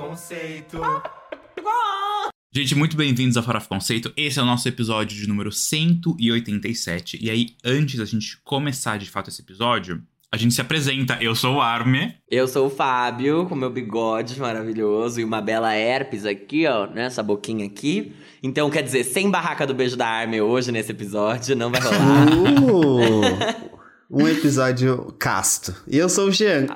Conceito. 0.00 0.80
Gente, 2.52 2.74
muito 2.74 2.96
bem-vindos 2.96 3.36
ao 3.36 3.42
Farofa 3.42 3.68
Conceito. 3.68 4.10
Esse 4.16 4.38
é 4.38 4.42
o 4.42 4.46
nosso 4.46 4.66
episódio 4.66 5.14
de 5.16 5.28
número 5.28 5.52
187. 5.52 7.18
E 7.22 7.28
aí, 7.28 7.48
antes 7.62 7.98
da 7.98 8.06
gente 8.06 8.38
começar 8.42 8.98
de 8.98 9.08
fato 9.08 9.28
esse 9.28 9.42
episódio, 9.42 10.02
a 10.32 10.38
gente 10.38 10.54
se 10.54 10.60
apresenta. 10.60 11.18
Eu 11.20 11.34
sou 11.34 11.56
o 11.56 11.60
Arme. 11.60 12.16
Eu 12.28 12.48
sou 12.48 12.66
o 12.66 12.70
Fábio, 12.70 13.46
com 13.46 13.54
meu 13.54 13.68
bigode 13.70 14.40
maravilhoso 14.40 15.20
e 15.20 15.24
uma 15.24 15.42
bela 15.42 15.74
herpes 15.74 16.24
aqui, 16.24 16.66
ó, 16.66 16.86
nessa 16.86 17.22
boquinha 17.22 17.66
aqui. 17.66 18.16
Então, 18.42 18.70
quer 18.70 18.82
dizer, 18.82 19.04
sem 19.04 19.30
barraca 19.30 19.66
do 19.66 19.74
beijo 19.74 19.96
da 19.96 20.08
Arme 20.08 20.40
hoje 20.40 20.72
nesse 20.72 20.92
episódio, 20.92 21.54
não 21.54 21.70
vai 21.70 21.80
rolar. 21.82 22.26
Uh, 22.72 23.70
um 24.10 24.26
episódio 24.26 25.14
casto. 25.18 25.74
E 25.86 25.98
eu 25.98 26.08
sou 26.08 26.28
o 26.28 26.32
Jean. 26.32 26.66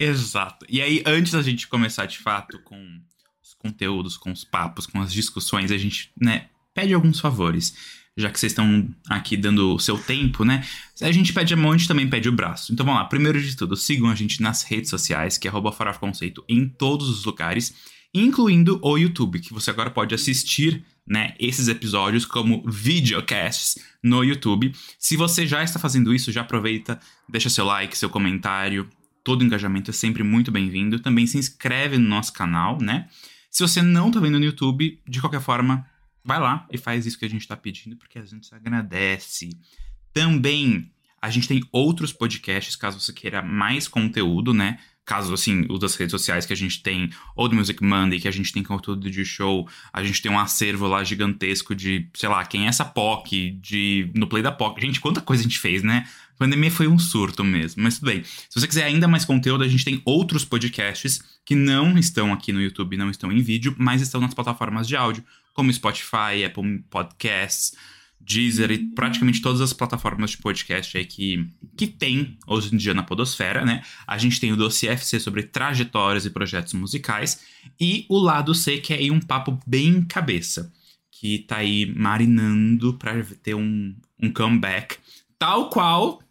Exato. 0.00 0.64
E 0.66 0.80
aí, 0.80 1.02
antes 1.04 1.32
da 1.32 1.42
gente 1.42 1.68
começar 1.68 2.06
de 2.06 2.18
fato 2.18 2.58
com 2.62 2.98
os 3.42 3.52
conteúdos, 3.52 4.16
com 4.16 4.32
os 4.32 4.44
papos, 4.44 4.86
com 4.86 4.98
as 4.98 5.12
discussões, 5.12 5.70
a 5.70 5.76
gente, 5.76 6.10
né, 6.18 6.48
pede 6.74 6.94
alguns 6.94 7.20
favores. 7.20 8.00
Já 8.16 8.30
que 8.30 8.40
vocês 8.40 8.52
estão 8.52 8.88
aqui 9.08 9.36
dando 9.36 9.74
o 9.74 9.78
seu 9.78 9.96
tempo, 9.96 10.44
né? 10.44 10.66
A 11.00 11.12
gente 11.12 11.32
pede 11.32 11.54
a 11.54 11.56
mão, 11.56 11.72
a 11.72 11.76
gente 11.76 11.86
também 11.86 12.08
pede 12.08 12.28
o 12.28 12.32
braço. 12.32 12.72
Então 12.72 12.84
vamos 12.84 13.00
lá, 13.00 13.06
primeiro 13.06 13.40
de 13.40 13.54
tudo, 13.54 13.76
sigam 13.76 14.10
a 14.10 14.14
gente 14.14 14.42
nas 14.42 14.62
redes 14.62 14.90
sociais, 14.90 15.38
que 15.38 15.46
é 15.46 15.52
Conceito 15.98 16.44
em 16.48 16.66
todos 16.66 17.08
os 17.08 17.24
lugares, 17.24 17.74
incluindo 18.12 18.80
o 18.82 18.98
YouTube, 18.98 19.38
que 19.38 19.52
você 19.52 19.70
agora 19.70 19.90
pode 19.90 20.14
assistir 20.14 20.84
né, 21.06 21.34
esses 21.38 21.68
episódios 21.68 22.24
como 22.24 22.62
videocasts 22.66 23.78
no 24.02 24.24
YouTube. 24.24 24.72
Se 24.98 25.16
você 25.16 25.46
já 25.46 25.62
está 25.62 25.78
fazendo 25.78 26.12
isso, 26.12 26.32
já 26.32 26.40
aproveita, 26.40 26.98
deixa 27.28 27.48
seu 27.48 27.64
like, 27.64 27.96
seu 27.96 28.10
comentário, 28.10 28.88
todo 29.22 29.44
engajamento 29.44 29.90
é 29.90 29.94
sempre 29.94 30.22
muito 30.22 30.50
bem-vindo. 30.50 31.00
Também 31.00 31.26
se 31.26 31.38
inscreve 31.38 31.98
no 31.98 32.08
nosso 32.08 32.32
canal, 32.32 32.78
né? 32.80 33.08
Se 33.50 33.62
você 33.62 33.82
não 33.82 34.10
tá 34.10 34.20
vendo 34.20 34.38
no 34.38 34.44
YouTube, 34.44 35.00
de 35.08 35.20
qualquer 35.20 35.40
forma, 35.40 35.86
vai 36.24 36.38
lá 36.38 36.66
e 36.70 36.78
faz 36.78 37.06
isso 37.06 37.18
que 37.18 37.24
a 37.24 37.30
gente 37.30 37.46
tá 37.46 37.56
pedindo, 37.56 37.96
porque 37.96 38.18
a 38.18 38.24
gente 38.24 38.54
agradece. 38.54 39.50
Também 40.12 40.90
a 41.20 41.28
gente 41.28 41.48
tem 41.48 41.60
outros 41.70 42.12
podcasts, 42.12 42.76
caso 42.76 42.98
você 42.98 43.12
queira 43.12 43.42
mais 43.42 43.86
conteúdo, 43.86 44.54
né? 44.54 44.78
Caso, 45.10 45.34
assim, 45.34 45.66
o 45.68 45.76
das 45.76 45.96
redes 45.96 46.12
sociais 46.12 46.46
que 46.46 46.52
a 46.52 46.56
gente 46.56 46.84
tem, 46.84 47.10
ou 47.34 47.48
do 47.48 47.56
Music 47.56 47.82
Monday, 47.82 48.20
que 48.20 48.28
a 48.28 48.30
gente 48.30 48.52
tem 48.52 48.62
conteúdo 48.62 49.10
de 49.10 49.24
show, 49.24 49.68
a 49.92 50.04
gente 50.04 50.22
tem 50.22 50.30
um 50.30 50.38
acervo 50.38 50.86
lá 50.86 51.02
gigantesco 51.02 51.74
de, 51.74 52.08
sei 52.14 52.28
lá, 52.28 52.44
quem 52.44 52.66
é 52.66 52.68
essa 52.68 52.84
POC, 52.84 53.58
de 53.60 54.08
no 54.14 54.28
Play 54.28 54.40
da 54.40 54.52
POC. 54.52 54.80
Gente, 54.80 55.00
quanta 55.00 55.20
coisa 55.20 55.40
a 55.40 55.42
gente 55.42 55.58
fez, 55.58 55.82
né? 55.82 56.06
A 56.36 56.38
pandemia 56.38 56.70
foi 56.70 56.86
um 56.86 56.96
surto 56.96 57.42
mesmo, 57.42 57.82
mas 57.82 57.98
tudo 57.98 58.06
bem. 58.06 58.22
Se 58.22 58.60
você 58.60 58.68
quiser 58.68 58.84
ainda 58.84 59.08
mais 59.08 59.24
conteúdo, 59.24 59.64
a 59.64 59.68
gente 59.68 59.84
tem 59.84 60.00
outros 60.04 60.44
podcasts 60.44 61.20
que 61.44 61.56
não 61.56 61.98
estão 61.98 62.32
aqui 62.32 62.52
no 62.52 62.62
YouTube, 62.62 62.96
não 62.96 63.10
estão 63.10 63.32
em 63.32 63.42
vídeo, 63.42 63.74
mas 63.76 64.00
estão 64.00 64.20
nas 64.20 64.32
plataformas 64.32 64.86
de 64.86 64.94
áudio, 64.94 65.24
como 65.52 65.72
Spotify, 65.72 66.44
Apple 66.46 66.84
Podcasts, 66.88 67.74
Deezer 68.20 68.70
e 68.70 68.78
praticamente 68.78 69.40
todas 69.40 69.60
as 69.60 69.72
plataformas 69.72 70.32
de 70.32 70.38
podcast 70.38 70.96
aí 70.96 71.04
que, 71.04 71.48
que 71.76 71.86
tem 71.86 72.36
hoje 72.46 72.74
em 72.74 72.76
dia 72.76 72.92
na 72.92 73.02
podosfera, 73.02 73.64
né? 73.64 73.82
A 74.06 74.18
gente 74.18 74.38
tem 74.38 74.52
o 74.52 74.56
dossiê 74.56 74.90
FC 74.90 75.18
sobre 75.18 75.42
trajetórias 75.42 76.26
e 76.26 76.30
projetos 76.30 76.74
musicais 76.74 77.40
e 77.80 78.06
o 78.08 78.18
lado 78.18 78.54
C, 78.54 78.78
que 78.78 78.92
é 78.92 78.98
aí 78.98 79.10
um 79.10 79.20
papo 79.20 79.58
bem 79.66 80.02
cabeça, 80.02 80.72
que 81.10 81.38
tá 81.40 81.56
aí 81.56 81.92
marinando 81.96 82.94
pra 82.94 83.22
ter 83.42 83.54
um, 83.54 83.94
um 84.22 84.32
comeback, 84.32 84.96
tal 85.38 85.70
qual 85.70 86.22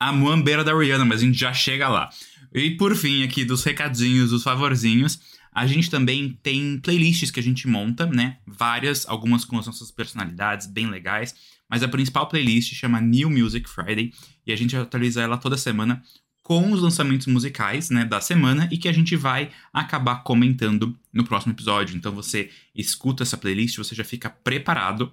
a 0.00 0.12
muambeira 0.12 0.64
da 0.64 0.76
Rihanna, 0.76 1.04
mas 1.04 1.20
a 1.20 1.24
gente 1.24 1.38
já 1.38 1.52
chega 1.52 1.88
lá. 1.88 2.08
E 2.54 2.70
por 2.72 2.96
fim, 2.96 3.22
aqui 3.22 3.44
dos 3.44 3.62
recadinhos, 3.64 4.30
dos 4.30 4.42
favorzinhos, 4.42 5.20
a 5.58 5.66
gente 5.66 5.90
também 5.90 6.38
tem 6.40 6.78
playlists 6.78 7.32
que 7.32 7.40
a 7.40 7.42
gente 7.42 7.66
monta, 7.66 8.06
né? 8.06 8.38
Várias, 8.46 9.08
algumas 9.08 9.44
com 9.44 9.58
as 9.58 9.66
nossas 9.66 9.90
personalidades 9.90 10.68
bem 10.68 10.88
legais. 10.88 11.34
Mas 11.68 11.82
a 11.82 11.88
principal 11.88 12.28
playlist 12.28 12.74
chama 12.74 13.00
New 13.00 13.28
Music 13.28 13.68
Friday 13.68 14.12
e 14.46 14.52
a 14.52 14.56
gente 14.56 14.76
atualiza 14.76 15.20
ela 15.20 15.36
toda 15.36 15.56
semana 15.56 16.00
com 16.44 16.70
os 16.70 16.80
lançamentos 16.80 17.26
musicais, 17.26 17.90
né, 17.90 18.04
da 18.04 18.20
semana 18.20 18.68
e 18.70 18.78
que 18.78 18.88
a 18.88 18.92
gente 18.92 19.16
vai 19.16 19.50
acabar 19.72 20.22
comentando 20.22 20.96
no 21.12 21.24
próximo 21.24 21.52
episódio. 21.52 21.96
Então 21.96 22.12
você 22.12 22.50
escuta 22.72 23.24
essa 23.24 23.36
playlist, 23.36 23.76
você 23.78 23.96
já 23.96 24.04
fica 24.04 24.30
preparado. 24.30 25.12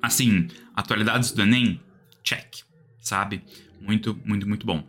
Assim, 0.00 0.48
atualidades 0.74 1.30
do 1.30 1.42
Enem, 1.42 1.78
check, 2.24 2.62
sabe? 3.02 3.42
Muito, 3.82 4.18
muito, 4.24 4.48
muito 4.48 4.64
bom. 4.64 4.82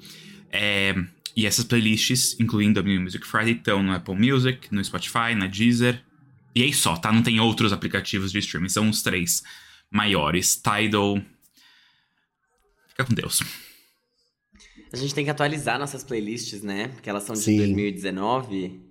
É, 0.50 0.95
e 1.35 1.45
essas 1.45 1.66
playlists, 1.66 2.40
incluindo 2.40 2.79
a 2.79 2.84
New 2.84 3.01
Music 3.01 3.25
Friday, 3.25 3.53
estão 3.53 3.84
no 3.84 3.94
Apple 3.94 4.16
Music, 4.16 4.73
no 4.73 4.84
Spotify, 4.84 5.35
na 5.35 5.47
Deezer. 5.47 6.03
E 6.56 6.63
aí 6.63 6.73
só, 6.73 6.97
tá? 6.97 7.12
Não 7.12 7.22
tem 7.22 7.40
outros 7.40 7.72
aplicativos 7.72 8.31
de 8.31 8.40
streaming, 8.40 8.69
são 8.69 8.90
os 8.90 9.01
três 9.01 9.44
maiores. 9.91 10.56
Tidal. 10.56 11.22
Fica 12.89 13.06
com 13.06 13.13
Deus. 13.13 13.41
A 14.91 14.97
gente 14.97 15.13
tem 15.13 15.23
que 15.23 15.29
atualizar 15.29 15.78
nossas 15.78 16.03
playlists, 16.03 16.63
né? 16.63 16.88
Porque 16.89 17.09
elas 17.09 17.23
são 17.23 17.35
de 17.35 17.41
Sim. 17.41 17.57
2019. 17.57 18.81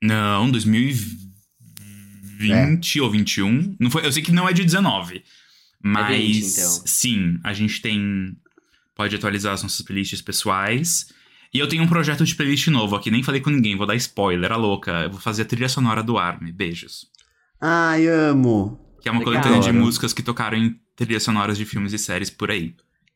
Não, 0.00 0.50
2020 0.50 3.00
ou 3.00 3.10
21. 3.10 3.76
Não 3.78 3.90
foi, 3.90 4.06
eu 4.06 4.12
sei 4.12 4.22
que 4.22 4.32
não 4.32 4.48
é 4.48 4.52
de 4.52 4.64
19. 4.64 5.22
Mas 5.82 6.16
20, 6.16 6.46
então. 6.46 6.82
sim, 6.86 7.40
a 7.42 7.52
gente 7.52 7.82
tem. 7.82 8.36
Pode 8.94 9.16
atualizar 9.16 9.54
as 9.54 9.64
nossas 9.64 9.82
playlists 9.82 10.22
pessoais. 10.22 11.08
E 11.54 11.58
eu 11.58 11.68
tenho 11.68 11.82
um 11.82 11.86
projeto 11.86 12.24
de 12.24 12.34
playlist 12.34 12.68
novo 12.68 12.96
aqui, 12.96 13.10
nem 13.10 13.22
falei 13.22 13.40
com 13.40 13.50
ninguém, 13.50 13.76
vou 13.76 13.86
dar 13.86 13.94
spoiler, 13.96 14.50
a 14.50 14.56
louca. 14.56 14.90
Eu 15.02 15.10
vou 15.10 15.20
fazer 15.20 15.42
a 15.42 15.44
trilha 15.44 15.68
sonora 15.68 16.02
do 16.02 16.16
Army. 16.16 16.50
Beijos. 16.50 17.06
Ai, 17.60 18.06
amo. 18.08 18.80
Que 19.02 19.08
é 19.08 19.12
uma 19.12 19.18
Legal. 19.20 19.34
coletânea 19.42 19.60
de 19.60 19.72
músicas 19.72 20.12
que 20.12 20.22
tocaram 20.22 20.56
em 20.56 20.74
trilhas 20.96 21.22
sonoras 21.22 21.58
de 21.58 21.64
filmes 21.64 21.92
e 21.92 21.98
séries 21.98 22.30
por 22.30 22.50
aí. 22.50 22.74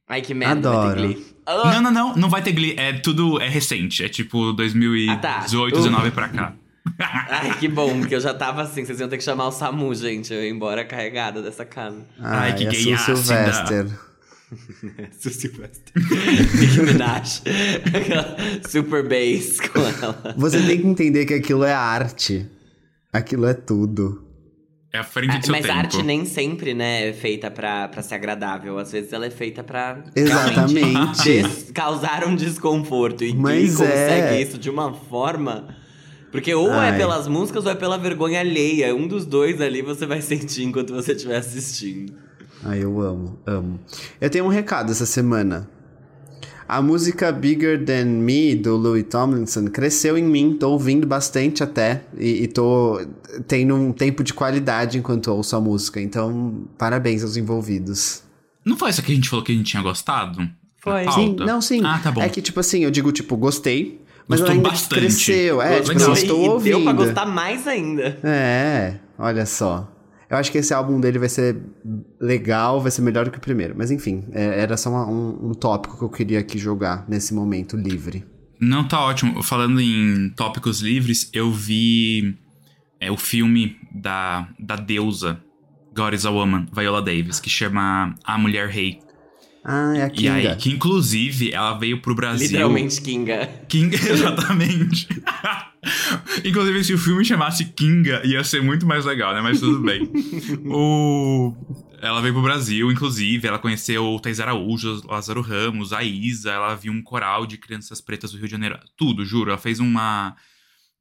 Ai, 0.09 0.21
que 0.21 0.35
merda, 0.35 0.69
vai 0.71 0.79
Adoro. 0.79 1.01
ter 1.01 1.15
Glee. 1.15 1.27
Não, 1.47 1.83
não, 1.83 1.91
não, 1.91 2.17
não 2.17 2.31
vai 2.31 2.43
ter 2.43 2.53
Glee. 2.53 2.75
É 2.77 2.93
tudo 2.93 3.41
é 3.41 3.49
recente. 3.49 4.05
É 4.05 4.09
tipo 4.09 4.53
2018, 4.53 5.11
Ah, 5.11 5.17
tá. 5.17 5.39
2019 5.49 6.11
pra 6.11 6.29
cá. 6.29 6.53
Ai, 7.31 7.59
que 7.59 7.67
bom, 7.69 7.99
porque 8.01 8.15
eu 8.15 8.21
já 8.21 8.33
tava 8.33 8.63
assim, 8.63 8.85
vocês 8.85 9.01
iam 9.01 9.09
ter 9.09 9.19
que 9.19 9.25
chamar 9.25 9.49
o 9.49 9.51
SAMU, 9.51 9.93
gente. 9.95 10.33
Eu 10.33 10.43
ia 10.45 10.51
embora 10.51 10.85
carregada 10.85 11.43
dessa 11.43 11.65
casa. 11.65 12.07
Ai, 12.21 12.55
que 12.55 12.67
a 12.67 12.71
gay. 12.71 12.97
Sylvester. 12.97 13.87
Su 15.19 15.31
Silvestre. 15.31 15.93
Nicki 16.61 16.81
Minaj. 16.83 17.43
Aquela 17.93 18.37
Super 18.69 19.03
bass 19.03 19.61
com 19.61 19.81
ela. 19.81 20.35
Você 20.37 20.63
tem 20.63 20.81
que 20.81 20.87
entender 20.87 21.27
que 21.27 21.35
aquilo 21.35 21.65
é 21.65 21.73
arte. 21.73 22.47
Aquilo 23.13 23.47
é 23.47 23.55
tudo. 23.55 24.23
É 24.93 24.99
a 24.99 25.05
frente 25.05 25.33
Ah, 25.35 25.39
do 25.39 25.45
seu 25.47 25.53
Mas 25.53 25.63
tempo. 25.63 25.75
a 25.75 25.79
arte 25.79 26.03
nem 26.03 26.25
sempre, 26.25 26.73
né, 26.73 27.09
é 27.09 27.13
feita 27.13 27.51
pra, 27.51 27.89
pra 27.89 28.03
ser 28.03 28.15
agradável. 28.15 28.79
Às 28.79 28.93
vezes 28.93 29.13
ela 29.13 29.27
é 29.27 29.31
feita 29.31 29.63
pra 29.65 30.05
Exatamente. 30.15 31.23
des- 31.43 31.71
causar 31.73 32.25
um 32.27 32.35
desconforto. 32.37 33.25
E 33.25 33.35
Mas 33.35 33.77
quem 33.77 33.87
consegue 33.87 34.35
é. 34.37 34.41
isso 34.43 34.57
de 34.59 34.71
uma 34.71 34.95
forma. 34.95 35.69
Porque 36.31 36.55
ou 36.55 36.71
é 36.73 36.91
Ai. 36.91 36.97
pelas 36.99 37.27
músicas 37.29 37.65
ou 37.67 37.73
é 37.73 37.75
pela 37.75 37.99
vergonha 37.99 38.41
alheia. 38.41 38.95
Um 38.95 39.07
dos 39.09 39.27
dois 39.27 39.61
ali 39.61 39.83
você 39.83 40.07
vai 40.07 40.21
sentir 40.23 40.63
enquanto 40.65 40.95
você 40.95 41.13
estiver 41.13 41.37
assistindo. 41.37 42.15
Ai, 42.69 42.83
eu 42.83 43.01
amo, 43.01 43.39
amo. 43.47 43.81
Eu 44.21 44.29
tenho 44.31 44.45
um 44.45 44.49
recado 44.49 44.91
essa 44.93 45.07
semana. 45.07 45.69
A 46.69 46.83
música 46.83 47.31
Bigger 47.31 47.85
Than 47.85 48.07
Me, 48.07 48.57
do 48.57 48.77
Louis 48.77 49.05
Tomlinson, 49.09 49.67
cresceu 49.67 50.19
em 50.19 50.25
mim. 50.25 50.57
Tô 50.59 50.71
ouvindo 50.73 51.07
bastante 51.07 51.63
até. 51.63 52.03
E, 52.19 52.43
e 52.43 52.49
tô 52.49 53.01
tendo 53.47 53.75
um 53.77 53.93
tempo 53.93 54.25
de 54.25 54.35
qualidade 54.35 54.99
enquanto 54.99 55.29
ouço 55.29 55.55
a 55.55 55.61
música. 55.61 56.01
Então, 56.01 56.65
parabéns 56.77 57.23
aos 57.23 57.37
envolvidos. 57.37 58.23
Não 58.65 58.77
foi 58.77 58.89
essa 58.91 59.01
que 59.01 59.13
a 59.13 59.15
gente 59.15 59.29
falou 59.29 59.45
que 59.45 59.53
a 59.53 59.55
gente 59.55 59.71
tinha 59.71 59.83
gostado? 59.83 60.41
Foi. 60.79 61.09
Sim, 61.13 61.37
não, 61.39 61.61
sim. 61.61 61.81
Ah, 61.85 62.01
tá 62.03 62.11
bom. 62.11 62.21
É 62.21 62.29
que, 62.29 62.43
tipo 62.43 62.59
assim, 62.59 62.83
eu 62.83 62.91
digo, 62.91 63.13
tipo, 63.13 63.37
gostei. 63.37 64.05
Mas 64.29 64.41
Gostou 64.41 64.47
ela 64.47 64.59
ainda 64.59 64.71
bastante. 64.71 65.01
cresceu. 65.01 65.63
É, 65.63 65.77
tipo, 65.81 65.89
Legal. 65.91 66.13
assim, 66.13 66.23
estou 66.23 66.41
ouvindo. 66.51 66.75
deu 66.75 66.83
pra 66.83 66.93
gostar 66.95 67.27
mais 67.27 67.65
ainda. 67.69 68.19
É, 68.25 68.97
olha 69.17 69.47
só. 69.47 69.89
Eu 70.29 70.37
acho 70.37 70.51
que 70.51 70.59
esse 70.59 70.75
álbum 70.75 71.01
dele 71.01 71.19
vai 71.19 71.29
ser 71.29 71.57
legal, 72.21 72.81
vai 72.81 72.91
ser 72.91 73.03
melhor 73.03 73.31
que 73.31 73.39
o 73.39 73.41
primeiro. 73.41 73.75
Mas 73.77 73.91
enfim, 73.91 74.25
é- 74.33 74.61
era 74.61 74.77
só 74.77 74.91
uma- 74.91 75.09
um, 75.09 75.51
um 75.51 75.55
tópico 75.55 75.97
que 75.99 76.05
eu 76.05 76.09
queria 76.09 76.41
aqui 76.41 76.59
jogar 76.59 77.05
nesse 77.09 77.33
momento 77.35 77.77
livre. 77.77 78.25
Não, 78.61 78.87
tá 78.89 79.01
ótimo. 79.05 79.43
Falando 79.43 79.81
em 79.81 80.31
tópicos 80.31 80.81
livres, 80.81 81.29
eu 81.33 81.51
vi 81.53 82.37
é, 82.99 83.11
o 83.11 83.17
filme 83.17 83.77
da, 83.95 84.49
da 84.59 84.75
deusa 84.77 85.39
God 85.95 86.15
is 86.15 86.25
a 86.27 86.31
Woman, 86.31 86.67
Viola 86.75 87.03
Davis, 87.03 87.39
que 87.39 87.51
chama 87.51 88.15
A 88.25 88.39
Mulher 88.39 88.69
Rei. 88.69 89.01
Ah, 89.63 89.95
é 89.97 90.03
a 90.05 90.07
E 90.07 90.11
Kinga. 90.11 90.33
aí, 90.35 90.57
que 90.57 90.71
inclusive 90.71 91.53
ela 91.53 91.75
veio 91.79 92.01
pro 92.01 92.15
Brasil. 92.15 92.47
Literalmente 92.47 93.01
Kinga. 93.03 93.47
Kinga, 93.69 93.97
exatamente. 94.11 95.09
Inclusive, 96.45 96.85
se 96.85 96.95
o 96.95 96.99
filme 96.99 97.25
chamasse 97.25 97.65
Kinga, 97.65 98.23
ia 98.25 98.43
ser 98.45 98.63
muito 98.63 98.87
mais 98.87 99.05
legal, 99.05 99.35
né? 99.35 99.41
Mas 99.41 99.61
tudo 99.61 99.81
bem. 99.81 100.11
o... 100.67 101.55
Ela 102.01 102.21
veio 102.21 102.35
pro 102.35 102.43
Brasil, 102.43 102.93
inclusive, 102.93 103.49
ela 103.49 103.59
conheceu 103.59 104.05
o 104.05 104.21
Thais 104.21 104.39
Araújo, 104.39 105.03
Lázaro 105.07 105.41
Ramos, 105.41 105.93
a 105.93 106.05
Isa, 106.05 106.51
ela 106.51 106.75
viu 106.75 106.93
um 106.93 107.03
coral 107.03 107.47
de 107.47 107.57
crianças 107.57 108.01
pretas 108.01 108.33
do 108.33 108.37
Rio 108.37 108.47
de 108.47 108.53
Janeiro. 108.53 108.79
Tudo, 108.97 109.25
juro. 109.25 109.51
Ela 109.51 109.59
fez 109.59 109.81
uma. 109.81 110.37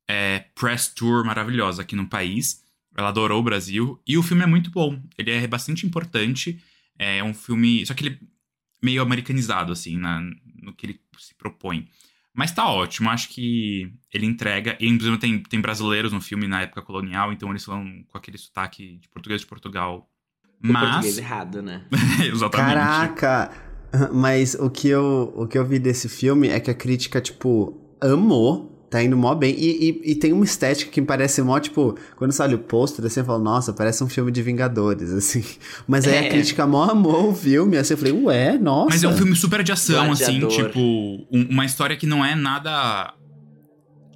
é, 0.07 0.45
press 0.55 0.87
tour 0.87 1.25
maravilhosa 1.25 1.81
aqui 1.81 1.95
no 1.95 2.07
país. 2.07 2.63
Ela 2.97 3.09
adorou 3.09 3.41
o 3.41 3.43
Brasil. 3.43 4.01
E 4.07 4.17
o 4.17 4.23
filme 4.23 4.43
é 4.43 4.47
muito 4.47 4.71
bom. 4.71 5.01
Ele 5.17 5.31
é 5.31 5.45
bastante 5.47 5.85
importante. 5.85 6.61
É 6.97 7.21
um 7.23 7.33
filme. 7.33 7.85
Só 7.85 7.93
que 7.93 8.05
ele 8.05 8.15
é 8.15 8.25
meio 8.81 9.01
americanizado, 9.01 9.73
assim, 9.73 9.97
na, 9.97 10.21
no 10.61 10.73
que 10.73 10.85
ele 10.85 10.99
se 11.17 11.35
propõe. 11.35 11.87
Mas 12.35 12.51
tá 12.51 12.69
ótimo, 12.69 13.09
acho 13.09 13.29
que 13.29 13.93
ele 14.13 14.25
entrega. 14.25 14.75
E, 14.79 14.87
inclusive, 14.87 15.17
tem, 15.17 15.41
tem 15.41 15.61
brasileiros 15.61 16.11
no 16.11 16.19
filme 16.19 16.47
na 16.47 16.61
época 16.63 16.81
colonial, 16.81 17.31
então 17.31 17.49
eles 17.49 17.63
falam 17.63 18.03
com 18.11 18.17
aquele 18.17 18.37
sotaque 18.37 18.97
de 18.97 19.07
português 19.07 19.41
de 19.41 19.47
Portugal. 19.47 20.09
O 20.61 20.67
Mas. 20.67 20.83
português 20.83 21.17
errado, 21.17 21.61
né? 21.61 21.85
Exatamente. 22.25 22.75
Caraca! 22.75 23.51
Mas 24.11 24.55
o 24.55 24.69
que, 24.69 24.89
eu, 24.89 25.33
o 25.35 25.47
que 25.47 25.57
eu 25.57 25.65
vi 25.65 25.79
desse 25.79 26.09
filme 26.09 26.49
é 26.49 26.59
que 26.59 26.69
a 26.69 26.73
crítica, 26.73 27.21
tipo, 27.21 27.95
amou. 28.01 28.74
Tá 28.95 29.03
indo 29.03 29.17
mó 29.17 29.35
bem. 29.35 29.53
E, 29.57 29.89
e, 29.89 30.11
e 30.11 30.15
tem 30.15 30.31
uma 30.31 30.45
estética 30.45 30.89
que 30.89 31.01
me 31.01 31.05
parece 31.07 31.41
mó, 31.41 31.59
tipo, 31.59 31.97
quando 32.15 32.31
você 32.31 32.41
olha 32.43 32.55
o 32.55 32.59
pôster, 32.59 33.03
assim, 33.05 33.19
eu 33.19 33.25
falo, 33.25 33.43
nossa, 33.43 33.73
parece 33.73 34.01
um 34.01 34.07
filme 34.07 34.31
de 34.31 34.41
Vingadores, 34.41 35.11
assim. 35.11 35.43
Mas 35.85 36.07
aí 36.07 36.13
É. 36.15 36.27
a 36.27 36.29
crítica 36.29 36.65
mó 36.65 36.89
amou 36.89 37.31
o 37.31 37.35
filme, 37.35 37.75
assim, 37.75 37.93
eu 37.93 37.97
falei, 37.97 38.13
ué, 38.13 38.57
nossa. 38.57 38.91
Mas 38.91 39.03
é 39.03 39.07
um 39.09 39.17
filme 39.17 39.35
super 39.35 39.61
de 39.63 39.73
ação, 39.73 40.13
assim, 40.13 40.39
Gladiador. 40.39 40.67
tipo, 40.67 40.79
um- 40.79 41.47
uma 41.49 41.65
história 41.65 41.97
que 41.97 42.07
não 42.07 42.23
é 42.23 42.35
nada. 42.35 43.13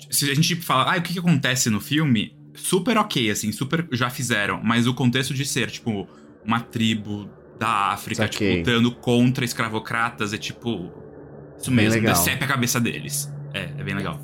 Se 0.10 0.32
a 0.32 0.34
gente 0.34 0.56
fala, 0.56 0.94
ah, 0.96 0.98
o 0.98 1.02
que, 1.02 1.12
que 1.12 1.20
acontece 1.20 1.70
no 1.70 1.82
filme? 1.82 2.34
Super 2.56 2.98
ok, 2.98 3.30
assim, 3.30 3.52
super 3.52 3.86
já 3.92 4.10
fizeram. 4.10 4.62
Mas 4.64 4.88
o 4.88 4.94
contexto 4.94 5.34
de 5.34 5.46
ser, 5.46 5.70
tipo, 5.70 6.08
uma 6.46 6.62
tribo 6.62 7.30
da 7.60 7.92
África, 7.92 8.30
tipo, 8.30 8.46
lutando 8.46 8.92
contra 8.96 9.44
escravocratas, 9.44 10.32
é 10.32 10.38
tipo. 10.38 10.90
Isso 11.60 11.70
Bem 11.70 11.84
mesmo, 11.86 11.96
legal. 12.02 12.14
decepe 12.16 12.46
a 12.46 12.48
cabeça 12.48 12.80
deles. 12.80 13.30
É, 13.54 13.64
é 13.78 13.84
bem 13.84 13.94
legal. 13.94 14.22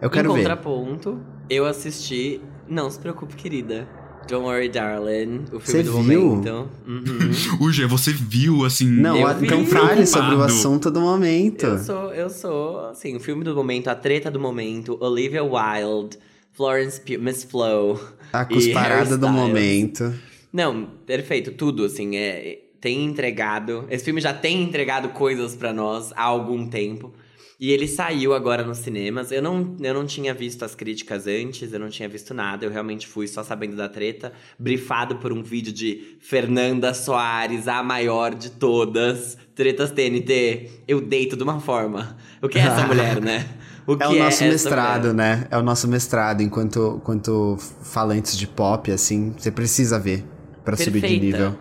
Eu 0.00 0.10
quero 0.10 0.30
em 0.30 0.34
ver. 0.34 0.38
contraponto, 0.40 1.18
eu 1.48 1.64
assisti. 1.66 2.40
Não 2.68 2.90
se 2.90 2.98
preocupe, 2.98 3.34
querida. 3.36 3.88
Don't 4.28 4.44
worry, 4.44 4.68
darling. 4.68 5.44
O 5.52 5.60
filme 5.60 5.62
Você 5.64 5.82
do 5.84 6.00
viu? 6.02 6.20
momento. 6.20 6.68
Uhum. 6.86 7.30
O 7.64 7.70
G, 7.72 7.86
você 7.86 8.12
viu, 8.12 8.64
assim. 8.64 8.88
Não, 8.88 9.16
Eu 9.16 9.30
então 9.44 9.64
fale 9.64 10.04
sobre 10.04 10.34
o 10.34 10.42
assunto 10.42 10.90
do 10.90 11.00
momento. 11.00 11.64
eu 11.64 11.78
sou, 11.78 12.12
eu 12.12 12.28
sou, 12.28 12.86
assim, 12.88 13.14
o 13.16 13.20
filme 13.20 13.44
do 13.44 13.54
momento, 13.54 13.86
a 13.88 13.94
treta 13.94 14.28
do 14.30 14.40
momento, 14.40 14.98
Olivia 15.00 15.44
Wilde, 15.44 16.18
Florence 16.52 17.00
Pugh, 17.00 17.18
Miss 17.22 17.44
Flo. 17.44 18.00
A 18.32 18.44
cusparada 18.44 19.16
do 19.16 19.28
momento. 19.28 20.12
Não, 20.52 20.86
perfeito, 21.06 21.52
tudo, 21.52 21.84
assim, 21.84 22.16
é, 22.16 22.58
tem 22.80 23.04
entregado. 23.04 23.84
Esse 23.88 24.04
filme 24.04 24.20
já 24.20 24.34
tem 24.34 24.60
entregado 24.62 25.10
coisas 25.10 25.54
pra 25.54 25.72
nós 25.72 26.12
há 26.16 26.22
algum 26.24 26.66
tempo. 26.66 27.12
E 27.58 27.70
ele 27.70 27.88
saiu 27.88 28.34
agora 28.34 28.62
nos 28.62 28.78
cinemas. 28.78 29.32
Eu 29.32 29.40
não, 29.40 29.76
eu 29.80 29.94
não 29.94 30.04
tinha 30.04 30.34
visto 30.34 30.62
as 30.62 30.74
críticas 30.74 31.26
antes, 31.26 31.72
eu 31.72 31.80
não 31.80 31.88
tinha 31.88 32.08
visto 32.08 32.34
nada. 32.34 32.66
Eu 32.66 32.70
realmente 32.70 33.06
fui 33.06 33.26
só 33.26 33.42
sabendo 33.42 33.74
da 33.74 33.88
treta, 33.88 34.32
brifado 34.58 35.16
por 35.16 35.32
um 35.32 35.42
vídeo 35.42 35.72
de 35.72 36.18
Fernanda 36.20 36.92
Soares, 36.92 37.66
a 37.66 37.82
maior 37.82 38.34
de 38.34 38.50
todas. 38.50 39.38
Tretas 39.54 39.90
TNT. 39.90 40.82
Eu 40.86 41.00
deito 41.00 41.34
de 41.34 41.42
uma 41.42 41.58
forma. 41.58 42.16
O 42.42 42.48
que 42.48 42.58
é 42.58 42.62
essa 42.62 42.86
mulher, 42.86 43.20
né? 43.20 43.48
O 43.86 43.92
É 43.92 44.08
o 44.08 44.14
nosso 44.14 44.42
essa 44.42 44.44
mestrado, 44.46 45.14
né? 45.14 45.46
É 45.48 45.56
o 45.56 45.62
nosso 45.62 45.86
mestrado 45.86 46.42
enquanto, 46.42 46.96
enquanto 47.00 47.56
falantes 47.82 48.36
de 48.36 48.44
pop, 48.44 48.90
assim. 48.90 49.32
Você 49.38 49.52
precisa 49.52 49.96
ver 49.96 50.24
pra 50.64 50.76
subir 50.76 51.00
de 51.00 51.20
nível. 51.20 51.56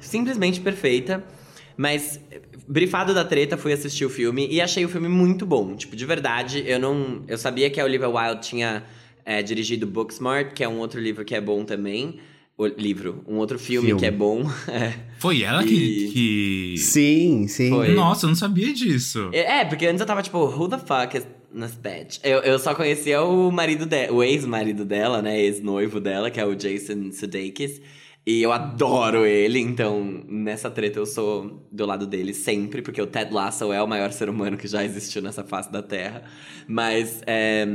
Simplesmente 0.00 0.60
perfeita. 0.60 1.22
Mas, 1.76 2.20
brifado 2.68 3.12
da 3.14 3.24
treta, 3.24 3.56
fui 3.56 3.72
assistir 3.72 4.04
o 4.04 4.10
filme 4.10 4.46
e 4.50 4.60
achei 4.60 4.84
o 4.84 4.88
filme 4.88 5.08
muito 5.08 5.44
bom. 5.46 5.74
Tipo, 5.76 5.94
de 5.96 6.04
verdade, 6.06 6.62
eu 6.66 6.78
não. 6.78 7.22
Eu 7.28 7.38
sabia 7.38 7.68
que 7.70 7.80
a 7.80 7.84
Olivia 7.84 8.08
Wilde 8.08 8.42
tinha 8.48 8.84
é, 9.24 9.42
dirigido 9.42 9.86
Booksmart, 9.86 10.52
que 10.54 10.62
é 10.64 10.68
um 10.68 10.78
outro 10.78 11.00
livro 11.00 11.24
que 11.24 11.34
é 11.34 11.40
bom 11.40 11.64
também. 11.64 12.18
O 12.56 12.66
livro, 12.66 13.24
um 13.26 13.36
outro 13.38 13.58
filme, 13.58 13.86
Filme. 13.88 14.00
que 14.00 14.06
é 14.06 14.10
bom. 14.10 14.42
É. 14.68 14.92
Foi 15.18 15.42
ela 15.42 15.64
E- 15.64 15.66
que. 15.66 16.10
que... 16.12 16.74
Sim, 16.78 17.46
sim. 17.48 17.70
Foi. 17.70 17.94
Nossa, 17.94 18.26
eu 18.26 18.28
não 18.28 18.36
sabia 18.36 18.72
disso. 18.72 19.30
É, 19.32 19.64
porque 19.64 19.86
antes 19.86 20.00
eu 20.00 20.06
tava 20.06 20.22
tipo, 20.22 20.38
who 20.38 20.68
the 20.68 20.78
fuck 20.78 21.16
is 21.16 21.26
this 21.58 21.74
bitch? 21.74 22.18
Eu, 22.22 22.40
eu 22.40 22.58
só 22.58 22.74
conhecia 22.74 23.22
o 23.22 23.50
marido 23.50 23.86
dela, 23.86 24.12
o 24.12 24.22
ex-marido 24.22 24.84
dela, 24.84 25.22
né? 25.22 25.40
Ex-noivo 25.40 25.98
dela, 25.98 26.30
que 26.30 26.38
é 26.38 26.44
o 26.44 26.54
Jason 26.54 27.10
Sudeikis. 27.12 27.80
E 28.24 28.40
eu 28.40 28.52
adoro 28.52 29.26
ele, 29.26 29.58
então 29.58 30.22
nessa 30.28 30.70
treta 30.70 30.98
eu 30.98 31.06
sou 31.06 31.66
do 31.72 31.84
lado 31.84 32.06
dele 32.06 32.32
sempre, 32.32 32.80
porque 32.80 33.02
o 33.02 33.06
Ted 33.06 33.32
Lasso 33.34 33.72
é 33.72 33.82
o 33.82 33.86
maior 33.88 34.12
ser 34.12 34.28
humano 34.28 34.56
que 34.56 34.68
já 34.68 34.84
existiu 34.84 35.20
nessa 35.20 35.42
face 35.42 35.72
da 35.72 35.82
Terra. 35.82 36.22
Mas 36.68 37.20
é, 37.26 37.66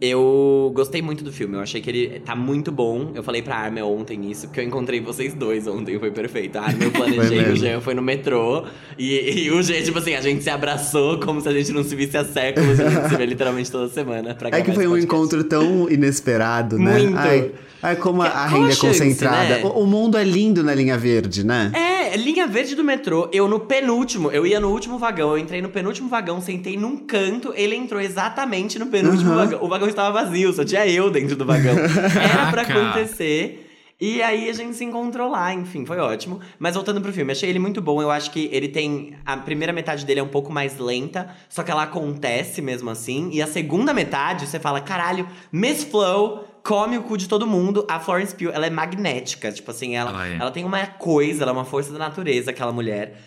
eu 0.00 0.72
gostei 0.74 1.02
muito 1.02 1.22
do 1.22 1.30
filme, 1.32 1.56
eu 1.56 1.60
achei 1.60 1.80
que 1.80 1.90
ele 1.90 2.20
tá 2.20 2.34
muito 2.34 2.72
bom. 2.72 3.10
Eu 3.14 3.22
falei 3.22 3.42
pra 3.42 3.56
Armin 3.56 3.82
ontem 3.82 4.30
isso, 4.30 4.46
porque 4.46 4.60
eu 4.60 4.64
encontrei 4.64 5.00
vocês 5.00 5.34
dois 5.34 5.66
ontem, 5.66 5.98
foi 5.98 6.10
perfeito. 6.10 6.56
A 6.56 6.62
Armin 6.62 6.84
eu 6.84 6.90
planejei, 6.92 7.52
o 7.52 7.56
Jean 7.56 7.80
foi 7.80 7.94
no 7.94 8.00
metrô, 8.02 8.64
e, 8.98 9.44
e 9.44 9.50
o 9.50 9.62
Jean, 9.62 9.82
tipo 9.82 9.98
assim, 9.98 10.14
a 10.14 10.20
gente 10.20 10.42
se 10.42 10.50
abraçou 10.50 11.18
como 11.20 11.40
se 11.40 11.48
a 11.48 11.52
gente 11.52 11.70
não 11.72 11.84
se 11.84 11.94
visse 11.94 12.16
há 12.16 12.24
séculos, 12.24 12.80
a 12.80 12.88
gente 12.88 13.08
se 13.10 13.16
vê 13.16 13.26
literalmente 13.26 13.70
toda 13.70 13.88
semana 13.88 14.34
pra 14.34 14.48
É 14.48 14.62
que 14.62 14.72
foi 14.72 14.86
um 14.86 14.96
encontro 14.96 15.44
tão 15.44 15.88
inesperado, 15.90 16.78
né? 16.78 16.98
Muito. 16.98 17.18
Ai, 17.18 17.50
ai 17.82 17.96
como 17.96 18.22
a, 18.22 18.26
a 18.28 18.46
renda 18.46 18.72
é 18.72 18.76
concentrada. 18.76 19.56
né? 19.58 19.62
O, 19.64 19.82
o 19.82 19.86
mundo 19.86 20.16
é 20.16 20.24
lindo 20.24 20.62
na 20.62 20.74
linha 20.74 20.96
verde, 20.96 21.44
né? 21.44 21.72
É, 21.74 22.16
linha 22.16 22.46
verde 22.46 22.74
do 22.74 22.82
metrô. 22.82 23.28
Eu 23.32 23.46
no 23.48 23.60
penúltimo, 23.60 24.30
eu 24.30 24.46
ia 24.46 24.58
no 24.58 24.68
último 24.70 24.98
vagão, 24.98 25.30
eu 25.30 25.38
entrei 25.38 25.60
no 25.62 25.68
penúltimo 25.68 26.08
vagão, 26.08 26.40
sentei 26.40 26.76
num 26.76 26.96
canto, 26.96 27.52
ele 27.54 27.74
entrou 27.76 28.00
exatamente 28.00 28.78
no 28.78 28.86
penúltimo 28.86 29.30
Uhum. 29.30 29.36
vagão. 29.36 29.62
O 29.62 29.68
vagão 29.68 29.88
estava 29.90 30.24
vazio, 30.24 30.52
só 30.52 30.64
tinha 30.64 30.86
eu 30.86 31.10
dentro 31.10 31.36
do 31.36 31.44
vagão. 31.44 31.74
Era 31.78 32.50
pra 32.50 32.64
Caraca. 32.64 32.90
acontecer. 32.90 33.66
E 34.00 34.22
aí 34.22 34.48
a 34.48 34.52
gente 34.54 34.74
se 34.76 34.82
encontrou 34.84 35.30
lá, 35.30 35.52
enfim, 35.52 35.84
foi 35.84 35.98
ótimo. 35.98 36.40
Mas 36.58 36.74
voltando 36.74 37.02
pro 37.02 37.12
filme, 37.12 37.32
achei 37.32 37.50
ele 37.50 37.58
muito 37.58 37.82
bom. 37.82 38.00
Eu 38.00 38.10
acho 38.10 38.30
que 38.30 38.48
ele 38.50 38.68
tem. 38.68 39.14
A 39.26 39.36
primeira 39.36 39.74
metade 39.74 40.06
dele 40.06 40.20
é 40.20 40.22
um 40.22 40.28
pouco 40.28 40.50
mais 40.50 40.78
lenta, 40.78 41.28
só 41.50 41.62
que 41.62 41.70
ela 41.70 41.82
acontece 41.82 42.62
mesmo 42.62 42.88
assim. 42.88 43.28
E 43.30 43.42
a 43.42 43.46
segunda 43.46 43.92
metade, 43.92 44.46
você 44.46 44.58
fala, 44.58 44.80
caralho, 44.80 45.28
Miss 45.52 45.84
Flow 45.84 46.46
come 46.64 46.96
o 46.96 47.02
cu 47.02 47.18
de 47.18 47.28
todo 47.28 47.46
mundo. 47.46 47.84
A 47.90 48.00
Florence 48.00 48.34
Pugh, 48.34 48.50
ela 48.54 48.66
é 48.66 48.70
magnética. 48.70 49.52
Tipo 49.52 49.70
assim, 49.70 49.94
ela, 49.96 50.10
Ela 50.10 50.28
é. 50.28 50.36
ela 50.36 50.50
tem 50.50 50.64
uma 50.64 50.86
coisa, 50.86 51.42
ela 51.42 51.52
é 51.52 51.54
uma 51.54 51.66
força 51.66 51.92
da 51.92 51.98
natureza, 51.98 52.52
aquela 52.52 52.72
mulher. 52.72 53.20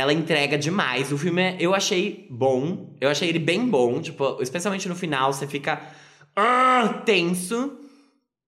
Ela 0.00 0.12
entrega 0.12 0.56
demais. 0.58 1.12
O 1.12 1.18
filme 1.18 1.42
é- 1.42 1.56
eu 1.60 1.74
achei 1.74 2.26
bom. 2.30 2.96
Eu 3.00 3.08
achei 3.10 3.28
ele 3.28 3.38
bem 3.38 3.66
bom. 3.68 4.00
Tipo, 4.00 4.38
especialmente 4.40 4.88
no 4.88 4.94
final, 4.94 5.32
você 5.32 5.46
fica 5.46 5.80
ah, 6.36 7.02
tenso. 7.04 7.78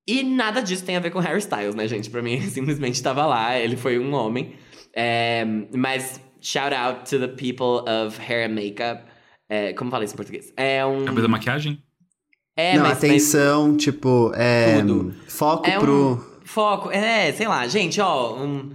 E 0.06 0.23
nada 0.23 0.61
disso 0.61 0.85
tem 0.85 0.97
a 0.97 1.00
ver 1.00 1.11
com 1.11 1.18
Harry 1.21 1.38
Styles, 1.38 1.75
né, 1.75 1.87
gente? 1.87 2.11
Pra 2.11 2.23
mim, 2.23 2.32
ele 2.35 2.50
simplesmente 2.50 3.02
tava 3.02 3.25
lá. 3.26 3.56
Ele 3.59 3.76
foi 3.76 3.99
um 3.99 4.12
homem. 4.14 4.54
É, 4.94 5.44
mas, 5.75 6.21
shout 6.40 6.75
out 6.75 7.09
to 7.09 7.18
the 7.18 7.28
people 7.28 7.85
of 7.88 8.18
hair 8.21 8.50
and 8.50 8.54
makeup. 8.54 9.04
É, 9.49 9.73
como 9.75 9.90
fala 9.90 10.04
isso 10.04 10.14
em 10.14 10.16
português? 10.16 10.52
É 10.56 10.85
um. 10.85 11.04
Cabelo 11.04 11.23
da 11.23 11.28
maquiagem? 11.28 11.82
É, 12.56 12.75
Não, 12.75 12.82
mas, 12.82 12.94
mas 12.94 13.04
atenção, 13.04 13.76
tipo, 13.76 14.32
é. 14.35 14.80
Tudo. 14.80 15.14
Foco 15.28 15.66
É 15.68 15.78
um- 15.78 15.80
pro. 15.80 16.40
foco. 16.44 16.90
É, 16.90 17.32
sei 17.32 17.47
lá, 17.49 17.66
gente, 17.66 18.00
ó. 18.00 18.37
Um... 18.37 18.71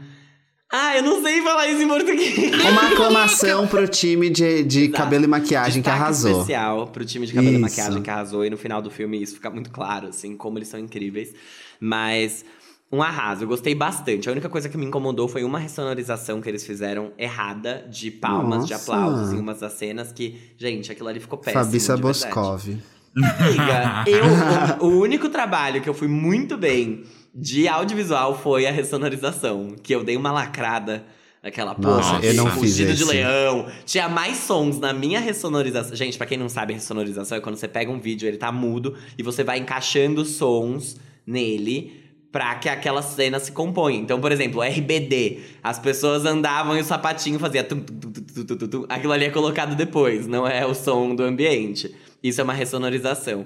Ah, 0.71 0.97
eu 0.97 1.03
não 1.03 1.21
sei 1.23 1.41
falar 1.41 1.67
isso 1.67 1.81
em 1.81 1.87
português. 1.87 2.37
Uma 2.69 2.87
aclamação 2.91 3.67
pro 3.67 3.87
time 3.87 4.29
de, 4.29 4.63
de 4.63 4.81
Exato. 4.83 4.97
cabelo 4.97 5.23
e 5.23 5.27
maquiagem 5.27 5.81
que 5.81 5.87
Destaque 5.89 6.01
arrasou. 6.03 6.31
especial 6.31 6.87
pro 6.87 7.05
time 7.05 7.25
de 7.25 7.31
cabelo 7.33 7.53
e 7.53 7.55
Isso. 7.55 7.61
maquiagem 7.61 8.01
que 8.01 8.09
arrasou. 8.09 8.43
E 8.45 8.49
no 8.49 8.57
final 8.57 8.81
do 8.81 8.91
filme 8.91 9.21
isso 9.21 9.35
fica 9.35 9.49
muito 9.49 9.69
claro, 9.69 10.07
assim, 10.07 10.35
como 10.35 10.57
eles 10.57 10.67
são 10.67 10.77
incríveis. 10.77 11.33
Mas 11.79 12.43
um 12.91 13.01
arraso, 13.01 13.43
eu 13.43 13.47
gostei 13.47 13.73
bastante. 13.73 14.27
A 14.27 14.31
única 14.33 14.49
coisa 14.49 14.67
que 14.67 14.77
me 14.77 14.85
incomodou 14.85 15.29
foi 15.29 15.45
uma 15.45 15.57
ressonorização 15.57 16.41
que 16.41 16.49
eles 16.49 16.65
fizeram 16.65 17.13
errada 17.17 17.87
de 17.89 18.11
palmas, 18.11 18.65
de 18.65 18.73
Nossa. 18.73 18.91
aplausos 18.93 19.33
em 19.33 19.39
umas 19.39 19.61
das 19.61 19.71
cenas 19.73 20.11
que, 20.11 20.37
gente, 20.57 20.91
aquilo 20.91 21.07
ali 21.07 21.21
ficou 21.21 21.37
péssimo. 21.39 21.63
Fabi 21.63 21.77
de 21.77 21.85
verdade. 21.85 22.17
Saboscov. 22.17 22.77
Amiga, 23.17 24.03
eu, 24.05 24.85
o, 24.85 24.91
o 24.91 24.99
único 25.01 25.29
trabalho 25.29 25.81
que 25.81 25.89
eu 25.89 25.93
fui 25.93 26.07
muito 26.07 26.57
bem 26.57 27.03
de 27.37 27.67
audiovisual 27.67 28.35
foi 28.37 28.65
a 28.65 28.71
ressonorização. 28.71 29.75
Que 29.81 29.93
eu 29.93 30.03
dei 30.03 30.17
uma 30.17 30.31
lacrada. 30.31 31.05
Aquela 31.43 31.75
Nossa, 31.77 32.15
porra, 32.15 32.25
eu 32.25 32.33
não 32.33 32.49
fiz 32.49 32.59
fugido 32.59 32.93
de 32.93 33.05
leão. 33.05 33.67
Tinha 33.85 34.09
mais 34.09 34.37
sons 34.37 34.79
na 34.79 34.91
minha 34.91 35.19
ressonorização. 35.19 35.95
Gente, 35.95 36.17
pra 36.17 36.25
quem 36.25 36.37
não 36.37 36.49
sabe, 36.49 36.73
ressonorização 36.73 37.37
é 37.37 37.41
quando 37.41 37.55
você 37.55 37.67
pega 37.67 37.91
um 37.91 37.99
vídeo, 37.99 38.27
ele 38.27 38.37
tá 38.37 38.51
mudo, 38.51 38.95
e 39.17 39.23
você 39.23 39.43
vai 39.43 39.59
encaixando 39.59 40.25
sons 40.25 40.97
nele 41.25 42.03
pra 42.31 42.55
que 42.55 42.67
aquela 42.67 43.01
cena 43.01 43.39
se 43.39 43.51
componha. 43.51 43.97
Então, 43.97 44.19
por 44.19 44.31
exemplo, 44.31 44.61
RBD. 44.61 45.39
As 45.63 45.79
pessoas 45.79 46.25
andavam 46.25 46.75
e 46.75 46.81
o 46.81 46.83
sapatinho 46.83 47.39
fazia 47.39 47.63
tum, 47.63 47.79
tum, 47.79 48.57
tum, 48.57 48.67
tum. 48.67 48.85
Aquilo 48.89 49.13
ali 49.13 49.25
é 49.25 49.29
colocado 49.29 49.75
depois, 49.75 50.27
não 50.27 50.45
é 50.45 50.65
o 50.65 50.73
som 50.73 51.15
do 51.15 51.23
ambiente. 51.23 51.95
Isso 52.21 52.41
é 52.41 52.43
uma 52.43 52.53
ressonorização. 52.53 53.45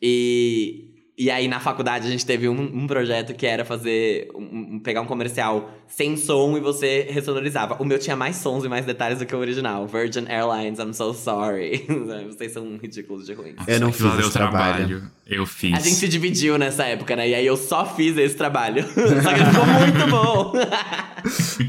E, 0.00 0.90
E 1.20 1.30
aí, 1.30 1.48
na 1.48 1.60
faculdade, 1.60 2.08
a 2.08 2.10
gente 2.10 2.24
teve 2.24 2.48
um, 2.48 2.58
um 2.58 2.86
projeto 2.86 3.34
que 3.34 3.46
era 3.46 3.62
fazer. 3.62 4.30
Um, 4.34 4.76
um- 4.76 4.80
pegar 4.82 5.02
um 5.02 5.06
comercial 5.06 5.70
sem 5.86 6.16
som 6.16 6.56
e 6.56 6.60
você 6.60 7.08
ressonorizava. 7.10 7.76
O 7.78 7.84
meu 7.84 7.98
tinha 7.98 8.16
mais 8.16 8.36
sons 8.36 8.64
e 8.64 8.68
mais 8.70 8.86
detalhes 8.86 9.18
do 9.18 9.26
que 9.26 9.34
o 9.36 9.38
original. 9.38 9.86
Virgin 9.86 10.24
Airlines, 10.30 10.78
I'm 10.78 10.94
so 10.94 11.12
sorry. 11.12 11.84
Vocês 12.26 12.52
são 12.52 12.78
ridículos 12.78 13.26
de 13.26 13.34
ruins. 13.34 13.56
Eu 13.68 13.80
não 13.80 13.92
fiz 13.92 14.18
esse 14.18 14.32
trabalho. 14.32 15.10
Eu 15.26 15.44
fiz. 15.44 15.74
A 15.74 15.80
gente 15.80 15.96
se 15.96 16.08
dividiu 16.08 16.56
nessa 16.56 16.84
época, 16.84 17.14
né? 17.14 17.28
E 17.28 17.34
aí 17.34 17.44
eu 17.44 17.58
só 17.58 17.84
fiz 17.84 18.16
esse 18.16 18.34
trabalho. 18.34 18.82
só 18.88 19.34
que 19.34 19.44
ficou 19.44 19.66
muito 19.66 20.10
bom. 20.10 20.52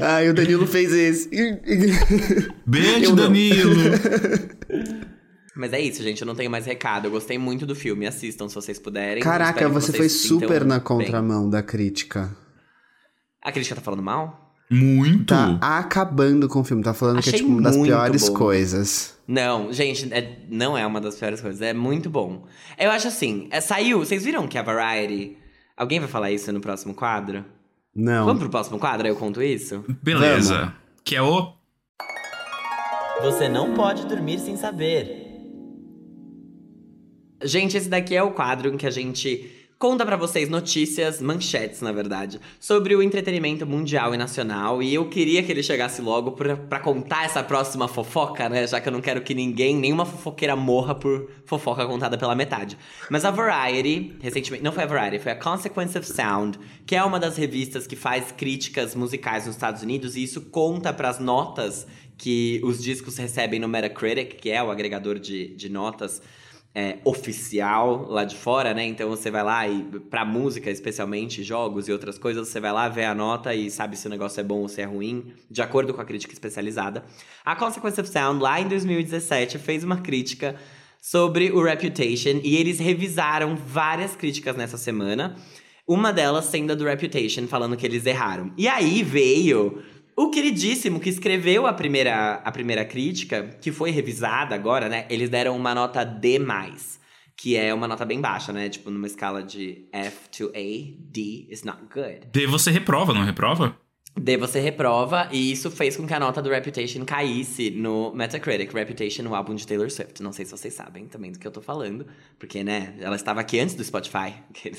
Ai, 0.00 0.30
o 0.30 0.34
Danilo 0.34 0.66
fez 0.66 0.90
esse. 0.94 1.28
Beijo. 2.64 3.14
Danilo! 3.14 3.74
Mas 5.54 5.72
é 5.72 5.80
isso, 5.80 6.02
gente. 6.02 6.20
Eu 6.22 6.26
não 6.26 6.34
tenho 6.34 6.50
mais 6.50 6.64
recado. 6.66 7.06
Eu 7.06 7.10
gostei 7.10 7.36
muito 7.38 7.66
do 7.66 7.74
filme. 7.74 8.06
Assistam 8.06 8.48
se 8.48 8.54
vocês 8.54 8.78
puderem. 8.78 9.22
Caraca, 9.22 9.68
você 9.68 9.92
vocês 9.92 9.96
foi 9.96 10.08
super 10.08 10.64
na 10.64 10.76
bem. 10.76 10.84
contramão 10.84 11.48
da 11.50 11.62
crítica. 11.62 12.34
A 13.42 13.52
crítica 13.52 13.74
tá 13.76 13.82
falando 13.82 14.02
mal? 14.02 14.54
Muito! 14.70 15.26
Tá 15.26 15.58
acabando 15.78 16.48
com 16.48 16.60
o 16.60 16.64
filme. 16.64 16.82
Tá 16.82 16.94
falando 16.94 17.20
que 17.20 17.28
é 17.28 17.32
Achei 17.34 17.40
tipo 17.40 17.52
uma 17.52 17.60
das 17.62 17.76
piores 17.76 18.28
bom. 18.30 18.34
coisas. 18.34 19.18
Não, 19.28 19.70
gente, 19.72 20.12
é- 20.14 20.38
não 20.48 20.78
é 20.78 20.86
uma 20.86 21.00
das 21.00 21.16
piores 21.16 21.40
coisas. 21.42 21.60
É 21.60 21.74
muito 21.74 22.08
bom. 22.08 22.46
Eu 22.78 22.90
acho 22.90 23.08
assim, 23.08 23.48
é, 23.50 23.60
saiu. 23.60 23.98
Vocês 23.98 24.24
viram 24.24 24.48
que 24.48 24.56
a 24.56 24.62
Variety. 24.62 25.36
Alguém 25.76 26.00
vai 26.00 26.08
falar 26.08 26.30
isso 26.30 26.50
no 26.52 26.60
próximo 26.60 26.94
quadro? 26.94 27.44
Não. 27.94 28.24
Vamos 28.24 28.40
pro 28.40 28.50
próximo 28.50 28.78
quadro? 28.78 29.06
Aí 29.06 29.12
eu 29.12 29.16
conto 29.16 29.42
isso? 29.42 29.84
Beleza. 30.02 30.72
Que 31.04 31.16
é 31.16 31.22
o. 31.22 31.52
Você 33.20 33.48
não 33.48 33.74
pode 33.74 34.06
dormir 34.06 34.38
sem 34.38 34.56
saber. 34.56 35.21
Gente, 37.44 37.76
esse 37.76 37.88
daqui 37.88 38.14
é 38.14 38.22
o 38.22 38.30
quadro 38.30 38.72
em 38.72 38.76
que 38.76 38.86
a 38.86 38.90
gente 38.90 39.62
conta 39.82 40.06
pra 40.06 40.14
vocês 40.14 40.48
notícias, 40.48 41.20
manchetes, 41.20 41.80
na 41.80 41.90
verdade, 41.90 42.40
sobre 42.60 42.94
o 42.94 43.02
entretenimento 43.02 43.66
mundial 43.66 44.14
e 44.14 44.16
nacional. 44.16 44.80
E 44.80 44.94
eu 44.94 45.08
queria 45.08 45.42
que 45.42 45.50
ele 45.50 45.60
chegasse 45.60 46.00
logo 46.00 46.30
pra 46.30 46.78
contar 46.78 47.24
essa 47.24 47.42
próxima 47.42 47.88
fofoca, 47.88 48.48
né? 48.48 48.64
Já 48.64 48.80
que 48.80 48.88
eu 48.88 48.92
não 48.92 49.00
quero 49.00 49.22
que 49.22 49.34
ninguém, 49.34 49.74
nenhuma 49.74 50.06
fofoqueira 50.06 50.54
morra 50.54 50.94
por 50.94 51.28
fofoca 51.46 51.84
contada 51.84 52.16
pela 52.16 52.36
metade. 52.36 52.78
Mas 53.10 53.24
a 53.24 53.32
Variety, 53.32 54.16
recentemente, 54.20 54.62
não 54.62 54.70
foi 54.70 54.84
a 54.84 54.86
Variety, 54.86 55.18
foi 55.18 55.32
a 55.32 55.36
Consequence 55.36 55.98
of 55.98 56.06
Sound, 56.06 56.60
que 56.86 56.94
é 56.94 57.02
uma 57.02 57.18
das 57.18 57.36
revistas 57.36 57.84
que 57.84 57.96
faz 57.96 58.30
críticas 58.30 58.94
musicais 58.94 59.46
nos 59.46 59.56
Estados 59.56 59.82
Unidos, 59.82 60.14
e 60.14 60.22
isso 60.22 60.42
conta 60.42 60.92
pras 60.92 61.18
notas 61.18 61.88
que 62.16 62.60
os 62.62 62.80
discos 62.80 63.16
recebem 63.16 63.58
no 63.58 63.66
Metacritic, 63.66 64.36
que 64.36 64.48
é 64.48 64.62
o 64.62 64.70
agregador 64.70 65.18
de, 65.18 65.56
de 65.56 65.68
notas 65.68 66.22
é, 66.74 66.98
oficial 67.04 68.06
lá 68.08 68.24
de 68.24 68.34
fora, 68.34 68.72
né? 68.72 68.84
Então 68.84 69.08
você 69.08 69.30
vai 69.30 69.42
lá 69.42 69.68
e, 69.68 69.82
pra 70.10 70.24
música, 70.24 70.70
especialmente, 70.70 71.42
jogos 71.42 71.86
e 71.86 71.92
outras 71.92 72.18
coisas, 72.18 72.48
você 72.48 72.60
vai 72.60 72.72
lá, 72.72 72.88
vê 72.88 73.04
a 73.04 73.14
nota 73.14 73.54
e 73.54 73.70
sabe 73.70 73.96
se 73.96 74.06
o 74.06 74.10
negócio 74.10 74.40
é 74.40 74.42
bom 74.42 74.60
ou 74.60 74.68
se 74.68 74.80
é 74.80 74.84
ruim, 74.84 75.32
de 75.50 75.60
acordo 75.60 75.92
com 75.92 76.00
a 76.00 76.04
crítica 76.04 76.32
especializada. 76.32 77.04
A 77.44 77.54
Consequence 77.54 78.00
of 78.00 78.08
Sound, 78.08 78.42
lá 78.42 78.60
em 78.60 78.68
2017, 78.68 79.58
fez 79.58 79.84
uma 79.84 79.98
crítica 79.98 80.56
sobre 81.00 81.50
o 81.50 81.62
Reputation 81.62 82.40
e 82.42 82.56
eles 82.56 82.78
revisaram 82.78 83.54
várias 83.56 84.16
críticas 84.16 84.56
nessa 84.56 84.78
semana. 84.78 85.36
Uma 85.86 86.12
delas 86.12 86.46
sendo 86.46 86.72
a 86.72 86.74
do 86.74 86.84
Reputation, 86.84 87.46
falando 87.48 87.76
que 87.76 87.84
eles 87.84 88.06
erraram. 88.06 88.52
E 88.56 88.68
aí 88.68 89.02
veio 89.02 89.82
o 90.16 90.30
queridíssimo 90.30 91.00
que 91.00 91.08
escreveu 91.08 91.66
a 91.66 91.72
primeira, 91.72 92.34
a 92.44 92.52
primeira 92.52 92.84
crítica, 92.84 93.56
que 93.60 93.72
foi 93.72 93.90
revisada 93.90 94.54
agora, 94.54 94.88
né? 94.88 95.06
Eles 95.08 95.30
deram 95.30 95.56
uma 95.56 95.74
nota 95.74 96.04
D+, 96.04 96.38
que 97.36 97.56
é 97.56 97.72
uma 97.72 97.88
nota 97.88 98.04
bem 98.04 98.20
baixa, 98.20 98.52
né? 98.52 98.68
Tipo, 98.68 98.90
numa 98.90 99.06
escala 99.06 99.42
de 99.42 99.88
F 99.92 100.28
to 100.30 100.48
A, 100.54 101.02
D 101.10 101.46
is 101.50 101.62
not 101.62 101.78
good. 101.92 102.26
D 102.30 102.46
você 102.46 102.70
reprova, 102.70 103.12
não 103.12 103.24
reprova? 103.24 103.76
D 104.14 104.36
você 104.36 104.60
reprova, 104.60 105.28
e 105.32 105.50
isso 105.50 105.70
fez 105.70 105.96
com 105.96 106.06
que 106.06 106.12
a 106.12 106.20
nota 106.20 106.42
do 106.42 106.50
Reputation 106.50 107.04
caísse 107.04 107.70
no 107.70 108.12
Metacritic. 108.14 108.72
Reputation, 108.72 109.26
o 109.26 109.34
álbum 109.34 109.54
de 109.54 109.66
Taylor 109.66 109.90
Swift. 109.90 110.22
Não 110.22 110.32
sei 110.32 110.44
se 110.44 110.50
vocês 110.50 110.74
sabem 110.74 111.06
também 111.06 111.32
do 111.32 111.38
que 111.38 111.46
eu 111.46 111.50
tô 111.50 111.62
falando, 111.62 112.06
porque, 112.38 112.62
né, 112.62 112.94
ela 113.00 113.16
estava 113.16 113.40
aqui 113.40 113.58
antes 113.58 113.74
do 113.74 113.82
Spotify. 113.82 114.34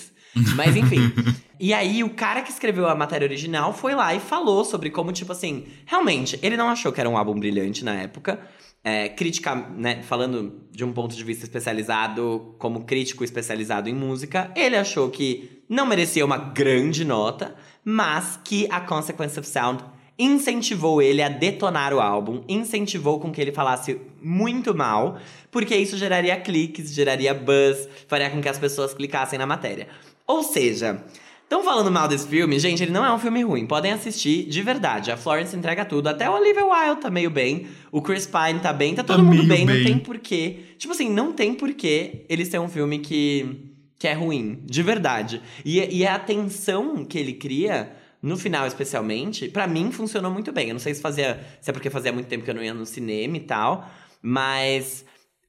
Mas 0.55 0.75
enfim. 0.75 1.11
e 1.59 1.73
aí, 1.73 2.03
o 2.03 2.11
cara 2.11 2.43
que 2.43 2.51
escreveu 2.51 2.87
a 2.87 2.95
matéria 2.95 3.25
original 3.25 3.73
foi 3.73 3.95
lá 3.95 4.13
e 4.13 4.19
falou 4.19 4.63
sobre 4.63 4.91
como, 4.91 5.11
tipo 5.11 5.31
assim, 5.31 5.65
realmente, 5.85 6.39
ele 6.43 6.55
não 6.55 6.69
achou 6.69 6.91
que 6.91 6.99
era 6.99 7.09
um 7.09 7.17
álbum 7.17 7.37
brilhante 7.37 7.83
na 7.83 7.95
época. 7.95 8.39
É, 8.83 9.09
crítica, 9.09 9.55
né, 9.55 10.03
falando 10.03 10.61
de 10.69 10.83
um 10.83 10.91
ponto 10.91 11.15
de 11.15 11.23
vista 11.23 11.45
especializado, 11.45 12.53
como 12.59 12.83
crítico 12.83 13.23
especializado 13.23 13.89
em 13.89 13.93
música, 13.93 14.51
ele 14.55 14.75
achou 14.75 15.09
que 15.09 15.63
não 15.69 15.85
merecia 15.85 16.25
uma 16.25 16.37
grande 16.37 17.03
nota, 17.05 17.55
mas 17.83 18.39
que 18.43 18.67
a 18.69 18.79
Consequence 18.81 19.39
of 19.39 19.47
Sound 19.47 19.83
incentivou 20.17 21.01
ele 21.01 21.21
a 21.21 21.29
detonar 21.29 21.93
o 21.93 21.99
álbum, 21.99 22.43
incentivou 22.47 23.19
com 23.19 23.31
que 23.31 23.41
ele 23.41 23.51
falasse 23.51 23.99
muito 24.21 24.73
mal, 24.75 25.17
porque 25.51 25.75
isso 25.75 25.97
geraria 25.97 26.35
cliques, 26.39 26.93
geraria 26.93 27.33
buzz, 27.33 27.89
faria 28.07 28.29
com 28.29 28.39
que 28.41 28.47
as 28.49 28.59
pessoas 28.59 28.93
clicassem 28.93 29.39
na 29.39 29.45
matéria. 29.45 29.87
Ou 30.27 30.43
seja, 30.43 31.03
Estão 31.43 31.61
falando 31.63 31.91
mal 31.91 32.07
desse 32.07 32.27
filme? 32.27 32.57
Gente, 32.57 32.81
ele 32.81 32.91
não 32.91 33.05
é 33.05 33.13
um 33.13 33.19
filme 33.19 33.43
ruim. 33.43 33.67
Podem 33.67 33.91
assistir 33.91 34.45
de 34.45 34.61
verdade. 34.63 35.11
A 35.11 35.17
Florence 35.17 35.55
entrega 35.55 35.85
tudo. 35.85 36.07
Até 36.07 36.27
o 36.27 36.33
Olivia 36.33 36.65
Wilde 36.65 37.01
tá 37.01 37.11
meio 37.11 37.29
bem. 37.29 37.67
O 37.91 38.01
Chris 38.01 38.25
Pine 38.25 38.59
tá 38.59 38.73
bem. 38.73 38.95
Tá 38.95 39.03
todo 39.03 39.17
Tá 39.17 39.23
mundo 39.23 39.45
bem. 39.45 39.63
bem. 39.63 39.77
Não 39.77 39.83
tem 39.85 39.99
porquê. 39.99 40.61
Tipo 40.79 40.93
assim, 40.95 41.09
não 41.11 41.31
tem 41.31 41.53
porquê 41.53 42.25
ele 42.27 42.43
ser 42.43 42.59
um 42.59 42.67
filme 42.67 42.97
que, 42.97 43.72
que 44.03 44.07
é 44.09 44.11
ruim. 44.11 44.59
De 44.65 44.83
verdade. 44.83 45.41
E, 45.63 45.79
e 45.79 46.05
a 46.05 46.19
tensão 46.19 47.05
que 47.05 47.17
ele 47.17 47.31
cria, 47.31 47.95
no 48.21 48.35
final 48.35 48.67
especialmente, 48.67 49.47
pra 49.47 49.65
mim 49.65 49.93
funcionou 49.93 50.29
muito 50.29 50.51
bem. 50.51 50.67
Eu 50.67 50.73
não 50.73 50.79
sei 50.79 50.93
se 50.93 51.01
fazia. 51.01 51.39
Se 51.61 51.69
é 51.69 51.73
porque 51.73 51.89
fazia 51.89 52.11
muito 52.11 52.27
tempo 52.27 52.43
que 52.43 52.49
eu 52.51 52.53
não 52.53 52.61
ia 52.61 52.73
no 52.73 52.85
cinema 52.85 53.37
e 53.37 53.39
tal. 53.39 53.89
Mas. 54.21 55.05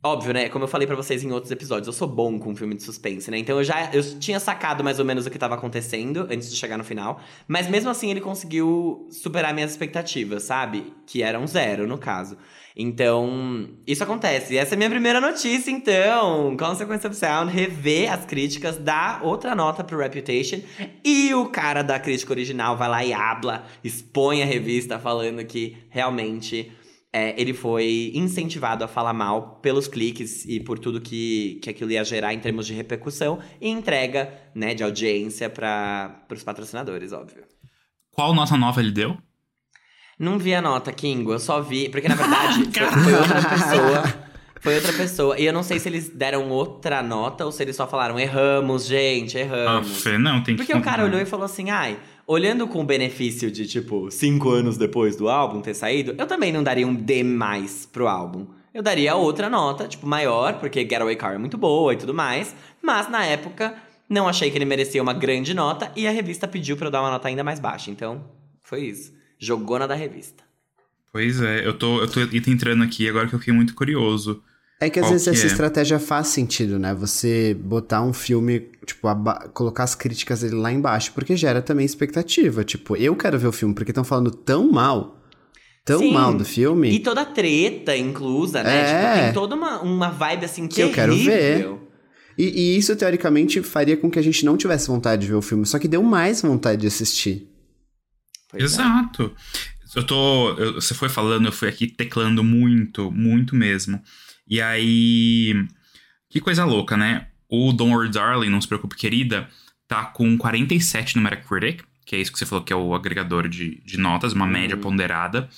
Óbvio, 0.06 0.34
né? 0.34 0.50
Como 0.50 0.64
eu 0.64 0.68
falei 0.68 0.86
pra 0.86 0.94
vocês 0.94 1.24
em 1.24 1.32
outros 1.32 1.50
episódios, 1.50 1.86
eu 1.86 1.92
sou 1.94 2.06
bom 2.06 2.38
com 2.38 2.54
filme 2.54 2.74
de 2.74 2.82
suspense, 2.82 3.30
né? 3.30 3.38
Então 3.38 3.56
eu 3.56 3.64
já 3.64 3.88
eu 3.90 4.02
tinha 4.18 4.38
sacado 4.38 4.84
mais 4.84 4.98
ou 4.98 5.04
menos 5.04 5.24
o 5.24 5.30
que 5.30 5.38
tava 5.38 5.54
acontecendo 5.54 6.28
antes 6.30 6.50
de 6.50 6.56
chegar 6.56 6.76
no 6.76 6.84
final. 6.84 7.22
Mas 7.48 7.70
mesmo 7.70 7.88
assim 7.88 8.10
ele 8.10 8.20
conseguiu 8.20 9.08
superar 9.10 9.54
minhas 9.54 9.70
expectativas, 9.70 10.42
sabe? 10.42 10.92
Que 11.06 11.22
eram 11.22 11.46
zero, 11.46 11.86
no 11.86 11.96
caso. 11.96 12.36
Então, 12.76 13.70
isso 13.86 14.04
acontece. 14.04 14.52
E 14.52 14.58
essa 14.58 14.74
é 14.74 14.76
a 14.76 14.78
minha 14.78 14.90
primeira 14.90 15.22
notícia, 15.22 15.70
então. 15.70 16.54
Consequence 16.54 17.06
of 17.06 17.16
Sound 17.16 17.50
revê 17.50 18.06
as 18.06 18.26
críticas, 18.26 18.76
dá 18.76 19.20
outra 19.22 19.54
nota 19.54 19.82
pro 19.82 19.98
Reputation. 19.98 20.60
E 21.02 21.32
o 21.32 21.46
cara 21.46 21.80
da 21.80 21.98
crítica 21.98 22.34
original 22.34 22.76
vai 22.76 22.88
lá 22.90 23.02
e 23.02 23.14
habla, 23.14 23.64
expõe 23.82 24.42
a 24.42 24.46
revista 24.46 24.98
falando 24.98 25.42
que 25.46 25.78
realmente 25.88 26.70
é, 27.14 27.32
ele 27.40 27.54
foi 27.54 28.10
incentivado 28.12 28.82
a 28.82 28.88
falar 28.88 29.12
mal 29.12 29.60
pelos 29.62 29.86
cliques 29.86 30.44
e 30.46 30.58
por 30.58 30.80
tudo 30.80 31.00
que, 31.00 31.60
que 31.62 31.70
aquilo 31.70 31.92
ia 31.92 32.02
gerar 32.02 32.34
em 32.34 32.40
termos 32.40 32.66
de 32.66 32.74
repercussão 32.74 33.38
e 33.60 33.68
entrega 33.68 34.34
né, 34.52 34.74
de 34.74 34.82
audiência 34.82 35.48
para 35.48 36.26
os 36.28 36.42
patrocinadores, 36.42 37.12
óbvio. 37.12 37.44
Qual 38.10 38.34
nota 38.34 38.56
nova 38.56 38.80
ele 38.80 38.90
deu? 38.90 39.16
Não 40.18 40.40
vi 40.40 40.56
a 40.56 40.60
nota, 40.60 40.92
Kingo, 40.92 41.32
eu 41.32 41.38
só 41.38 41.62
vi. 41.62 41.88
Porque 41.88 42.08
na 42.08 42.16
verdade 42.16 42.64
foi, 42.74 42.90
foi 43.04 43.14
outra 43.14 43.48
pessoa. 43.48 44.24
Foi 44.60 44.74
outra 44.76 44.92
pessoa. 44.94 45.38
E 45.38 45.44
eu 45.44 45.52
não 45.52 45.62
sei 45.62 45.78
se 45.78 45.88
eles 45.88 46.08
deram 46.08 46.48
outra 46.48 47.02
nota 47.02 47.44
ou 47.44 47.52
se 47.52 47.62
eles 47.62 47.76
só 47.76 47.86
falaram: 47.86 48.18
erramos, 48.18 48.86
gente, 48.86 49.36
erramos. 49.36 49.90
Aff, 49.90 50.18
não, 50.18 50.42
tem 50.42 50.56
que. 50.56 50.64
Porque 50.64 50.76
o 50.76 50.82
cara 50.82 51.04
olhou 51.04 51.20
e 51.20 51.26
falou 51.26 51.44
assim: 51.44 51.70
ai, 51.70 51.98
olhando 52.26 52.66
com 52.66 52.80
o 52.80 52.84
benefício 52.84 53.50
de, 53.50 53.66
tipo, 53.66 54.10
cinco 54.10 54.50
anos 54.50 54.76
depois 54.76 55.16
do 55.16 55.28
álbum 55.28 55.60
ter 55.60 55.74
saído, 55.74 56.14
eu 56.18 56.26
também 56.26 56.52
não 56.52 56.62
daria 56.62 56.86
um 56.86 56.94
D 56.94 57.22
mais 57.22 57.86
pro 57.86 58.08
álbum. 58.08 58.46
Eu 58.72 58.82
daria 58.82 59.14
outra 59.14 59.48
nota, 59.48 59.86
tipo, 59.86 60.06
maior, 60.06 60.58
porque 60.58 60.80
Getaway 60.80 61.16
Car 61.16 61.34
é 61.34 61.38
muito 61.38 61.56
boa 61.56 61.92
e 61.94 61.96
tudo 61.96 62.12
mais. 62.12 62.54
Mas 62.82 63.08
na 63.08 63.24
época, 63.24 63.74
não 64.08 64.28
achei 64.28 64.50
que 64.50 64.58
ele 64.58 64.64
merecia 64.64 65.02
uma 65.02 65.12
grande 65.12 65.54
nota 65.54 65.92
e 65.94 66.06
a 66.06 66.10
revista 66.10 66.48
pediu 66.48 66.76
pra 66.76 66.88
eu 66.88 66.90
dar 66.90 67.00
uma 67.00 67.10
nota 67.10 67.28
ainda 67.28 67.44
mais 67.44 67.60
baixa. 67.60 67.90
Então, 67.90 68.24
foi 68.62 68.82
isso. 68.86 69.12
Jogou 69.38 69.78
na 69.78 69.86
da 69.86 69.94
revista. 69.94 70.42
Pois 71.12 71.40
é, 71.40 71.64
eu 71.64 71.78
tô, 71.78 72.00
eu 72.00 72.10
tô 72.10 72.20
entrando 72.20 72.82
aqui 72.82 73.08
agora 73.08 73.28
que 73.28 73.34
eu 73.34 73.38
fiquei 73.38 73.54
muito 73.54 73.74
curioso. 73.74 74.42
É 74.84 74.90
que 74.90 74.98
às 74.98 75.04
Qual 75.06 75.12
vezes 75.12 75.24
que 75.28 75.30
essa 75.36 75.44
é? 75.46 75.50
estratégia 75.50 75.98
faz 75.98 76.28
sentido, 76.28 76.78
né? 76.78 76.92
Você 76.94 77.54
botar 77.54 78.02
um 78.02 78.12
filme, 78.12 78.60
tipo, 78.84 79.08
colocar 79.52 79.84
as 79.84 79.94
críticas 79.94 80.40
dele 80.40 80.56
lá 80.56 80.70
embaixo, 80.72 81.12
porque 81.14 81.36
gera 81.36 81.62
também 81.62 81.86
expectativa. 81.86 82.62
Tipo, 82.64 82.96
eu 82.96 83.14
quero 83.16 83.38
ver 83.38 83.46
o 83.46 83.52
filme, 83.52 83.74
porque 83.74 83.90
estão 83.90 84.04
falando 84.04 84.30
tão 84.30 84.70
mal, 84.70 85.22
tão 85.84 85.98
Sim. 86.00 86.12
mal 86.12 86.34
do 86.34 86.44
filme. 86.44 86.90
E 86.90 86.98
toda 87.00 87.22
a 87.22 87.24
treta 87.24 87.96
inclusa, 87.96 88.62
né? 88.62 88.80
É. 88.80 88.84
Tipo, 89.12 89.24
tem 89.24 89.32
toda 89.32 89.54
uma, 89.54 89.80
uma 89.80 90.10
vibe 90.10 90.44
assim 90.44 90.66
Que 90.66 90.82
eu 90.82 90.92
quero 90.92 91.16
ver. 91.16 91.68
E, 92.36 92.44
e 92.74 92.76
isso, 92.76 92.94
teoricamente, 92.96 93.62
faria 93.62 93.96
com 93.96 94.10
que 94.10 94.18
a 94.18 94.22
gente 94.22 94.44
não 94.44 94.56
tivesse 94.56 94.88
vontade 94.88 95.22
de 95.22 95.28
ver 95.28 95.34
o 95.34 95.42
filme, 95.42 95.64
só 95.64 95.78
que 95.78 95.86
deu 95.88 96.02
mais 96.02 96.42
vontade 96.42 96.80
de 96.80 96.86
assistir. 96.88 97.48
Pois 98.50 98.62
é. 98.62 98.66
Exato. 98.66 99.32
Eu 99.94 100.04
tô. 100.04 100.50
eu- 100.58 100.74
você 100.74 100.92
foi 100.92 101.08
falando, 101.08 101.46
eu 101.46 101.52
fui 101.52 101.68
aqui 101.68 101.86
teclando 101.86 102.42
muito, 102.42 103.10
muito 103.12 103.54
mesmo. 103.54 104.00
E 104.46 104.60
aí. 104.60 105.54
Que 106.28 106.40
coisa 106.40 106.64
louca, 106.64 106.96
né? 106.96 107.28
O 107.48 107.72
Don't 107.72 107.94
Worry 107.94 108.10
Darling, 108.10 108.50
Não 108.50 108.60
Se 108.60 108.66
Preocupe 108.66 108.96
Querida, 108.96 109.48
tá 109.86 110.04
com 110.04 110.36
47 110.36 111.16
no 111.16 111.22
Metacritic, 111.22 111.84
que 112.04 112.16
é 112.16 112.20
isso 112.20 112.32
que 112.32 112.38
você 112.38 112.46
falou 112.46 112.64
que 112.64 112.72
é 112.72 112.76
o 112.76 112.94
agregador 112.94 113.48
de, 113.48 113.80
de 113.84 113.98
notas, 113.98 114.32
uma 114.32 114.46
média 114.46 114.76
ponderada. 114.76 115.48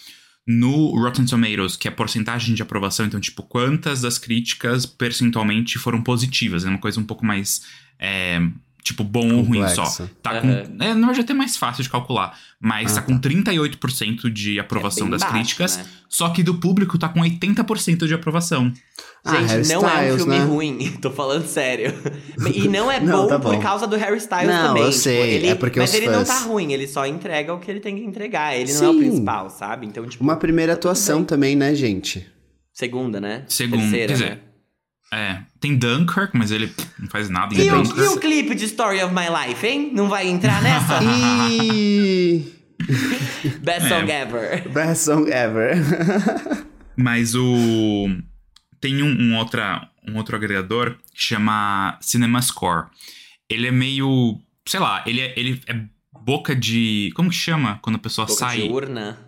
No 0.47 0.91
Rotten 1.01 1.25
Tomatoes, 1.25 1.77
que 1.77 1.89
é 1.89 1.91
porcentagem 1.91 2.55
de 2.55 2.63
aprovação, 2.63 3.05
então, 3.05 3.19
tipo, 3.19 3.43
quantas 3.43 4.03
das 4.03 4.17
críticas 4.17 4.87
percentualmente 4.87 5.77
foram 5.77 6.01
positivas. 6.01 6.65
É 6.65 6.69
uma 6.69 6.79
coisa 6.79 7.01
um 7.01 7.05
pouco 7.05 7.27
mais. 7.27 7.63
é, 7.99 8.39
tipo, 8.87 9.03
bom 9.03 9.35
ou 9.35 9.43
ruim 9.43 9.67
só. 9.69 9.85
Tá 10.23 10.41
com. 10.41 10.49
Aham. 10.49 10.63
É, 10.81 10.95
na 10.95 11.07
verdade, 11.09 11.19
é 11.21 11.23
até 11.23 11.35
mais 11.35 11.57
fácil 11.57 11.83
de 11.83 11.91
calcular. 11.91 12.39
Mas 12.61 12.93
Ah, 12.97 13.01
tá 13.01 13.03
com 13.07 13.19
38% 13.19 14.31
de 14.31 14.59
aprovação 14.61 15.09
É 15.09 15.11
das 15.11 15.21
baixo, 15.23 15.35
críticas. 15.35 15.77
né? 15.79 15.85
Só 16.09 16.29
que 16.31 16.43
do 16.43 16.55
público 16.55 16.97
tá 16.97 17.09
com 17.09 17.21
80% 17.21 18.07
de 18.07 18.15
aprovação. 18.15 18.73
Ah, 19.25 19.37
Gente, 19.41 19.49
Harry 19.49 19.69
não 19.69 19.75
é 19.75 19.79
um 19.79 19.91
Styles, 19.91 20.17
filme 20.23 20.39
né? 20.39 20.45
ruim, 20.45 20.91
tô 21.03 21.11
falando 21.11 21.47
sério. 21.47 21.93
E 22.55 22.69
não 22.69 22.91
é 22.91 22.99
Não, 23.01 23.23
bom, 23.23 23.27
tá 23.29 23.39
por 23.41 23.55
bom. 23.57 23.61
causa 23.61 23.87
do 23.87 23.97
Harry 23.97 24.17
Styles 24.19 24.47
Não, 24.47 24.69
também. 24.69 24.83
eu 24.85 24.91
tipo, 24.91 25.03
sei, 25.03 25.31
ele- 25.35 25.49
é 25.49 25.55
porque 25.57 25.81
Mas 25.81 25.93
ele 25.93 26.07
não 26.07 26.25
fãs- 26.25 26.29
tá 26.29 26.39
ruim, 26.47 26.73
ele 26.73 26.87
só 26.87 27.05
entrega 27.07 27.53
o 27.53 27.59
que 27.59 27.71
ele 27.71 27.81
tem 27.81 27.97
que 27.97 28.05
entregar. 28.05 28.57
Ele 28.57 28.73
não 28.73 28.85
é 28.85 28.89
o 28.89 28.93
Sim. 28.93 28.99
principal, 29.01 29.51
sabe? 29.51 29.85
Então, 29.87 30.07
tipo, 30.07 30.23
Uma 30.23 30.37
primeira 30.37 30.73
tá 30.75 30.79
atuação 30.79 31.19
bem. 31.19 31.27
também, 31.27 31.57
né, 31.57 31.75
gente? 31.75 32.27
Segunda, 32.73 33.21
né? 33.21 33.45
Segundo, 33.49 33.81
Terceira, 33.81 34.07
quer 34.07 34.13
dizer, 34.13 34.31
né? 34.31 34.39
É. 35.13 35.39
Tem 35.61 35.77
Dunkirk, 35.77 36.37
mas 36.37 36.51
ele 36.51 36.73
não 36.99 37.09
faz 37.09 37.29
nada 37.31 37.55
em 37.55 37.59
E 37.59 37.71
o, 37.71 37.83
e 37.83 38.09
o 38.09 38.19
clipe 38.21 38.55
de 38.55 38.65
Story 38.65 39.03
of 39.03 39.15
My 39.15 39.27
Life, 39.49 39.67
hein? 39.67 39.91
Não 39.95 40.09
vai 40.09 40.27
entrar 40.29 40.61
nessa? 40.63 40.99
E... 41.53 42.53
Best 43.63 43.87
É. 43.87 43.89
song 43.89 44.11
ever. 44.11 44.69
Best 44.69 45.05
song 45.05 45.31
ever. 45.31 45.77
Mas 46.97 47.35
o. 47.35 48.09
Tem 48.81 49.03
um, 49.03 49.07
um, 49.09 49.37
outra, 49.37 49.89
um 50.07 50.17
outro 50.17 50.37
agregador 50.37 50.97
que 51.15 51.27
chama 51.27 51.99
CinemaScore. 52.01 52.87
Ele 53.49 53.69
é 53.69 53.71
meio. 53.71 54.39
Sei 54.67 54.81
lá, 54.81 55.03
ele 55.07 55.21
é, 55.21 55.33
ele 55.39 55.61
é 55.67 55.81
boca 56.21 56.55
de. 56.55 57.13
Como 57.15 57.31
que 57.31 57.37
chama 57.37 57.79
quando 57.83 57.97
a 57.97 58.01
pessoa 58.01 58.27
Boca 58.27 58.39
sai? 58.39 58.63
de 58.63 58.69
urna. 58.69 59.19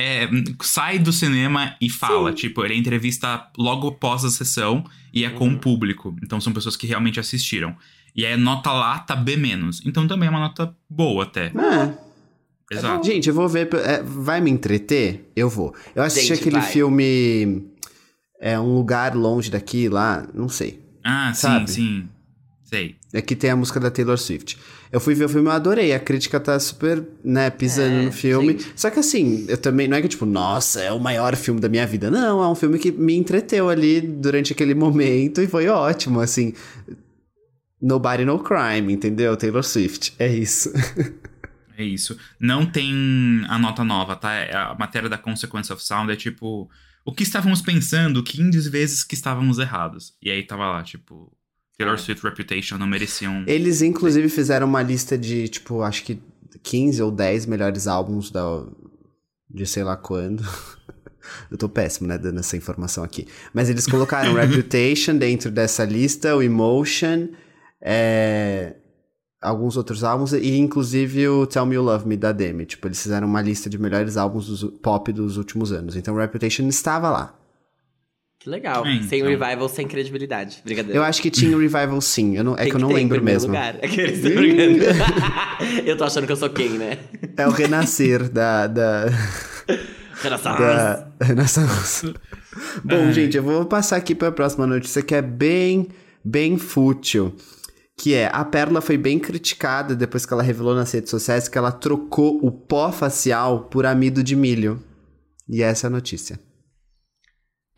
É, 0.00 0.28
sai 0.62 0.96
do 1.00 1.12
cinema 1.12 1.74
e 1.80 1.90
fala. 1.90 2.30
Sim. 2.30 2.36
Tipo, 2.36 2.64
ele 2.64 2.74
é 2.74 2.76
entrevista 2.76 3.50
logo 3.58 3.88
após 3.88 4.24
a 4.24 4.30
sessão 4.30 4.84
e 5.12 5.24
é 5.24 5.30
com 5.30 5.48
Uhum. 5.48 5.54
o 5.54 5.58
público. 5.58 6.14
Então 6.22 6.40
são 6.40 6.52
pessoas 6.52 6.76
que 6.76 6.86
realmente 6.86 7.18
assistiram. 7.18 7.74
E 8.14 8.24
aí 8.24 8.34
a 8.34 8.36
nota 8.36 8.70
lá 8.72 8.98
tá 9.00 9.16
B-. 9.16 9.36
Então 9.84 10.06
também 10.06 10.28
é 10.28 10.30
uma 10.30 10.38
nota 10.40 10.72
boa 10.88 11.24
até. 11.24 11.46
É. 11.48 12.08
Exato. 12.70 13.04
Gente, 13.06 13.28
eu 13.28 13.34
vou 13.34 13.48
ver. 13.48 13.68
é, 13.74 14.02
vai 14.02 14.40
me 14.40 14.50
entreter? 14.50 15.30
Eu 15.34 15.48
vou. 15.50 15.74
Eu 15.96 16.02
assisti 16.04 16.28
Gente, 16.28 16.40
aquele 16.40 16.60
vai. 16.60 16.70
filme. 16.70 17.66
É 18.40 18.58
um 18.60 18.74
lugar 18.74 19.16
longe 19.16 19.50
daqui 19.50 19.88
lá, 19.88 20.28
não 20.32 20.48
sei. 20.48 20.80
Ah, 21.02 21.32
sim, 21.34 21.40
Sabe? 21.40 21.70
sim. 21.70 22.08
Sei. 22.62 22.94
É 23.12 23.20
que 23.20 23.34
tem 23.34 23.50
a 23.50 23.56
música 23.56 23.80
da 23.80 23.90
Taylor 23.90 24.16
Swift. 24.16 24.56
Eu 24.90 25.00
fui 25.00 25.14
ver 25.14 25.26
o 25.26 25.28
filme, 25.28 25.48
eu 25.48 25.52
adorei. 25.52 25.92
A 25.92 26.00
crítica 26.00 26.40
tá 26.40 26.58
super, 26.58 27.02
né, 27.22 27.50
pisando 27.50 27.94
É, 27.96 28.02
no 28.06 28.12
filme. 28.12 28.52
gente. 28.52 28.72
Só 28.74 28.90
que 28.90 28.98
assim, 29.00 29.44
eu 29.48 29.58
também. 29.58 29.86
Não 29.88 29.96
é 29.96 30.02
que 30.02 30.08
tipo, 30.08 30.24
nossa, 30.26 30.80
é 30.80 30.90
o 30.92 30.98
maior 31.00 31.36
filme 31.36 31.60
da 31.60 31.68
minha 31.68 31.86
vida. 31.86 32.10
Não, 32.10 32.42
é 32.42 32.48
um 32.48 32.54
filme 32.54 32.78
que 32.78 32.90
me 32.90 33.14
entreteu 33.14 33.68
ali 33.68 34.00
durante 34.00 34.52
aquele 34.52 34.74
momento 34.74 35.40
e 35.42 35.46
foi 35.46 35.68
ótimo, 35.68 36.20
assim. 36.20 36.54
Nobody 37.80 38.24
No 38.24 38.38
Crime, 38.40 38.92
entendeu? 38.92 39.36
Taylor 39.36 39.62
Swift. 39.64 40.14
É 40.18 40.28
isso. 40.32 40.72
É 41.80 41.84
isso. 41.84 42.18
Não 42.40 42.66
tem 42.66 42.92
a 43.48 43.56
nota 43.56 43.84
nova, 43.84 44.16
tá? 44.16 44.32
É 44.34 44.52
A 44.52 44.74
matéria 44.76 45.08
da 45.08 45.16
Consequence 45.16 45.72
of 45.72 45.80
Sound 45.80 46.10
é 46.10 46.16
tipo. 46.16 46.68
O 47.04 47.12
que 47.14 47.22
estávamos 47.22 47.62
pensando 47.62 48.20
15 48.20 48.68
vezes 48.68 49.04
que 49.04 49.14
estávamos 49.14 49.60
errados. 49.60 50.12
E 50.20 50.28
aí 50.28 50.42
tava 50.42 50.66
lá, 50.68 50.82
tipo. 50.82 51.32
Taylor 51.78 51.94
É. 51.94 51.98
Swift 51.98 52.24
Reputation 52.24 52.76
não 52.76 52.86
mereciam. 52.86 53.44
Eles, 53.46 53.80
inclusive, 53.82 54.28
fizeram 54.28 54.66
uma 54.66 54.82
lista 54.82 55.16
de, 55.16 55.48
tipo, 55.48 55.82
acho 55.82 56.02
que 56.04 56.20
15 56.62 57.00
ou 57.02 57.10
10 57.10 57.46
melhores 57.46 57.86
álbuns 57.86 58.30
da, 58.30 58.64
de 59.48 59.64
sei 59.64 59.84
lá 59.84 59.96
quando. 59.96 60.42
Eu 61.50 61.58
tô 61.58 61.68
péssimo, 61.68 62.08
né, 62.08 62.16
dando 62.18 62.40
essa 62.40 62.56
informação 62.56 63.04
aqui. 63.04 63.28
Mas 63.54 63.68
eles 63.68 63.86
colocaram 63.86 64.32
Reputation 64.34 65.16
dentro 65.16 65.50
dessa 65.50 65.84
lista, 65.84 66.34
o 66.34 66.42
Emotion, 66.42 67.28
é, 67.82 68.74
alguns 69.40 69.76
outros 69.76 70.02
álbuns 70.02 70.32
e 70.32 70.56
inclusive 70.56 71.28
o 71.28 71.46
Tell 71.46 71.66
Me 71.66 71.74
You 71.76 71.82
Love 71.82 72.08
Me 72.08 72.16
da 72.16 72.32
Demi. 72.32 72.64
Tipo, 72.64 72.88
eles 72.88 73.00
fizeram 73.02 73.28
uma 73.28 73.42
lista 73.42 73.68
de 73.70 73.78
melhores 73.78 74.16
álbuns 74.16 74.46
dos- 74.46 74.64
pop 74.80 75.12
dos 75.12 75.36
últimos 75.36 75.70
anos. 75.70 75.96
Então 75.96 76.16
Reputation 76.16 76.66
estava 76.66 77.10
lá. 77.10 77.37
Que 78.48 78.52
legal. 78.52 78.86
É, 78.86 79.02
Sem 79.02 79.20
então. 79.20 79.30
revival, 79.30 79.68
sem 79.68 79.86
credibilidade. 79.86 80.62
Brincadeira. 80.64 80.98
Eu 80.98 81.02
acho 81.04 81.20
que 81.20 81.30
tinha 81.30 81.54
um 81.54 81.60
revival 81.60 82.00
sim. 82.00 82.34
Eu 82.34 82.42
não, 82.42 82.54
é 82.54 82.62
Tem 82.62 82.70
que 82.70 82.76
eu 82.76 82.80
não 82.80 82.88
lembro 82.90 83.22
mesmo. 83.22 83.48
Lugar. 83.48 83.76
Aqueles 83.76 84.20
brincando. 84.22 84.84
eu 85.84 85.96
tô 85.98 86.04
achando 86.04 86.26
que 86.26 86.32
eu 86.32 86.36
sou 86.36 86.48
quem, 86.48 86.70
né? 86.70 86.96
É 87.36 87.46
o 87.46 87.50
renascer 87.50 88.28
da- 88.30 88.66
da, 88.66 89.06
Renaissance. 90.22 90.58
da 90.58 91.08
Renaissance. 91.20 92.14
Bom, 92.82 93.04
Ai. 93.06 93.12
gente, 93.12 93.36
eu 93.36 93.42
vou 93.42 93.66
passar 93.66 93.96
aqui 93.96 94.14
para 94.14 94.28
a 94.28 94.32
próxima 94.32 94.66
notícia 94.66 95.02
que 95.02 95.14
é 95.14 95.20
bem, 95.22 95.88
bem 96.24 96.56
fútil. 96.56 97.34
Que 97.98 98.14
é, 98.14 98.30
a 98.32 98.44
Pérola 98.46 98.80
foi 98.80 98.96
bem 98.96 99.18
criticada 99.18 99.94
depois 99.94 100.24
que 100.24 100.32
ela 100.32 100.42
revelou 100.42 100.74
nas 100.74 100.90
redes 100.90 101.10
sociais 101.10 101.48
que 101.48 101.58
ela 101.58 101.70
trocou 101.72 102.38
o 102.42 102.50
pó 102.50 102.90
facial 102.92 103.64
por 103.64 103.84
amido 103.84 104.22
de 104.22 104.34
milho. 104.34 104.82
E 105.46 105.62
essa 105.62 105.86
é 105.86 105.88
a 105.88 105.90
notícia. 105.90 106.38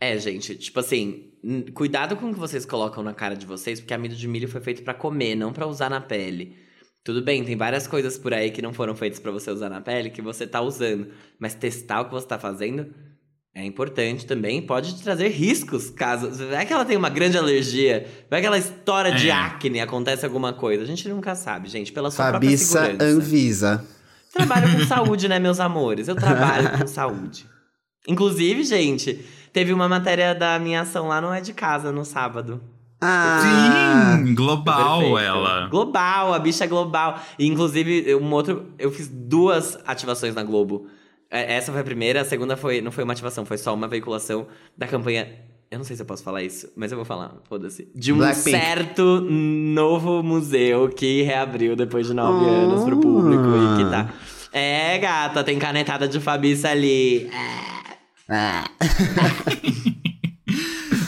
É, 0.03 0.17
gente, 0.17 0.55
tipo 0.55 0.79
assim, 0.79 1.25
cuidado 1.75 2.15
com 2.15 2.31
o 2.31 2.33
que 2.33 2.39
vocês 2.39 2.65
colocam 2.65 3.03
na 3.03 3.13
cara 3.13 3.35
de 3.35 3.45
vocês, 3.45 3.79
porque 3.79 3.93
amido 3.93 4.15
de 4.15 4.27
milho 4.27 4.47
foi 4.47 4.59
feito 4.59 4.81
pra 4.81 4.95
comer, 4.95 5.35
não 5.35 5.53
pra 5.53 5.67
usar 5.67 5.91
na 5.91 6.01
pele. 6.01 6.55
Tudo 7.03 7.21
bem, 7.21 7.43
tem 7.43 7.55
várias 7.55 7.85
coisas 7.85 8.17
por 8.17 8.33
aí 8.33 8.49
que 8.49 8.63
não 8.63 8.73
foram 8.73 8.95
feitas 8.95 9.19
pra 9.19 9.31
você 9.31 9.51
usar 9.51 9.69
na 9.69 9.79
pele 9.79 10.09
que 10.09 10.21
você 10.21 10.47
tá 10.47 10.59
usando, 10.59 11.09
mas 11.39 11.53
testar 11.53 12.01
o 12.01 12.05
que 12.05 12.11
você 12.11 12.25
tá 12.27 12.39
fazendo 12.39 12.87
é 13.53 13.63
importante 13.63 14.25
também, 14.25 14.61
pode 14.61 14.95
te 14.95 15.03
trazer 15.03 15.27
riscos, 15.27 15.89
caso 15.89 16.31
vai 16.47 16.65
que 16.65 16.71
ela 16.73 16.85
tem 16.85 16.95
uma 16.97 17.09
grande 17.09 17.37
alergia, 17.37 18.07
vai 18.29 18.39
que 18.41 18.47
ela 18.47 18.57
estoura 18.57 19.11
de 19.11 19.29
É. 19.29 19.33
acne, 19.33 19.81
acontece 19.81 20.25
alguma 20.25 20.53
coisa. 20.53 20.83
A 20.83 20.87
gente 20.87 21.07
nunca 21.09 21.35
sabe, 21.35 21.67
gente, 21.69 21.91
pela 21.91 22.09
sua 22.09 22.31
Fabiça 22.31 22.71
própria 22.79 22.91
segurança. 22.97 23.17
Anvisa. 23.17 23.85
Trabalho 24.33 24.71
com 24.71 24.85
saúde, 24.85 25.27
né, 25.27 25.37
meus 25.37 25.59
amores? 25.59 26.07
Eu 26.07 26.15
trabalho 26.15 26.79
com 26.79 26.87
saúde. 26.87 27.45
Inclusive, 28.07 28.63
gente, 28.63 29.19
teve 29.53 29.73
uma 29.73 29.87
matéria 29.89 30.33
da 30.35 30.57
minha 30.59 30.81
ação 30.81 31.07
lá 31.07 31.19
no 31.21 31.31
É 31.33 31.41
de 31.41 31.53
Casa 31.53 31.91
no 31.91 32.03
sábado. 32.05 32.61
Ah! 32.99 34.15
Sim! 34.19 34.35
Global 34.35 34.99
Perfeito. 34.99 35.17
ela. 35.19 35.67
Global, 35.67 36.33
a 36.33 36.39
bicha 36.39 36.65
é 36.65 36.67
global. 36.67 37.19
E, 37.39 37.47
inclusive, 37.47 38.13
um 38.15 38.31
outro. 38.31 38.67
Eu 38.77 38.91
fiz 38.91 39.07
duas 39.07 39.77
ativações 39.87 40.35
na 40.35 40.43
Globo. 40.43 40.85
É, 41.29 41.55
Essa 41.55 41.71
foi 41.71 41.81
a 41.81 41.83
primeira, 41.83 42.21
a 42.21 42.25
segunda 42.25 42.55
foi, 42.55 42.79
não 42.81 42.91
foi 42.91 43.03
uma 43.03 43.13
ativação, 43.13 43.45
foi 43.45 43.57
só 43.57 43.73
uma 43.73 43.87
veiculação 43.87 44.45
da 44.77 44.85
campanha. 44.87 45.27
Eu 45.71 45.77
não 45.77 45.85
sei 45.85 45.95
se 45.95 46.01
eu 46.01 46.05
posso 46.05 46.21
falar 46.21 46.43
isso, 46.43 46.69
mas 46.75 46.91
eu 46.91 46.97
vou 46.97 47.05
falar, 47.05 47.31
foda-se. 47.47 47.89
De 47.95 48.11
um 48.11 48.17
Blackpink. 48.17 48.51
certo 48.51 49.21
novo 49.21 50.21
museu 50.21 50.89
que 50.89 51.21
reabriu 51.21 51.75
depois 51.77 52.05
de 52.07 52.13
nove 52.13 52.45
Oh. 52.45 52.49
anos 52.49 52.83
pro 52.83 52.99
público 52.99 53.43
e 53.45 53.77
que 53.83 53.89
tá. 53.89 54.09
É, 54.51 54.97
gata, 54.97 55.41
tem 55.45 55.57
canetada 55.57 56.09
de 56.09 56.19
Fabiça 56.19 56.67
ali. 56.69 57.27
É. 57.33 57.80
Ah. 58.33 58.63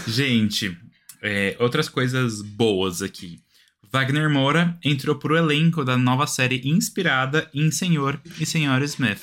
Gente, 0.07 0.75
é, 1.21 1.55
outras 1.59 1.88
coisas 1.89 2.41
boas 2.41 3.01
aqui. 3.01 3.39
Wagner 3.91 4.29
Moura 4.29 4.77
entrou 4.83 5.15
pro 5.15 5.38
elenco 5.38 5.83
da 5.86 5.97
nova 5.97 6.25
série 6.27 6.62
inspirada 6.67 7.49
em 7.53 7.71
Senhor 7.71 8.19
e 8.39 8.45
Senhora 8.45 8.83
Smith. 8.86 9.21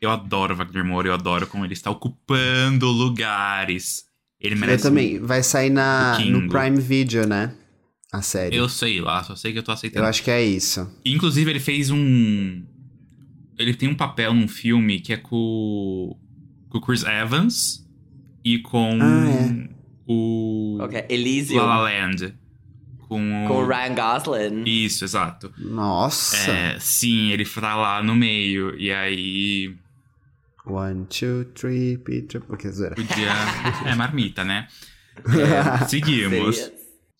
Eu 0.00 0.10
adoro 0.10 0.56
Wagner 0.56 0.84
Moura, 0.84 1.08
eu 1.08 1.14
adoro 1.14 1.46
como 1.46 1.64
ele 1.64 1.72
está 1.74 1.90
ocupando 1.90 2.86
lugares. 2.88 4.04
Ele 4.40 4.54
Eu 4.54 4.58
merece. 4.58 4.82
também. 4.84 5.18
Vai 5.20 5.42
sair 5.42 5.70
na, 5.70 6.18
no 6.20 6.48
Prime 6.48 6.80
Video, 6.80 7.26
né? 7.26 7.54
A 8.12 8.22
série. 8.22 8.56
Eu 8.56 8.68
sei 8.68 9.00
lá, 9.00 9.22
só 9.22 9.36
sei 9.36 9.52
que 9.52 9.58
eu 9.58 9.62
tô 9.62 9.70
Eu 9.70 9.74
aceitando. 9.74 10.06
acho 10.06 10.22
que 10.22 10.30
é 10.30 10.42
isso. 10.44 10.88
Inclusive, 11.04 11.50
ele 11.50 11.60
fez 11.60 11.90
um. 11.90 12.64
Ele 13.58 13.74
tem 13.74 13.88
um 13.88 13.94
papel 13.94 14.34
num 14.34 14.48
filme 14.48 15.00
que 15.00 15.12
é 15.12 15.16
com, 15.16 16.16
com 16.72 16.78
o 16.78 16.80
Chris 16.80 17.04
Evans 17.04 17.86
e 18.42 18.58
com 18.58 18.98
Ah, 19.00 19.28
é. 19.30 19.68
o. 20.08 20.78
É? 20.90 21.06
Elysium. 21.12 21.58
La 21.58 21.76
La 21.76 21.82
Land. 21.82 22.34
Com 23.08 23.44
o. 23.44 23.48
Com 23.48 23.54
o 23.58 23.66
Ryan 23.66 23.94
Gosling. 23.94 24.64
Isso, 24.64 25.04
exato. 25.04 25.52
Nossa. 25.58 26.36
É, 26.50 26.78
sim, 26.80 27.30
ele 27.30 27.44
tá 27.44 27.76
lá 27.76 28.02
no 28.02 28.14
meio. 28.14 28.74
E 28.78 28.90
aí. 28.90 29.76
One, 30.64 31.06
two, 31.06 31.44
three, 31.54 31.98
Peter. 31.98 32.40
Porque 32.40 32.70
zoeira. 32.70 32.94
Podia. 32.94 33.32
é 33.86 33.94
marmita, 33.94 34.42
né? 34.44 34.66
É, 35.28 35.86
seguimos. 35.88 36.72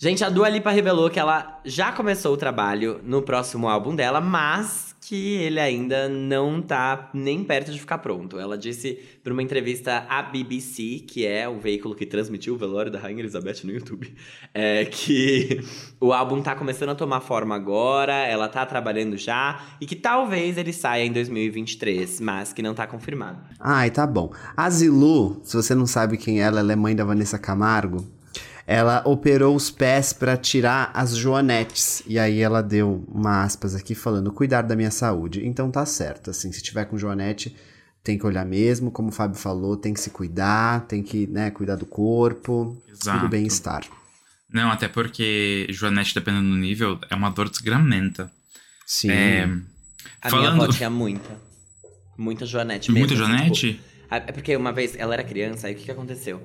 Gente, 0.03 0.25
a 0.25 0.29
Dua 0.29 0.49
Lipa 0.49 0.73
revelou 0.73 1.09
que 1.09 1.21
ela 1.21 1.61
já 1.65 1.93
começou 1.93 2.35
o 2.35 2.37
trabalho 2.37 3.01
no 3.05 3.23
próximo 3.23 3.69
álbum 3.69 3.95
dela, 3.95 4.21
mas 4.21 4.97
que 5.01 5.35
ele 5.35 5.61
ainda 5.61 6.09
não 6.09 6.61
tá 6.61 7.09
nem 7.15 7.45
perto 7.45 7.71
de 7.71 7.79
ficar 7.79 7.99
pronto. 7.99 8.37
Ela 8.37 8.59
disse 8.59 8.99
para 9.23 9.33
uma 9.33 9.45
entrevista 9.45 10.05
à 10.09 10.21
BBC, 10.21 11.05
que 11.07 11.25
é 11.25 11.49
o 11.49 11.61
veículo 11.61 11.95
que 11.95 12.05
transmitiu 12.05 12.55
o 12.55 12.57
velório 12.57 12.91
da 12.91 12.99
Rainha 12.99 13.21
Elizabeth 13.21 13.59
no 13.63 13.71
YouTube, 13.71 14.13
é, 14.53 14.85
que 14.87 15.61
o 16.01 16.13
álbum 16.13 16.43
tá 16.43 16.57
começando 16.57 16.89
a 16.89 16.97
tomar 16.97 17.21
forma 17.21 17.55
agora, 17.55 18.27
ela 18.27 18.49
tá 18.49 18.67
trabalhando 18.67 19.17
já, 19.17 19.61
e 19.81 19.87
que 19.87 19.95
talvez 19.95 20.59
ele 20.59 20.73
saia 20.73 21.05
em 21.05 21.13
2023, 21.13 22.19
mas 22.19 22.53
que 22.53 22.61
não 22.61 22.75
tá 22.75 22.89
confirmado. 22.89 23.39
Ai, 23.61 23.89
tá 23.89 24.05
bom. 24.05 24.33
A 24.57 24.69
Zilu, 24.69 25.41
se 25.45 25.55
você 25.55 25.77
não 25.77 25.87
sabe 25.87 26.17
quem 26.17 26.41
é 26.41 26.43
ela, 26.43 26.59
ela 26.59 26.73
é 26.73 26.77
mãe 26.77 26.97
da 26.97 27.05
Vanessa 27.05 27.39
Camargo 27.39 28.05
ela 28.67 29.03
operou 29.07 29.55
os 29.57 29.71
pés 29.71 30.13
para 30.13 30.37
tirar 30.37 30.91
as 30.95 31.17
joanetes. 31.17 32.03
E 32.07 32.19
aí 32.19 32.41
ela 32.41 32.63
deu 32.63 33.05
uma 33.09 33.43
aspas 33.43 33.75
aqui 33.75 33.95
falando: 33.95 34.33
cuidar 34.33 34.63
da 34.63 34.77
minha 34.77 34.91
saúde. 34.91 35.47
Então 35.47 35.71
tá 35.71 35.85
certo, 35.87 36.31
assim, 36.31 36.53
se 36.53 36.63
tiver 36.63 36.85
com 36.87 36.97
joanete, 36.99 37.57
tem 38.05 38.19
que 38.19 38.27
olhar 38.27 38.45
mesmo, 38.45 38.91
como 38.91 39.09
o 39.09 39.13
Fábio 39.13 39.37
falou, 39.39 39.77
tem 39.77 39.95
que 39.95 40.01
se 40.01 40.11
cuidar, 40.11 40.87
tem 40.87 41.03
que, 41.03 41.27
né, 41.29 41.51
cuidar 41.51 41.77
do 41.77 41.87
corpo, 41.87 42.81
Exato. 42.91 43.21
do 43.21 43.29
bem-estar. 43.29 43.85
Não, 44.53 44.71
até 44.71 44.87
porque 44.89 45.67
joanete, 45.71 46.15
dependendo 46.15 46.51
do 46.51 46.57
nível, 46.57 46.99
é 47.09 47.15
uma 47.15 47.31
dor 47.31 47.49
desgramenta. 47.49 48.31
Sim. 48.87 49.11
É, 49.11 49.49
A 50.21 50.29
Falando- 50.29 50.53
minha 50.55 50.65
avó 50.65 50.73
tinha 50.73 50.91
muita. 50.91 51.31
Muita 52.19 52.45
joanete 52.45 52.93
mesmo. 52.93 53.07
muita 53.07 53.15
assim, 53.15 53.33
joanete? 53.37 53.73
tipo, 53.75 53.85
é 54.11 54.33
porque 54.33 54.55
uma 54.55 54.71
vez 54.73 54.95
ela 54.97 55.15
era 55.15 55.25
criança, 55.25 55.67
aí 55.67 55.73
o 55.75 55.77
que, 55.77 55.85
que 55.85 55.91
aconteceu? 55.91 56.43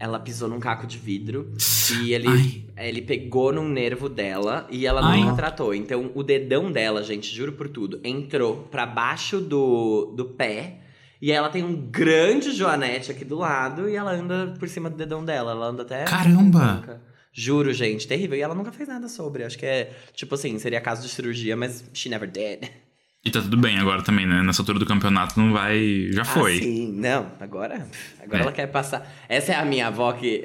Ela 0.00 0.20
pisou 0.20 0.48
num 0.48 0.60
caco 0.60 0.86
de 0.86 0.96
vidro 0.96 1.52
e 2.00 2.12
ele, 2.12 2.70
ele 2.76 3.02
pegou 3.02 3.52
num 3.52 3.68
nervo 3.68 4.08
dela 4.08 4.66
e 4.70 4.86
ela 4.86 5.04
Ai. 5.04 5.20
nunca 5.20 5.34
tratou. 5.34 5.74
Então 5.74 6.10
o 6.14 6.22
dedão 6.22 6.70
dela, 6.70 7.02
gente, 7.02 7.34
juro 7.34 7.52
por 7.52 7.68
tudo, 7.68 8.00
entrou 8.04 8.68
pra 8.70 8.86
baixo 8.86 9.40
do, 9.40 10.12
do 10.16 10.24
pé. 10.26 10.80
E 11.20 11.32
ela 11.32 11.48
tem 11.48 11.64
um 11.64 11.74
grande 11.74 12.52
joanete 12.52 13.10
aqui 13.10 13.24
do 13.24 13.36
lado 13.36 13.88
e 13.88 13.96
ela 13.96 14.12
anda 14.12 14.54
por 14.58 14.68
cima 14.68 14.88
do 14.88 14.96
dedão 14.96 15.24
dela. 15.24 15.50
Ela 15.50 15.66
anda 15.66 15.82
até. 15.82 16.04
Caramba! 16.04 17.00
Juro, 17.32 17.72
gente, 17.72 18.06
terrível. 18.06 18.38
E 18.38 18.40
ela 18.40 18.54
nunca 18.54 18.72
fez 18.72 18.88
nada 18.88 19.08
sobre. 19.08 19.44
Acho 19.44 19.58
que 19.58 19.66
é, 19.66 19.92
tipo 20.12 20.34
assim, 20.34 20.58
seria 20.58 20.80
caso 20.80 21.02
de 21.02 21.08
cirurgia, 21.08 21.56
mas 21.56 21.84
she 21.92 22.08
never 22.08 22.30
did. 22.30 22.70
E 23.24 23.30
tá 23.30 23.40
tudo 23.42 23.56
bem 23.56 23.78
agora 23.78 24.00
também, 24.02 24.26
né? 24.26 24.42
Nessa 24.42 24.62
altura 24.62 24.78
do 24.78 24.86
campeonato 24.86 25.38
não 25.38 25.52
vai. 25.52 26.08
Já 26.12 26.24
foi. 26.24 26.56
Ah, 26.56 26.62
sim, 26.62 26.92
não. 26.92 27.32
Agora, 27.40 27.86
agora 28.22 28.38
É. 28.38 28.42
ela 28.42 28.52
quer 28.52 28.66
passar. 28.68 29.06
Essa 29.28 29.52
é 29.52 29.56
a 29.56 29.64
minha 29.64 29.88
avó 29.88 30.12
que. 30.12 30.42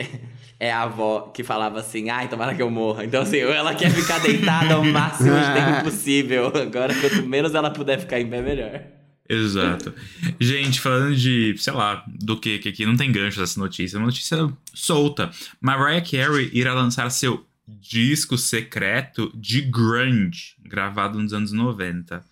É 0.60 0.72
a 0.72 0.84
avó 0.84 1.32
que 1.34 1.44
falava 1.44 1.80
assim, 1.80 2.10
ai, 2.10 2.30
tomara 2.30 2.56
que 2.56 2.62
eu 2.62 2.70
morra. 2.72 3.04
Então, 3.04 3.22
assim, 3.24 3.38
ela 3.40 3.76
quer 3.76 3.90
ficar 3.92 4.20
deitada 4.20 4.80
o 4.80 4.86
máximo 4.86 5.32
de 5.36 5.54
tempo 5.54 5.84
possível. 5.92 6.48
Agora, 6.56 6.94
quanto 6.96 7.28
menos 7.28 7.54
ela 7.54 7.70
puder 7.70 8.00
ficar 8.00 8.20
em 8.22 8.28
pé, 8.30 8.42
melhor. 8.42 8.82
Exato. 9.28 9.94
Gente, 10.40 10.80
falando 10.80 11.16
de, 11.16 11.56
sei 11.58 11.74
lá, 11.74 12.04
do 12.08 12.40
que, 12.40 12.60
que 12.60 12.70
aqui 12.70 12.86
não 12.86 12.96
tem 12.96 13.12
gancho 13.12 13.40
dessa 13.40 13.60
notícia, 13.60 13.98
é 13.98 14.00
uma 14.00 14.06
notícia 14.06 14.38
solta. 14.74 15.30
Mariah 15.60 16.02
Carey 16.02 16.50
irá 16.54 16.74
lançar 16.74 17.10
seu 17.10 17.46
disco 17.68 18.38
secreto 18.38 19.32
de 19.36 19.62
grunge, 19.62 20.56
gravado 20.64 21.20
nos 21.20 21.34
anos 21.34 21.52
90. 21.52 22.24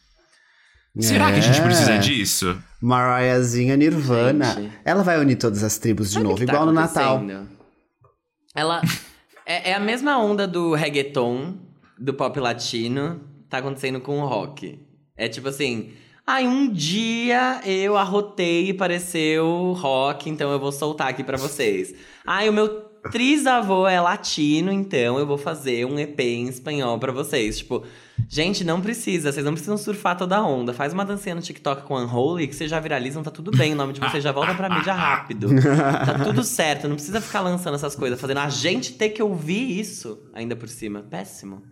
Será 0.99 1.31
que 1.31 1.37
a 1.39 1.41
gente 1.41 1.59
É. 1.59 1.63
precisa 1.63 1.97
disso? 1.97 2.61
Mariahzinha 2.81 3.77
Nirvana. 3.77 4.53
Gente. 4.55 4.73
Ela 4.83 5.03
vai 5.03 5.19
unir 5.19 5.37
todas 5.37 5.63
as 5.63 5.77
tribos 5.77 6.09
de 6.09 6.15
Sabe 6.15 6.25
novo, 6.25 6.37
tá 6.37 6.43
igual 6.43 6.65
no 6.65 6.73
Natal. 6.73 7.23
Ela. 8.53 8.81
é, 9.45 9.71
é 9.71 9.73
a 9.73 9.79
mesma 9.79 10.17
onda 10.17 10.47
do 10.47 10.73
reggaeton, 10.73 11.55
do 11.97 12.13
pop 12.13 12.37
latino, 12.39 13.21
tá 13.49 13.59
acontecendo 13.59 14.01
com 14.01 14.19
o 14.19 14.25
rock. 14.25 14.79
É 15.15 15.27
tipo 15.27 15.47
assim. 15.47 15.93
Ai, 16.27 16.45
um 16.47 16.71
dia 16.71 17.61
eu 17.65 17.97
arrotei 17.97 18.69
e 18.69 18.73
pareceu 18.73 19.73
rock, 19.77 20.29
então 20.29 20.51
eu 20.51 20.59
vou 20.59 20.71
soltar 20.71 21.07
aqui 21.07 21.23
pra 21.23 21.37
vocês. 21.37 21.93
Ai, 22.25 22.47
o 22.47 22.53
meu 22.53 22.90
trisavô 23.09 23.87
é 23.87 23.99
latino, 23.99 24.71
então 24.71 25.17
eu 25.17 25.25
vou 25.25 25.37
fazer 25.37 25.85
um 25.85 25.97
EP 25.97 26.19
em 26.19 26.47
espanhol 26.47 26.99
pra 26.99 27.11
vocês. 27.11 27.59
Tipo, 27.59 27.83
gente, 28.27 28.63
não 28.63 28.81
precisa, 28.81 29.31
vocês 29.31 29.45
não 29.45 29.53
precisam 29.53 29.77
surfar 29.77 30.17
toda 30.17 30.43
onda. 30.43 30.73
Faz 30.73 30.93
uma 30.93 31.05
dancinha 31.05 31.35
no 31.35 31.41
TikTok 31.41 31.83
com 31.83 31.95
Unholy 31.95 32.47
que 32.47 32.55
vocês 32.55 32.69
já 32.69 32.79
viralizam, 32.79 33.23
tá 33.23 33.31
tudo 33.31 33.51
bem. 33.51 33.73
O 33.73 33.75
nome 33.75 33.93
de 33.93 33.99
vocês 33.99 34.23
já 34.23 34.31
volta 34.31 34.53
pra 34.53 34.69
mídia 34.69 34.93
rápido. 34.93 35.47
Tá 36.05 36.19
tudo 36.23 36.43
certo, 36.43 36.87
não 36.87 36.95
precisa 36.95 37.21
ficar 37.21 37.41
lançando 37.41 37.75
essas 37.75 37.95
coisas, 37.95 38.19
fazendo 38.19 38.39
a 38.39 38.49
gente 38.49 38.93
ter 38.93 39.09
que 39.09 39.23
ouvir 39.23 39.79
isso 39.79 40.21
ainda 40.33 40.55
por 40.55 40.69
cima. 40.69 41.01
Péssimo. 41.01 41.63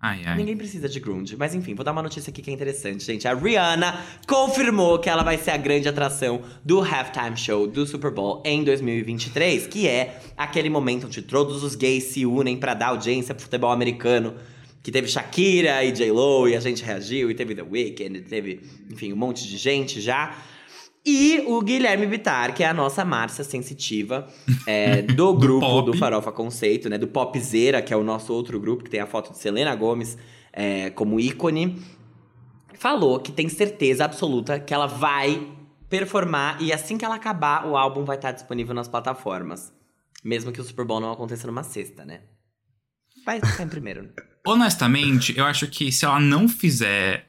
Ai, 0.00 0.20
ai. 0.24 0.36
Ninguém 0.36 0.56
precisa 0.56 0.88
de 0.88 1.00
grunge. 1.00 1.36
Mas 1.36 1.54
enfim, 1.54 1.74
vou 1.74 1.84
dar 1.84 1.92
uma 1.92 2.02
notícia 2.02 2.30
aqui 2.30 2.42
que 2.42 2.50
é 2.50 2.52
interessante, 2.52 3.02
gente. 3.02 3.26
A 3.26 3.34
Rihanna 3.34 4.04
confirmou 4.26 4.98
que 4.98 5.08
ela 5.08 5.22
vai 5.22 5.38
ser 5.38 5.52
a 5.52 5.56
grande 5.56 5.88
atração 5.88 6.42
do 6.64 6.80
halftime 6.80 7.36
show 7.36 7.66
do 7.66 7.86
Super 7.86 8.10
Bowl 8.10 8.42
em 8.44 8.62
2023, 8.62 9.66
que 9.66 9.88
é 9.88 10.20
aquele 10.36 10.68
momento 10.68 11.06
onde 11.06 11.22
todos 11.22 11.62
os 11.62 11.74
gays 11.74 12.04
se 12.04 12.26
unem 12.26 12.56
pra 12.56 12.74
dar 12.74 12.88
audiência 12.88 13.34
pro 13.34 13.44
futebol 13.44 13.70
americano. 13.70 14.34
Que 14.82 14.92
teve 14.92 15.08
Shakira 15.08 15.82
e 15.82 15.90
J-Lo 15.90 16.48
e 16.48 16.54
a 16.54 16.60
gente 16.60 16.84
reagiu, 16.84 17.28
e 17.28 17.34
teve 17.34 17.56
The 17.56 17.62
Weeknd, 17.62 18.20
teve, 18.20 18.60
enfim, 18.88 19.12
um 19.12 19.16
monte 19.16 19.44
de 19.48 19.56
gente 19.56 20.00
já. 20.00 20.36
E 21.08 21.44
o 21.46 21.62
Guilherme 21.62 22.04
Bittar, 22.04 22.52
que 22.52 22.64
é 22.64 22.66
a 22.66 22.74
nossa 22.74 23.04
Márcia 23.04 23.44
sensitiva 23.44 24.26
é, 24.66 25.02
do 25.14 25.32
grupo 25.34 25.64
pop. 25.64 25.92
do 25.92 25.96
Farofa 25.96 26.32
Conceito, 26.32 26.88
né? 26.88 26.98
Do 26.98 27.06
Popzera, 27.06 27.80
que 27.80 27.94
é 27.94 27.96
o 27.96 28.02
nosso 28.02 28.32
outro 28.32 28.58
grupo, 28.58 28.82
que 28.82 28.90
tem 28.90 28.98
a 28.98 29.06
foto 29.06 29.30
de 29.30 29.38
Selena 29.38 29.72
Gomes 29.76 30.18
é, 30.52 30.90
como 30.90 31.20
ícone. 31.20 31.80
Falou 32.74 33.20
que 33.20 33.30
tem 33.30 33.48
certeza 33.48 34.04
absoluta 34.04 34.58
que 34.58 34.74
ela 34.74 34.88
vai 34.88 35.48
performar 35.88 36.60
e 36.60 36.72
assim 36.72 36.98
que 36.98 37.04
ela 37.04 37.14
acabar, 37.14 37.64
o 37.66 37.76
álbum 37.76 38.04
vai 38.04 38.16
estar 38.16 38.32
disponível 38.32 38.74
nas 38.74 38.88
plataformas. 38.88 39.72
Mesmo 40.24 40.50
que 40.50 40.60
o 40.60 40.64
Super 40.64 40.84
Bowl 40.84 41.00
não 41.00 41.12
aconteça 41.12 41.46
numa 41.46 41.62
sexta, 41.62 42.04
né? 42.04 42.22
Vai 43.24 43.40
ficar 43.40 43.62
em 43.62 43.68
primeiro. 43.68 44.02
né? 44.02 44.08
Honestamente, 44.44 45.38
eu 45.38 45.44
acho 45.44 45.68
que 45.68 45.92
se 45.92 46.04
ela 46.04 46.18
não 46.18 46.48
fizer 46.48 47.28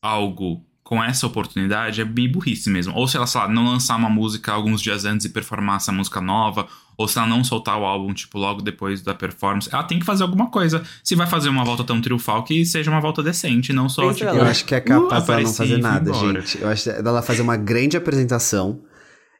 algo 0.00 0.64
com 0.84 1.02
essa 1.02 1.26
oportunidade, 1.26 2.02
é 2.02 2.04
bem 2.04 2.30
burrice 2.30 2.68
mesmo. 2.68 2.94
Ou 2.94 3.08
se 3.08 3.16
ela, 3.16 3.26
sei 3.26 3.40
lá, 3.40 3.48
não 3.48 3.64
lançar 3.64 3.96
uma 3.96 4.10
música 4.10 4.52
alguns 4.52 4.82
dias 4.82 5.06
antes 5.06 5.24
e 5.24 5.30
performar 5.30 5.76
essa 5.76 5.90
música 5.90 6.20
nova, 6.20 6.68
ou 6.96 7.08
se 7.08 7.18
ela 7.18 7.26
não 7.26 7.42
soltar 7.42 7.78
o 7.78 7.84
álbum, 7.84 8.12
tipo, 8.12 8.38
logo 8.38 8.60
depois 8.60 9.00
da 9.00 9.14
performance, 9.14 9.68
ela 9.72 9.82
tem 9.82 9.98
que 9.98 10.04
fazer 10.04 10.22
alguma 10.22 10.50
coisa. 10.50 10.82
Se 11.02 11.16
vai 11.16 11.26
fazer 11.26 11.48
uma 11.48 11.64
volta 11.64 11.82
tão 11.84 12.02
triunfal, 12.02 12.44
que 12.44 12.66
seja 12.66 12.90
uma 12.90 13.00
volta 13.00 13.22
decente, 13.22 13.72
não 13.72 13.88
só, 13.88 14.02
Pensa 14.02 14.14
tipo... 14.14 14.30
ela. 14.30 14.38
Eu 14.40 14.44
acho 14.44 14.64
que 14.66 14.74
é 14.74 14.80
capaz 14.80 15.24
Uh, 15.24 15.26
dela 15.26 15.42
não 15.42 15.54
fazer 15.54 15.78
nada, 15.78 16.12
gente. 16.12 16.60
Eu 16.60 16.68
acho 16.68 17.02
dela 17.02 17.22
fazer 17.22 17.40
uma 17.40 17.56
grande 17.56 17.96
apresentação 17.96 18.80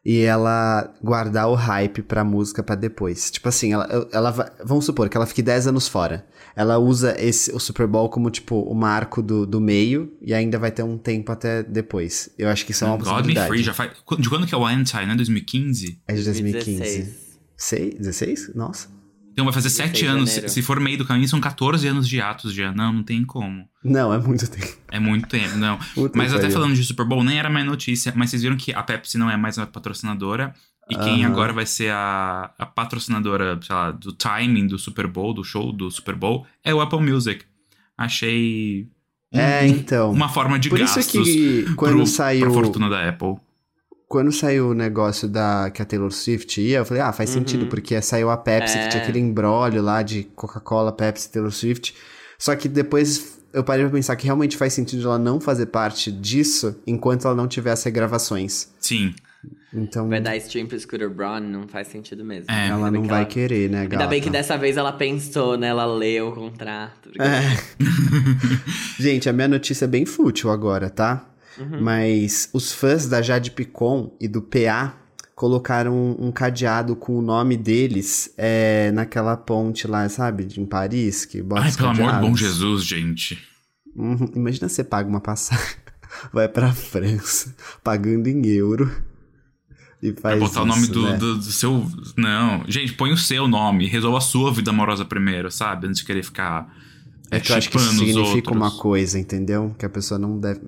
e 0.05 0.21
ela 0.21 0.93
guardar 1.03 1.49
o 1.49 1.55
hype 1.55 2.03
pra 2.03 2.23
música 2.23 2.63
pra 2.63 2.75
depois. 2.75 3.31
Tipo 3.31 3.49
assim, 3.49 3.73
ela, 3.73 4.09
ela 4.13 4.31
vai- 4.31 4.51
vamos 4.65 4.85
supor 4.85 5.09
que 5.09 5.17
ela 5.17 5.25
fique 5.27 5.41
10 5.43 5.67
anos 5.67 5.89
fora. 5.89 6.27
Ela 6.57 6.79
usa 6.79 7.17
esse, 7.19 7.51
o 7.53 7.59
Super 7.59 7.87
Bowl 7.87 8.09
como, 8.09 8.31
tipo, 8.31 8.61
o 8.61 8.75
marco 8.75 9.21
do, 9.23 9.45
do 9.47 9.61
meio 9.61 10.13
e 10.21 10.33
ainda 10.35 10.59
vai 10.59 10.71
ter 10.71 10.83
um 10.83 10.97
tempo 10.99 11.33
até 11.33 11.63
depois. 11.63 12.29
Eu 12.39 12.49
acho 12.49 12.65
que 12.67 12.73
isso 12.73 12.85
é 12.85 12.87
uma 12.87 12.97
God 12.97 13.07
possibilidade. 13.09 13.49
free, 13.49 13.63
já 13.63 13.73
faz... 13.75 13.91
De 14.19 14.29
quando 14.29 14.47
que 14.47 14.55
é 14.55 14.59
o 14.59 14.65
Anti, 14.65 14.95
né? 14.95 15.15
2015? 15.17 16.01
É 16.07 16.15
de 16.15 16.23
2015. 16.25 16.79
2016. 16.79 17.25
Sei, 17.57 17.91
16? 17.99 18.55
Nossa. 18.55 18.89
Então 19.35 19.45
vai 19.45 19.53
fazer 19.53 19.69
16 19.69 19.91
sete 19.91 20.07
anos. 20.07 20.31
janeiro. 20.31 20.49
Se 20.49 20.63
for 20.63 20.79
meio 20.79 20.97
do 20.97 21.05
caminho, 21.05 21.29
são 21.29 21.41
14 21.41 21.87
anos 21.89 22.09
de 22.09 22.21
atos 22.21 22.55
já. 22.55 22.71
Não, 22.73 22.93
não 22.93 23.03
tem 23.03 23.25
como. 23.25 23.69
Não, 23.83 24.15
é 24.15 24.19
muito 24.19 24.49
tempo. 24.49 24.77
É 24.93 25.01
muito 25.01 25.29
tempo, 25.29 25.57
não. 25.57 25.77
Puta 25.95 26.17
Mas 26.17 26.31
que 26.31 26.39
até 26.39 26.49
falando 26.51 26.75
de 26.75 26.85
Super 26.85 27.05
Bowl, 27.05 27.25
nem 27.25 27.37
era 27.39 27.51
mais 27.51 27.67
notícia, 27.67 28.13
mas 28.15 28.31
vocês 28.31 28.43
viram 28.43 28.57
que 28.57 28.73
a 28.73 28.81
Pepsi 28.83 29.19
não 29.19 29.29
é 29.29 29.37
mais 29.37 29.59
uma 29.59 29.67
patrocinadora. 29.67 30.55
E 30.89 30.95
quem 30.97 31.25
Aham. 31.25 31.33
agora 31.33 31.53
vai 31.53 31.67
ser 31.67 31.91
a, 31.91 32.53
a 32.59 32.65
patrocinadora, 32.67 33.59
sei 33.61 33.75
lá, 33.75 33.91
do 33.91 34.13
timing 34.13 34.67
do 34.69 34.79
Super 34.79 35.07
Bowl, 35.09 35.35
do 35.35 35.43
show 35.43 35.73
do 35.73 35.91
Super 35.91 36.15
Bowl, 36.15 36.47
é 36.63 36.73
o 36.75 36.81
Apple 36.81 37.01
Music. 37.01 37.45
Achei 37.99 38.87
um- 39.33 39.39
É, 39.39 39.67
então. 39.67 40.13
uma 40.13 40.29
forma 40.29 40.59
de 40.59 40.69
Por 40.69 40.79
isso 40.81 40.95
gastos 40.97 41.25
que 41.25 41.65
quando 41.75 41.97
pro, 41.97 42.07
saiu. 42.07 42.41
pra 42.43 42.51
fortuna 42.53 42.89
da 42.89 43.09
Apple. 43.09 43.37
Quando 44.09 44.31
saiu 44.31 44.71
o 44.71 44.75
negócio 44.75 45.27
da 45.29 45.71
que 45.71 45.81
a 45.83 45.85
Taylor 45.85 46.11
Swift 46.13 46.61
ia, 46.61 46.79
eu 46.79 46.85
falei, 46.85 47.03
ah, 47.03 47.13
faz 47.13 47.31
Uhum. 47.31 47.41
sentido, 47.41 47.67
porque 47.67 48.01
saiu 48.03 48.31
a 48.31 48.37
Pepsi, 48.37 48.79
que 48.79 48.89
tinha 48.89 49.01
É. 49.01 49.03
aquele 49.03 49.19
embrólio 49.19 49.83
lá 49.83 50.03
de 50.03 50.25
Coca-Cola, 50.37 50.93
Pepsi, 50.93 51.31
Taylor 51.33 51.51
Swift. 51.51 51.95
Só 52.39 52.55
que 52.55 52.69
depois 52.69 53.39
eu 53.53 53.65
parei 53.65 53.85
pra 53.85 53.93
pensar 53.95 54.15
que 54.17 54.27
realmente 54.27 54.57
faz 54.57 54.73
sentido 54.73 55.05
ela 55.05 55.19
não 55.19 55.41
fazer 55.41 55.67
parte 55.67 56.13
disso 56.13 56.77
enquanto 56.87 57.27
ela 57.27 57.35
não 57.35 57.49
tiver 57.49 57.71
as 57.73 57.83
regravações. 57.83 58.69
Sim. 58.79 59.15
Então, 59.73 60.09
Vai 60.09 60.21
dar 60.21 60.37
stream 60.37 60.67
pro 60.67 60.79
Scooter 60.79 61.11
Braun, 61.11 61.41
não 61.41 61.67
faz 61.67 61.89
sentido 61.89 62.25
mesmo. 62.25 62.47
É. 62.51 62.69
Ela 62.69 62.91
não 62.91 63.03
que 63.03 63.09
vai 63.09 63.27
querer, 63.27 63.69
né, 63.69 63.83
gata? 63.87 63.97
Ainda 63.97 64.07
bem 64.07 64.21
que 64.23 64.31
dessa 64.31 64.57
vez 64.57 64.77
ela 64.77 64.93
pensou, 64.93 65.59
né? 65.59 65.67
Ela 65.69 65.85
leu 65.85 66.29
o 66.29 66.33
contrato. 66.33 67.11
É. 67.19 67.41
Gente, 68.99 69.29
a 69.29 69.33
minha 69.33 69.49
notícia 69.49 69.85
é 69.85 69.89
bem 69.89 70.07
fútil 70.07 70.51
agora, 70.51 70.89
tá? 70.89 71.27
Uhum. 71.59 71.81
Mas 71.81 72.49
os 72.53 72.73
fãs 72.73 73.07
da 73.07 73.23
Jade 73.23 73.51
Picon 73.51 74.17
e 74.21 74.27
do 74.27 74.43
PA 74.43 74.97
colocaram 75.35 75.95
um, 75.95 76.29
um 76.29 76.33
cadeado 76.33 76.95
com 76.95 77.19
o 77.19 77.23
nome 77.23 77.57
deles 77.57 78.33
é, 78.37 78.93
naquela 78.93 79.37
ponte 79.37 79.87
lá, 79.87 80.09
sabe? 80.09 80.49
Em 80.57 80.65
Paris, 80.65 81.25
que 81.25 81.43
bota 81.43 81.63
Ai, 81.63 81.73
pelo 81.73 81.89
amor 81.89 81.97
de 81.97 82.03
bom 82.03 82.11
cadeados. 82.11 82.41
Jesus, 82.41 82.85
gente. 82.85 83.43
Uhum. 83.97 84.31
Imagina 84.35 84.69
você 84.69 84.83
paga 84.85 85.09
uma 85.09 85.21
passagem, 85.21 85.77
vai 86.33 86.49
pra 86.49 86.73
França, 86.73 87.55
pagando 87.83 88.29
em 88.29 88.47
euro. 88.47 88.91
E 90.03 90.13
faz 90.13 90.39
Vai 90.39 90.49
botar 90.49 90.63
o 90.63 90.67
nome 90.67 90.83
isso, 90.83 90.93
do, 90.93 91.03
né? 91.03 91.17
do, 91.17 91.37
do 91.39 91.43
seu. 91.45 91.91
Não. 92.15 92.63
Gente, 92.69 92.93
põe 92.93 93.11
o 93.11 93.17
seu 93.17 93.49
nome. 93.49 93.87
Resolva 93.87 94.19
a 94.19 94.21
sua 94.21 94.53
vida 94.53 94.71
amorosa 94.71 95.03
primeiro, 95.03 95.51
sabe? 95.51 95.87
Antes 95.87 96.01
de 96.01 96.05
querer 96.05 96.23
ficar. 96.23 96.71
É 97.31 97.41
que 97.41 97.51
eu 97.51 97.57
acho 97.57 97.71
que 97.71 97.77
isso 97.79 97.89
significa 97.95 98.53
uma 98.53 98.67
outros. 98.67 98.83
coisa, 98.83 99.19
entendeu? 99.19 99.75
Que 99.79 99.87
a 99.87 99.89
pessoa 99.89 100.19
não 100.19 100.39
deve. 100.39 100.61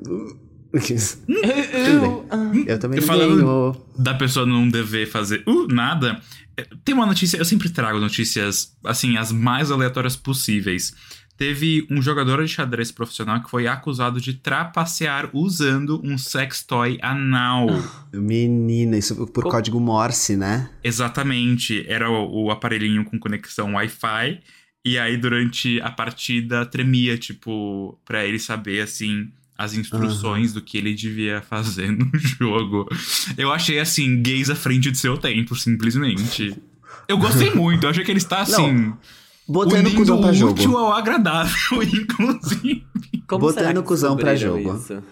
Eu, 1.29 2.27
ah, 2.31 2.53
Eu 2.67 2.79
também 2.79 2.99
E 2.99 3.03
falando- 3.03 3.77
da 3.99 4.15
pessoa 4.15 4.45
não 4.47 4.69
dever 4.69 5.07
fazer 5.07 5.43
uh, 5.47 5.67
nada. 5.69 6.21
é, 6.57 6.67
Tem 6.85 6.95
uma 6.95 7.07
notícia, 7.07 7.37
eu 7.39 7.45
sempre 7.45 7.69
trago 7.71 7.99
notícias, 7.99 8.77
assim, 8.85 9.17
as 9.17 9.31
mais 9.33 9.71
aleatórias 9.71 10.17
possíveis. 10.17 10.95
Teve 11.37 11.87
um 11.91 12.01
jogador 12.01 12.43
de 12.43 12.49
xadrez 12.51 12.91
profissional 12.91 13.43
que 13.43 13.51
foi 13.51 13.67
acusado 13.67 14.19
de 14.23 14.33
trapacear 14.33 15.29
usando 15.35 16.01
um 16.03 16.17
sex 16.17 16.63
toy 16.63 16.99
anal. 17.03 17.67
Menina, 18.11 18.97
isso 18.97 19.15
por 19.27 19.45
Co- 19.45 19.51
código 19.51 19.79
Morse, 19.79 20.35
né? 20.35 20.71
Exatamente. 20.83 21.85
Era 21.87 22.11
o, 22.11 22.45
o 22.47 22.51
aparelhinho 22.51 23.05
com 23.05 23.19
conexão 23.19 23.75
Wi-Fi. 23.75 24.41
E 24.83 24.99
aí, 24.99 25.17
durante 25.19 25.79
a 25.83 25.91
partida, 25.91 26.65
tremia, 26.65 27.19
tipo, 27.19 27.99
pra 28.05 28.25
ele 28.25 28.39
saber, 28.39 28.81
assim, 28.81 29.29
as 29.59 29.75
instruções 29.75 30.53
do 30.53 30.61
que 30.61 30.77
ele 30.79 30.95
devia 30.95 31.41
fazer 31.43 31.91
no 31.91 32.11
jogo. 32.19 32.87
Eu 33.37 33.53
achei, 33.53 33.79
assim, 33.79 34.21
gays 34.23 34.51
à 34.51 34.55
frente 34.55 34.91
do 34.91 34.97
seu 34.97 35.17
tempo, 35.17 35.55
simplesmente. 35.57 36.61
Eu 37.09 37.19
gostei 37.19 37.51
muito, 37.55 37.85
eu 37.85 37.91
achei 37.91 38.05
que 38.05 38.11
ele 38.11 38.19
está, 38.19 38.41
assim, 38.41 38.93
Botando 39.49 39.87
unindo 39.87 39.97
cuzão 39.97 40.21
pra 40.21 40.31
o 40.31 40.35
jogo. 40.35 40.53
útil 40.53 40.77
ao 40.77 40.93
agradável, 40.93 41.83
inclusive. 41.83 42.85
como 43.29 43.41
Botando 43.43 43.83
cuzão 43.83 44.17
pra 44.17 44.35
jogo. 44.35 44.77
isso? 44.77 45.03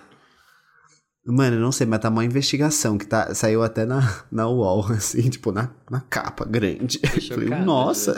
Mano, 1.27 1.57
eu 1.57 1.61
não 1.61 1.73
sei, 1.73 1.87
mas 1.87 2.01
tá 2.01 2.11
uma 2.11 2.25
investigação 2.25 2.99
que 2.99 3.07
tá, 3.07 3.35
saiu 3.35 3.63
até 3.63 3.87
na, 3.87 4.25
na 4.31 4.47
UOL, 4.47 4.85
assim, 4.93 5.31
tipo, 5.31 5.53
na, 5.53 5.71
na 5.91 6.01
capa 6.01 6.45
grande. 6.45 7.01
Falei, 7.29 7.49
nossa. 7.65 8.15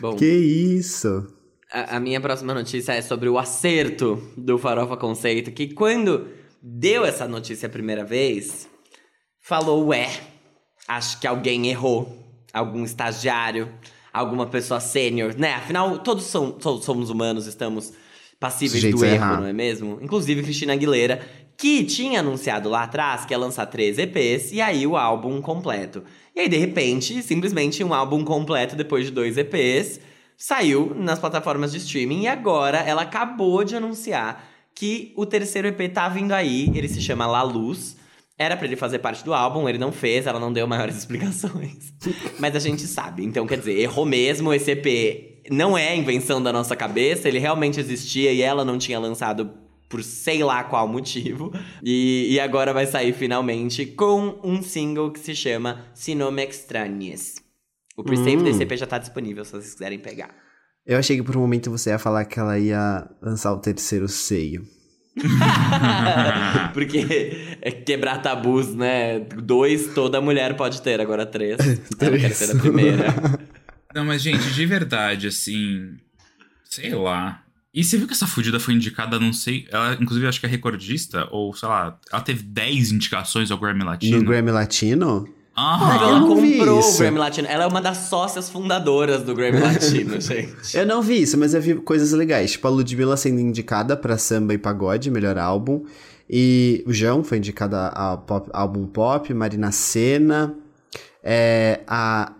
Bom, 0.00 0.14
que 0.16 0.26
isso? 0.26 1.26
A, 1.72 1.96
a 1.96 2.00
minha 2.00 2.20
próxima 2.20 2.54
notícia 2.54 2.92
é 2.92 3.02
sobre 3.02 3.28
o 3.28 3.38
acerto 3.38 4.22
do 4.36 4.58
Farofa 4.58 4.96
Conceito, 4.96 5.52
que 5.52 5.74
quando 5.74 6.28
deu 6.62 7.04
essa 7.04 7.28
notícia 7.28 7.66
a 7.66 7.70
primeira 7.70 8.04
vez, 8.04 8.68
falou, 9.40 9.86
ué, 9.88 10.08
acho 10.86 11.20
que 11.20 11.26
alguém 11.26 11.68
errou. 11.68 12.26
Algum 12.50 12.82
estagiário, 12.82 13.70
alguma 14.10 14.46
pessoa 14.46 14.80
sênior, 14.80 15.34
né? 15.36 15.54
Afinal, 15.54 15.98
todos, 15.98 16.24
são, 16.24 16.50
todos 16.50 16.84
somos 16.84 17.10
humanos, 17.10 17.46
estamos 17.46 17.92
passíveis 18.40 18.82
do 18.82 19.04
erro, 19.04 19.14
errar. 19.14 19.40
não 19.40 19.46
é 19.46 19.52
mesmo? 19.52 19.98
Inclusive 20.00 20.42
Cristina 20.42 20.72
Aguilera, 20.72 21.20
que 21.58 21.84
tinha 21.84 22.20
anunciado 22.20 22.70
lá 22.70 22.84
atrás 22.84 23.26
que 23.26 23.34
ia 23.34 23.38
lançar 23.38 23.66
três 23.66 23.98
EPs 23.98 24.52
e 24.52 24.62
aí 24.62 24.86
o 24.86 24.96
álbum 24.96 25.42
completo. 25.42 26.02
E 26.34 26.40
aí, 26.40 26.48
de 26.48 26.56
repente, 26.56 27.22
simplesmente 27.22 27.84
um 27.84 27.92
álbum 27.92 28.24
completo 28.24 28.74
depois 28.74 29.04
de 29.04 29.12
dois 29.12 29.36
EPs 29.36 30.00
saiu 30.38 30.94
nas 30.94 31.18
plataformas 31.18 31.72
de 31.72 31.78
streaming 31.78 32.22
e 32.22 32.28
agora 32.28 32.78
ela 32.78 33.02
acabou 33.02 33.64
de 33.64 33.74
anunciar 33.74 34.48
que 34.72 35.12
o 35.16 35.26
terceiro 35.26 35.66
EP 35.66 35.92
tá 35.92 36.08
vindo 36.08 36.30
aí, 36.30 36.70
ele 36.72 36.86
se 36.86 37.02
chama 37.02 37.26
La 37.26 37.42
Luz. 37.42 37.96
Era 38.38 38.56
pra 38.56 38.66
ele 38.66 38.76
fazer 38.76 39.00
parte 39.00 39.24
do 39.24 39.34
álbum, 39.34 39.68
ele 39.68 39.78
não 39.78 39.90
fez, 39.90 40.28
ela 40.28 40.38
não 40.38 40.52
deu 40.52 40.64
maiores 40.64 40.94
explicações. 40.98 41.92
Mas 42.38 42.54
a 42.54 42.60
gente 42.60 42.82
sabe. 42.82 43.24
Então, 43.24 43.44
quer 43.44 43.58
dizer, 43.58 43.76
errou 43.76 44.06
mesmo. 44.06 44.54
Esse 44.54 44.70
EP 44.70 45.50
não 45.50 45.76
é 45.76 45.96
invenção 45.96 46.40
da 46.40 46.52
nossa 46.52 46.76
cabeça, 46.76 47.26
ele 47.26 47.40
realmente 47.40 47.80
existia 47.80 48.32
e 48.32 48.40
ela 48.40 48.64
não 48.64 48.78
tinha 48.78 49.00
lançado 49.00 49.50
por 49.88 50.04
sei 50.04 50.44
lá 50.44 50.62
qual 50.62 50.86
motivo. 50.86 51.52
E, 51.82 52.28
e 52.30 52.38
agora 52.38 52.72
vai 52.72 52.86
sair 52.86 53.12
finalmente 53.12 53.84
com 53.84 54.38
um 54.44 54.62
single 54.62 55.10
que 55.10 55.18
se 55.18 55.34
chama 55.34 55.86
Se 55.92 56.12
Extrañes. 56.12 57.47
O 57.98 58.04
pre-save 58.04 58.36
Hum. 58.36 58.44
desse 58.44 58.62
EP 58.62 58.76
já 58.76 58.86
tá 58.86 58.96
disponível 58.98 59.44
se 59.44 59.52
vocês 59.52 59.72
quiserem 59.74 59.98
pegar. 59.98 60.30
Eu 60.86 60.98
achei 60.98 61.16
que 61.16 61.22
por 61.22 61.36
um 61.36 61.40
momento 61.40 61.70
você 61.70 61.90
ia 61.90 61.98
falar 61.98 62.24
que 62.24 62.38
ela 62.40 62.58
ia 62.58 63.06
lançar 63.20 63.52
o 63.52 63.58
terceiro 63.58 64.08
seio. 64.08 64.62
Porque 66.72 67.56
é 67.60 67.70
quebrar 67.70 68.22
tabus, 68.22 68.74
né? 68.74 69.20
Dois, 69.20 69.88
toda 69.94 70.20
mulher 70.20 70.56
pode 70.56 70.80
ter, 70.82 71.00
agora 71.00 71.26
três. 71.26 71.58
Eu 72.00 72.18
quero 72.18 72.34
ser 72.34 72.44
a 72.44 72.48
Três. 72.48 72.60
primeira. 72.60 73.06
Não, 73.94 74.04
mas, 74.04 74.22
gente, 74.22 74.52
de 74.52 74.66
verdade, 74.66 75.26
assim. 75.26 75.96
Sei 76.64 76.94
lá. 76.94 77.42
E 77.72 77.82
você 77.82 77.96
viu 77.96 78.06
que 78.06 78.12
essa 78.12 78.26
fudida 78.26 78.60
foi 78.60 78.74
indicada, 78.74 79.18
não 79.18 79.32
sei. 79.32 79.66
Ela, 79.70 79.94
inclusive, 80.00 80.26
acho 80.26 80.40
que 80.40 80.46
é 80.46 80.48
recordista, 80.48 81.26
ou 81.30 81.54
sei 81.54 81.68
lá, 81.68 81.98
ela 82.12 82.22
teve 82.22 82.42
10 82.42 82.92
indicações 82.92 83.50
ao 83.50 83.58
Grammy 83.58 83.84
Latino. 83.84 84.18
No 84.18 84.24
Grammy 84.24 84.50
Latino? 84.50 85.26
Aham. 85.58 85.94
ela 85.96 86.20
comprou 86.20 86.80
o. 86.80 86.96
Grammy 86.98 87.18
Latino. 87.18 87.48
Ela 87.48 87.64
é 87.64 87.66
uma 87.66 87.80
das 87.80 87.96
sócias 87.98 88.48
fundadoras 88.48 89.22
do 89.22 89.34
Grammy 89.34 89.60
Latino, 89.60 90.20
gente. 90.20 90.76
Eu 90.76 90.86
não 90.86 91.02
vi 91.02 91.22
isso, 91.22 91.36
mas 91.36 91.54
eu 91.54 91.60
vi 91.60 91.74
coisas 91.76 92.12
legais. 92.12 92.52
Tipo, 92.52 92.68
a 92.68 92.70
Ludmilla 92.70 93.16
sendo 93.16 93.40
indicada 93.40 93.96
pra 93.96 94.16
samba 94.18 94.54
e 94.54 94.58
pagode, 94.58 95.10
melhor 95.10 95.36
álbum. 95.38 95.84
E 96.30 96.84
o 96.86 96.92
João 96.92 97.24
foi 97.24 97.38
indicada 97.38 97.88
ao 97.88 98.18
pop- 98.18 98.50
álbum 98.52 98.86
pop, 98.86 99.32
Marina 99.34 99.72
Senna. 99.72 100.54
É, 101.22 101.80
a, 101.86 102.32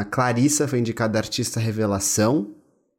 a 0.00 0.04
Clarissa 0.06 0.66
foi 0.66 0.78
indicada 0.80 1.18
a 1.18 1.20
artista 1.20 1.60
revelação. 1.60 2.54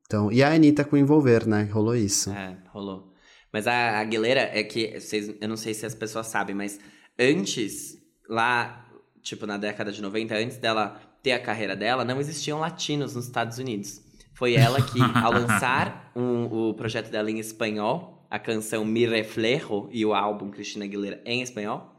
Então, 0.05 0.31
e 0.31 0.43
a 0.43 0.53
Anitta 0.53 0.83
com 0.83 0.95
Envolver, 0.95 1.47
né? 1.47 1.67
Rolou 1.71 1.95
isso. 1.95 2.29
É, 2.29 2.55
rolou. 2.71 3.11
Mas 3.51 3.65
a 3.67 3.99
Aguilera 3.99 4.41
é 4.53 4.63
que, 4.63 4.99
vocês, 4.99 5.33
eu 5.41 5.47
não 5.49 5.57
sei 5.57 5.73
se 5.73 5.85
as 5.85 5.95
pessoas 5.95 6.27
sabem, 6.27 6.55
mas 6.55 6.79
antes, 7.19 7.97
lá, 8.29 8.84
tipo, 9.25 9.45
na 9.45 9.57
década 9.57 9.91
de 9.91 10.01
90, 10.01 10.35
antes 10.37 10.57
dela 10.57 11.01
ter 11.21 11.31
a 11.33 11.39
carreira 11.39 11.75
dela, 11.75 12.05
não 12.05 12.19
existiam 12.21 12.59
latinos 12.59 13.15
nos 13.15 13.25
Estados 13.25 13.57
Unidos. 13.57 13.99
Foi 14.33 14.53
ela 14.53 14.79
que, 14.81 14.99
ao 15.21 15.33
lançar 15.33 16.11
um- 16.15 16.69
o 16.69 16.73
projeto 16.75 17.09
dela 17.09 17.29
em 17.31 17.39
espanhol, 17.39 18.25
a 18.29 18.37
canção 18.37 18.85
Mi 18.85 19.05
Reflejo 19.07 19.89
e 19.91 20.05
o 20.05 20.13
álbum 20.13 20.49
Cristina 20.51 20.85
Aguilera 20.85 21.21
em 21.25 21.41
espanhol, 21.41 21.91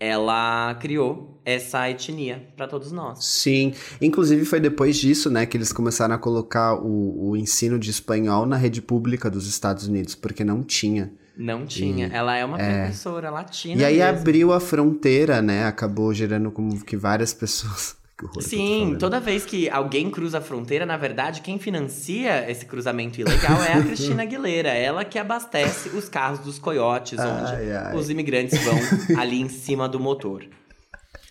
ela 0.00 0.74
criou 0.80 1.40
essa 1.44 1.88
etnia 1.88 2.48
pra 2.56 2.66
todos 2.66 2.90
nós. 2.92 3.24
Sim, 3.24 3.72
inclusive 4.00 4.44
foi 4.44 4.58
depois 4.60 4.96
disso, 4.96 5.30
né, 5.30 5.46
que 5.46 5.56
eles 5.56 5.72
começaram 5.72 6.14
a 6.14 6.18
colocar 6.18 6.74
o, 6.74 7.30
o 7.30 7.36
ensino 7.36 7.78
de 7.78 7.90
espanhol 7.90 8.44
na 8.46 8.56
rede 8.56 8.82
pública 8.82 9.30
dos 9.30 9.46
Estados 9.46 9.86
Unidos, 9.86 10.14
porque 10.14 10.42
não 10.44 10.62
tinha. 10.62 11.12
Não 11.36 11.66
tinha. 11.66 12.06
E- 12.06 12.10
ela 12.12 12.36
é 12.36 12.44
uma 12.44 12.56
professora 12.58 13.30
latina. 13.30 13.80
E 13.80 13.84
aí 13.84 13.98
mesmo. 13.98 14.10
abriu 14.18 14.52
a 14.52 14.60
fronteira, 14.60 15.42
né? 15.42 15.64
Acabou 15.66 16.12
gerando 16.14 16.50
como 16.50 16.84
que 16.84 16.96
várias 16.96 17.32
pessoas. 17.34 17.96
Que 18.36 18.42
Sim, 18.42 18.96
toda 18.98 19.18
vez 19.18 19.44
que 19.44 19.68
alguém 19.68 20.08
cruza 20.08 20.38
a 20.38 20.40
fronteira, 20.40 20.86
na 20.86 20.96
verdade, 20.96 21.40
quem 21.40 21.58
financia 21.58 22.48
esse 22.48 22.64
cruzamento 22.64 23.20
ilegal 23.20 23.60
é 23.64 23.72
a 23.72 23.82
Cristina 23.82 24.22
Aguilera. 24.22 24.68
Ela 24.68 25.04
que 25.04 25.18
abastece 25.18 25.88
os 25.88 26.08
carros 26.08 26.38
dos 26.38 26.56
coiotes, 26.56 27.18
onde 27.18 27.52
Ai, 27.52 27.72
ai. 27.72 27.96
os 27.96 28.08
imigrantes 28.10 28.56
vão 28.64 28.78
ali 29.18 29.40
em 29.40 29.48
cima 29.48 29.88
do 29.88 29.98
motor. 29.98 30.44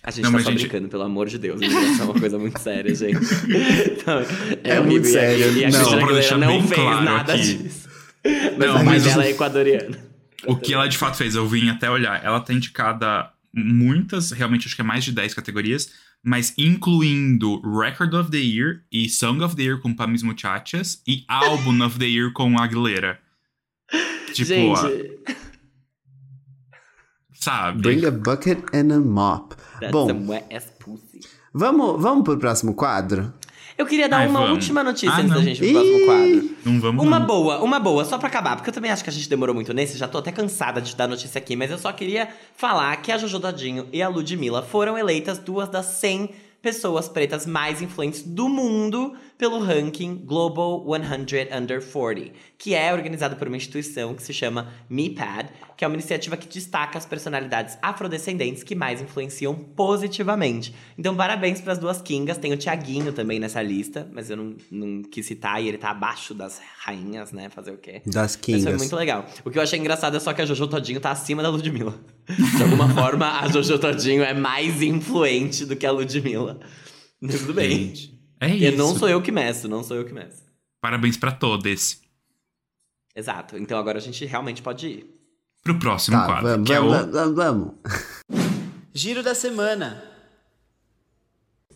A 0.03 0.11
gente 0.11 0.25
Não, 0.25 0.33
tá 0.33 0.39
só 0.39 0.51
gente- 0.51 0.59
brincando, 0.63 0.89
pelo 0.89 1.03
amor 1.03 1.29
de 1.29 1.39
Deus. 1.39 1.61
Imigração 1.61 2.01
é 2.07 2.11
uma 2.11 2.19
coisa 2.19 2.37
muito 2.37 2.59
séria, 2.59 2.93
gente. 2.93 3.17
Então, 3.89 4.19
É 4.61 4.77
horrível. 4.79 4.83
muito 4.83 5.07
E 5.07 5.09
a- 5.09 5.13
sério, 5.21 5.57
E 5.57 5.65
a 5.65 5.69
não. 5.71 5.79
Cristina 5.79 6.03
Aguilera 6.03 6.37
não 6.37 6.61
fez 6.67 6.81
claro 6.81 7.05
nada 7.05 7.33
aqui. 7.33 7.53
disso. 7.57 7.89
Mas 8.25 8.57
Não, 8.57 8.71
a 8.75 8.83
mãe 8.83 8.86
mas 8.86 9.03
dela 9.03 9.19
os- 9.21 9.25
é 9.25 9.31
equatoriana. 9.31 9.97
O 10.45 10.55
que 10.57 10.73
ela 10.73 10.88
de 10.88 10.97
fato 10.97 11.15
fez, 11.17 11.36
eu 11.36 11.47
vim 11.47 11.69
até 11.69 11.89
olhar. 11.89 12.23
Ela 12.23 12.39
tá 12.39 12.53
indicada 12.53 13.29
muitas, 13.53 14.31
realmente 14.31 14.67
acho 14.67 14.75
que 14.75 14.81
é 14.81 14.86
mais 14.86 15.03
de 15.03 15.12
10 15.12 15.33
categorias, 15.33 15.89
mas 16.23 16.53
incluindo 16.57 17.62
Record 17.62 18.13
of 18.13 18.29
the 18.31 18.38
Year 18.38 18.81
e 18.91 19.07
Song 19.09 19.41
of 19.43 19.55
the 19.55 19.63
Year 19.63 19.79
com 19.79 19.93
Pamis 19.93 20.23
Muchachas 20.23 21.01
e 21.07 21.23
Album 21.27 21.86
of 21.86 21.97
the 21.99 22.05
Year 22.05 22.31
com 22.33 22.57
Aguilera. 22.59 23.19
Tipo, 24.33 24.53
ó, 24.71 24.75
gente, 24.88 25.19
sabe? 27.33 27.81
Bring 27.81 28.05
a 28.05 28.12
bucket 28.12 28.59
and 28.73 28.91
a 28.93 28.99
mop. 28.99 29.55
that's 29.79 29.91
Bom, 29.91 30.07
some 30.07 30.27
wet 30.27 30.45
ass 30.53 30.65
pussy. 30.79 31.21
vamos, 31.53 32.01
vamos 32.01 32.23
pro 32.23 32.38
próximo 32.38 32.73
quadro? 32.73 33.33
Eu 33.77 33.86
queria 33.86 34.07
dar 34.07 34.17
Ai, 34.17 34.27
uma 34.27 34.39
vamos. 34.41 34.55
última 34.55 34.83
notícia 34.83 35.09
Ah, 35.12 35.17
antes 35.17 35.29
da 35.29 35.36
não. 35.36 35.43
gente 35.43 35.63
ir 35.63 35.71
pro 35.73 35.81
próximo 35.81 36.05
quadro. 36.05 36.49
Não 36.65 36.79
vamos 36.79 37.03
Uma 37.05 37.19
não. 37.19 37.25
boa, 37.25 37.59
uma 37.63 37.79
boa, 37.79 38.05
só 38.05 38.17
pra 38.17 38.27
acabar, 38.27 38.55
porque 38.55 38.69
eu 38.69 38.73
também 38.73 38.91
acho 38.91 39.03
que 39.03 39.09
a 39.09 39.13
gente 39.13 39.27
demorou 39.27 39.53
muito 39.55 39.73
nesse, 39.73 39.97
já 39.97 40.07
tô 40.07 40.19
até 40.19 40.31
cansada 40.31 40.79
de 40.81 40.95
dar 40.95 41.07
notícia 41.07 41.39
aqui, 41.39 41.55
mas 41.55 41.71
eu 41.71 41.77
só 41.77 41.91
queria 41.91 42.27
falar 42.55 42.95
que 42.97 43.12
a 43.12 43.17
Jojo 43.17 43.39
Dadinho 43.39 43.88
e 43.91 44.01
a 44.01 44.07
Ludmilla 44.07 44.62
foram 44.62 44.97
eleitas 44.97 45.39
duas 45.39 45.67
das 45.69 45.86
100 45.88 46.29
pessoas 46.63 47.10
pretas 47.10 47.45
mais 47.45 47.82
influentes 47.82 48.23
do 48.23 48.47
mundo 48.47 49.13
pelo 49.38 49.60
ranking 49.60 50.15
Global 50.15 50.86
100 50.88 51.54
Under 51.54 51.84
40, 51.86 52.32
que 52.58 52.73
é 52.73 52.93
organizado 52.93 53.36
por 53.36 53.49
uma 53.49 53.58
instituição 53.58 54.15
que 54.15 54.23
se 54.23 54.34
chama 54.34 54.71
MePad, 54.89 55.47
que 55.76 55.84
é 55.84 55.88
uma 55.88 55.95
iniciativa 55.95 56.38
que 56.38 56.47
destaca 56.47 56.97
as 56.97 57.06
personalidades 57.06 57.78
afrodescendentes 57.82 58.63
que 58.63 58.76
mais 58.76 59.02
influenciam 59.02 59.54
positivamente. 59.54 60.73
Então, 60.97 61.13
parabéns 61.13 61.60
para 61.60 61.73
as 61.73 61.80
duas 61.80 62.02
Kingas. 62.02 62.38
Tem 62.38 62.54
o 62.54 62.58
Tiaguinho 62.58 63.12
também 63.12 63.39
nessa 63.39 63.62
lista, 63.62 64.08
mas 64.13 64.30
eu 64.30 64.38
não, 64.38 64.56
não 64.71 65.04
quis 65.04 65.26
citar 65.26 65.62
e 65.62 65.67
ele 65.67 65.78
tá 65.78 65.89
abaixo 65.89 66.34
das 66.34 66.62
rainhas, 66.80 67.34
né? 67.34 67.49
Fazer 67.49 67.71
o 67.71 67.78
quê? 67.78 68.02
Das 68.06 68.38
Kingas. 68.38 68.62
Isso 68.62 68.69
é 68.69 68.78
muito 68.78 68.95
legal. 68.95 69.26
O 69.43 69.52
que 69.52 69.58
eu 69.58 69.62
achei 69.62 69.78
engraçado 69.78 70.15
é 70.15 70.19
só 70.21 70.32
que 70.32 70.41
a 70.41 70.45
Jojo 70.45 70.67
Todinho 70.67 71.02
tá 71.02 71.12
acima 71.12 71.43
da 71.43 71.49
Ludmilla. 71.49 71.99
De 72.27 72.63
alguma 72.63 72.89
forma, 72.89 73.39
a 73.39 73.47
Jojo 73.49 73.77
Todinho 73.79 74.23
é 74.23 74.33
mais 74.33 74.81
influente 74.81 75.65
do 75.65 75.75
que 75.75 75.86
a 75.86 75.91
Ludmilla. 75.91 76.59
Mas 77.21 77.39
tudo 77.39 77.53
bem. 77.53 77.69
Gente, 77.69 78.19
é 78.39 78.49
E 78.55 78.67
isso. 78.67 78.77
não 78.77 78.95
sou 78.97 79.09
eu 79.09 79.21
que 79.21 79.31
meço, 79.31 79.67
não 79.67 79.83
sou 79.83 79.97
eu 79.97 80.05
que 80.05 80.13
meço. 80.13 80.43
Parabéns 80.81 81.17
pra 81.17 81.31
todos. 81.31 82.01
Exato. 83.15 83.57
Então 83.57 83.77
agora 83.77 83.97
a 83.97 84.01
gente 84.01 84.25
realmente 84.25 84.62
pode 84.62 84.88
ir. 84.88 85.05
Pro 85.63 85.79
próximo 85.79 86.17
Tá, 86.17 86.25
quadro, 86.25 86.49
vamos, 86.49 86.67
que 86.67 86.73
é 86.73 86.79
o... 86.79 86.89
vamos, 86.89 87.12
vamos, 87.13 87.36
vamos. 87.36 87.71
Giro 88.93 89.23
da 89.23 89.33
semana. 89.33 90.03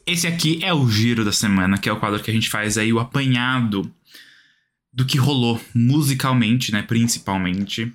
Esse 0.05 0.27
aqui 0.27 0.63
é 0.63 0.73
o 0.73 0.88
Giro 0.89 1.25
da 1.25 1.33
Semana, 1.33 1.77
que 1.77 1.89
é 1.89 1.91
o 1.91 1.99
quadro 1.99 2.21
que 2.23 2.31
a 2.31 2.33
gente 2.33 2.49
faz 2.49 2.77
aí 2.77 2.93
o 2.93 2.99
apanhado 2.99 3.91
do 4.93 5.05
que 5.05 5.17
rolou 5.17 5.60
musicalmente, 5.75 6.71
né, 6.71 6.81
principalmente 6.81 7.91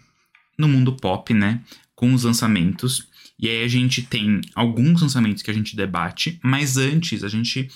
no 0.59 0.69
mundo 0.69 0.95
pop, 0.95 1.33
né, 1.33 1.63
com 2.03 2.13
os 2.13 2.25
lançamentos. 2.25 3.07
E 3.39 3.49
aí 3.49 3.63
a 3.63 3.69
gente 3.69 4.03
tem 4.03 4.41
alguns 4.57 5.03
lançamentos 5.03 5.41
que 5.41 5.53
a 5.53 5.55
gente 5.55 5.77
debate, 5.77 6.41
mas 6.43 6.77
antes 6.77 7.23
a 7.23 7.29
gente 7.29 7.71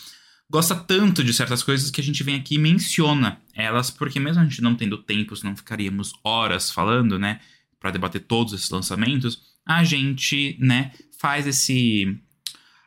gosta 0.51 0.75
tanto 0.75 1.23
de 1.23 1.33
certas 1.33 1.63
coisas 1.63 1.93
que 1.93 2.01
a 2.01 2.05
gente 2.05 2.25
vem 2.25 2.35
aqui 2.35 2.57
e 2.57 2.59
menciona 2.59 3.41
elas, 3.55 3.89
porque 3.89 4.19
mesmo 4.19 4.43
a 4.43 4.45
gente 4.45 4.61
não 4.61 4.75
tendo 4.75 4.99
tempo, 4.99 5.37
senão 5.37 5.55
ficaríamos 5.55 6.13
horas 6.25 6.73
falando, 6.73 7.21
né, 7.21 7.39
para 7.79 7.93
debater 7.93 8.21
todos 8.23 8.53
esses 8.53 8.69
lançamentos, 8.69 9.43
a 9.65 9.85
gente, 9.85 10.57
né, 10.59 10.91
faz 11.21 11.47
esse 11.47 12.19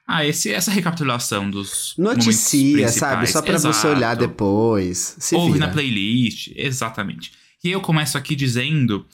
ah, 0.06 0.25
esse, 0.25 0.52
essa 0.52 0.71
recapitulação 0.71 1.49
dos 1.49 1.93
Noticia, 1.97 2.89
sabe? 2.89 3.28
Só 3.28 3.41
pra 3.41 3.58
você 3.58 3.88
olhar 3.88 4.15
depois. 4.15 5.15
Se 5.19 5.36
Ouve 5.36 5.54
vira. 5.54 5.67
na 5.67 5.71
playlist, 5.71 6.52
exatamente. 6.54 7.32
E 7.63 7.71
eu 7.71 7.80
começo 7.80 8.17
aqui 8.17 8.36
dizendo 8.36 9.06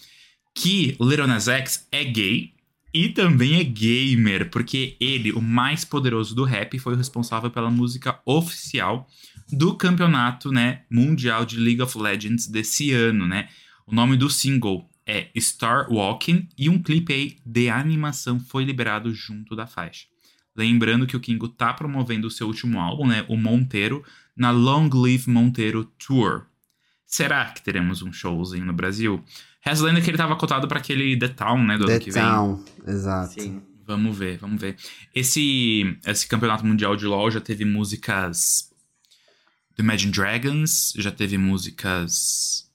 que 0.55 0.95
Little 1.01 1.27
Nas 1.27 1.49
X 1.49 1.85
é 1.91 2.05
gay 2.05 2.53
e 2.93 3.09
também 3.09 3.59
é 3.59 3.63
gamer, 3.63 4.49
porque 4.49 4.95
ele, 5.01 5.33
o 5.33 5.41
mais 5.41 5.83
poderoso 5.83 6.33
do 6.33 6.45
rap, 6.45 6.79
foi 6.79 6.93
o 6.93 6.97
responsável 6.97 7.51
pela 7.51 7.69
música 7.69 8.21
oficial 8.25 9.05
do 9.51 9.75
campeonato, 9.75 10.49
né, 10.49 10.83
mundial 10.89 11.45
de 11.45 11.57
League 11.57 11.81
of 11.81 11.97
Legends 11.97 12.47
desse 12.47 12.93
ano, 12.93 13.27
né? 13.27 13.49
O 13.85 13.93
nome 13.93 14.15
do 14.15 14.29
single 14.29 14.89
é 15.05 15.29
Star 15.37 15.91
Walking 15.91 16.47
e 16.57 16.69
um 16.69 16.81
clipe 16.81 17.13
aí 17.13 17.37
de 17.45 17.69
animação 17.69 18.39
foi 18.39 18.63
liberado 18.63 19.13
junto 19.13 19.57
da 19.57 19.67
faixa. 19.67 20.05
Lembrando 20.55 21.05
que 21.05 21.17
o 21.17 21.19
Kingo 21.19 21.49
tá 21.49 21.73
promovendo 21.73 22.27
o 22.27 22.31
seu 22.31 22.47
último 22.47 22.79
álbum, 22.79 23.05
né, 23.05 23.25
o 23.27 23.35
Monteiro, 23.35 24.05
na 24.35 24.51
Long 24.51 24.89
Live 24.93 25.29
Monteiro 25.29 25.83
Tour. 25.83 26.45
Será 27.05 27.45
que 27.45 27.61
teremos 27.61 28.01
um 28.01 28.11
showzinho 28.11 28.65
no 28.65 28.73
Brasil? 28.73 29.23
Reza 29.67 29.83
lenda 29.83 29.99
que 30.01 30.09
ele 30.09 30.17
tava 30.17 30.35
cotado 30.35 30.67
para 30.67 30.77
aquele 30.79 31.17
The 31.17 31.29
Town, 31.29 31.63
né, 31.65 31.77
do 31.77 31.85
The 31.85 31.93
ano 31.93 32.01
que 32.01 32.11
vem. 32.11 32.21
Town, 32.23 32.63
exato. 32.87 33.41
Sim. 33.41 33.61
Vamos 33.87 34.17
ver, 34.17 34.37
vamos 34.37 34.59
ver. 34.61 34.75
Esse, 35.13 35.97
esse 36.05 36.27
campeonato 36.27 36.65
mundial 36.65 36.95
de 36.95 37.05
LoL 37.05 37.29
já 37.31 37.39
teve 37.41 37.65
músicas 37.65 38.69
do 39.75 39.81
Imagine 39.83 40.11
Dragons, 40.11 40.93
já 40.97 41.11
teve 41.11 41.37
músicas. 41.37 42.65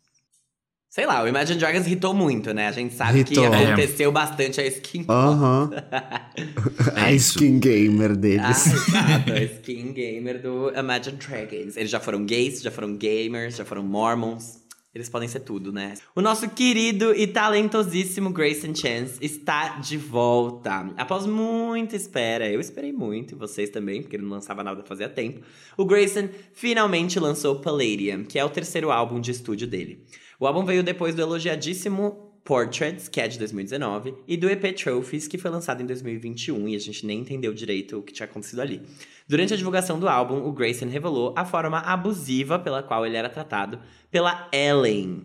Sei 0.88 1.06
lá, 1.06 1.22
o 1.22 1.28
Imagine 1.28 1.58
Dragons 1.58 1.86
hitou 1.86 2.12
muito, 2.12 2.52
né? 2.52 2.66
A 2.66 2.72
gente 2.72 2.94
sabe 2.94 3.20
Hitou. 3.20 3.48
que 3.48 3.56
aconteceu 3.56 4.10
bastante 4.10 4.60
a 4.60 4.66
skin. 4.66 5.04
Aham. 5.08 5.70
É 6.96 7.00
a 7.02 7.12
isso. 7.12 7.38
skin 7.38 7.58
gamer 7.60 8.10
Ah, 8.10 8.14
deles. 8.14 8.66
exato, 8.66 9.32
a 9.32 9.42
skin 9.42 9.92
gamer 9.92 10.42
do 10.42 10.70
Imagine 10.76 11.16
Dragons. 11.16 11.76
Eles 11.76 11.90
já 11.90 12.00
foram 12.00 12.24
gays, 12.24 12.60
já 12.62 12.70
foram 12.70 12.96
gamers, 12.96 13.56
já 13.56 13.64
foram 13.64 13.82
mormons. 13.84 14.59
Eles 14.92 15.08
podem 15.08 15.28
ser 15.28 15.40
tudo, 15.40 15.72
né? 15.72 15.94
O 16.16 16.20
nosso 16.20 16.50
querido 16.50 17.14
e 17.14 17.24
talentosíssimo 17.26 18.30
Grayson 18.30 18.74
Chance 18.74 19.18
está 19.24 19.78
de 19.78 19.96
volta. 19.96 20.92
Após 20.96 21.26
muita 21.26 21.94
espera, 21.94 22.48
eu 22.48 22.58
esperei 22.58 22.92
muito, 22.92 23.32
e 23.32 23.38
vocês 23.38 23.70
também, 23.70 24.02
porque 24.02 24.16
ele 24.16 24.24
não 24.24 24.32
lançava 24.32 24.64
nada 24.64 24.82
fazia 24.82 25.08
tempo. 25.08 25.46
O 25.76 25.84
Grayson 25.84 26.28
finalmente 26.52 27.20
lançou 27.20 27.60
Palladium, 27.60 28.24
que 28.24 28.36
é 28.36 28.44
o 28.44 28.50
terceiro 28.50 28.90
álbum 28.90 29.20
de 29.20 29.30
estúdio 29.30 29.68
dele. 29.68 30.04
O 30.40 30.46
álbum 30.46 30.64
veio 30.64 30.82
depois 30.82 31.14
do 31.14 31.22
elogiadíssimo 31.22 32.29
Portraits, 32.44 33.08
que 33.08 33.20
é 33.20 33.28
de 33.28 33.38
2019, 33.38 34.14
e 34.26 34.36
do 34.36 34.48
EP 34.48 34.74
Trophies, 34.74 35.28
que 35.28 35.38
foi 35.38 35.50
lançado 35.50 35.82
em 35.82 35.86
2021 35.86 36.68
e 36.68 36.74
a 36.74 36.78
gente 36.78 37.06
nem 37.06 37.20
entendeu 37.20 37.52
direito 37.52 37.98
o 37.98 38.02
que 38.02 38.12
tinha 38.12 38.26
acontecido 38.26 38.60
ali. 38.60 38.82
Durante 39.28 39.54
a 39.54 39.56
divulgação 39.56 40.00
do 40.00 40.08
álbum, 40.08 40.44
o 40.44 40.52
Grayson 40.52 40.88
revelou 40.88 41.34
a 41.36 41.44
forma 41.44 41.78
abusiva 41.78 42.58
pela 42.58 42.82
qual 42.82 43.06
ele 43.06 43.16
era 43.16 43.28
tratado 43.28 43.80
pela 44.10 44.48
Ellen 44.52 45.22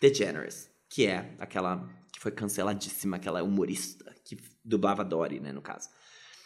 DeGeneres, 0.00 0.70
que 0.88 1.06
é 1.06 1.34
aquela 1.38 1.88
que 2.12 2.20
foi 2.20 2.32
canceladíssima, 2.32 3.16
aquela 3.16 3.42
humorista 3.42 4.12
que 4.24 4.38
dublava 4.64 5.04
Dory, 5.04 5.40
né, 5.40 5.52
no 5.52 5.60
caso. 5.60 5.88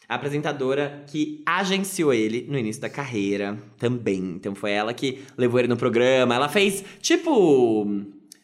A 0.08 0.14
apresentadora 0.14 1.04
que 1.06 1.42
agenciou 1.44 2.14
ele 2.14 2.46
no 2.48 2.58
início 2.58 2.80
da 2.80 2.88
carreira 2.88 3.58
também. 3.76 4.32
Então 4.36 4.54
foi 4.54 4.72
ela 4.72 4.94
que 4.94 5.22
levou 5.36 5.60
ele 5.60 5.68
no 5.68 5.76
programa. 5.76 6.34
Ela 6.34 6.48
fez 6.48 6.82
tipo 7.02 7.86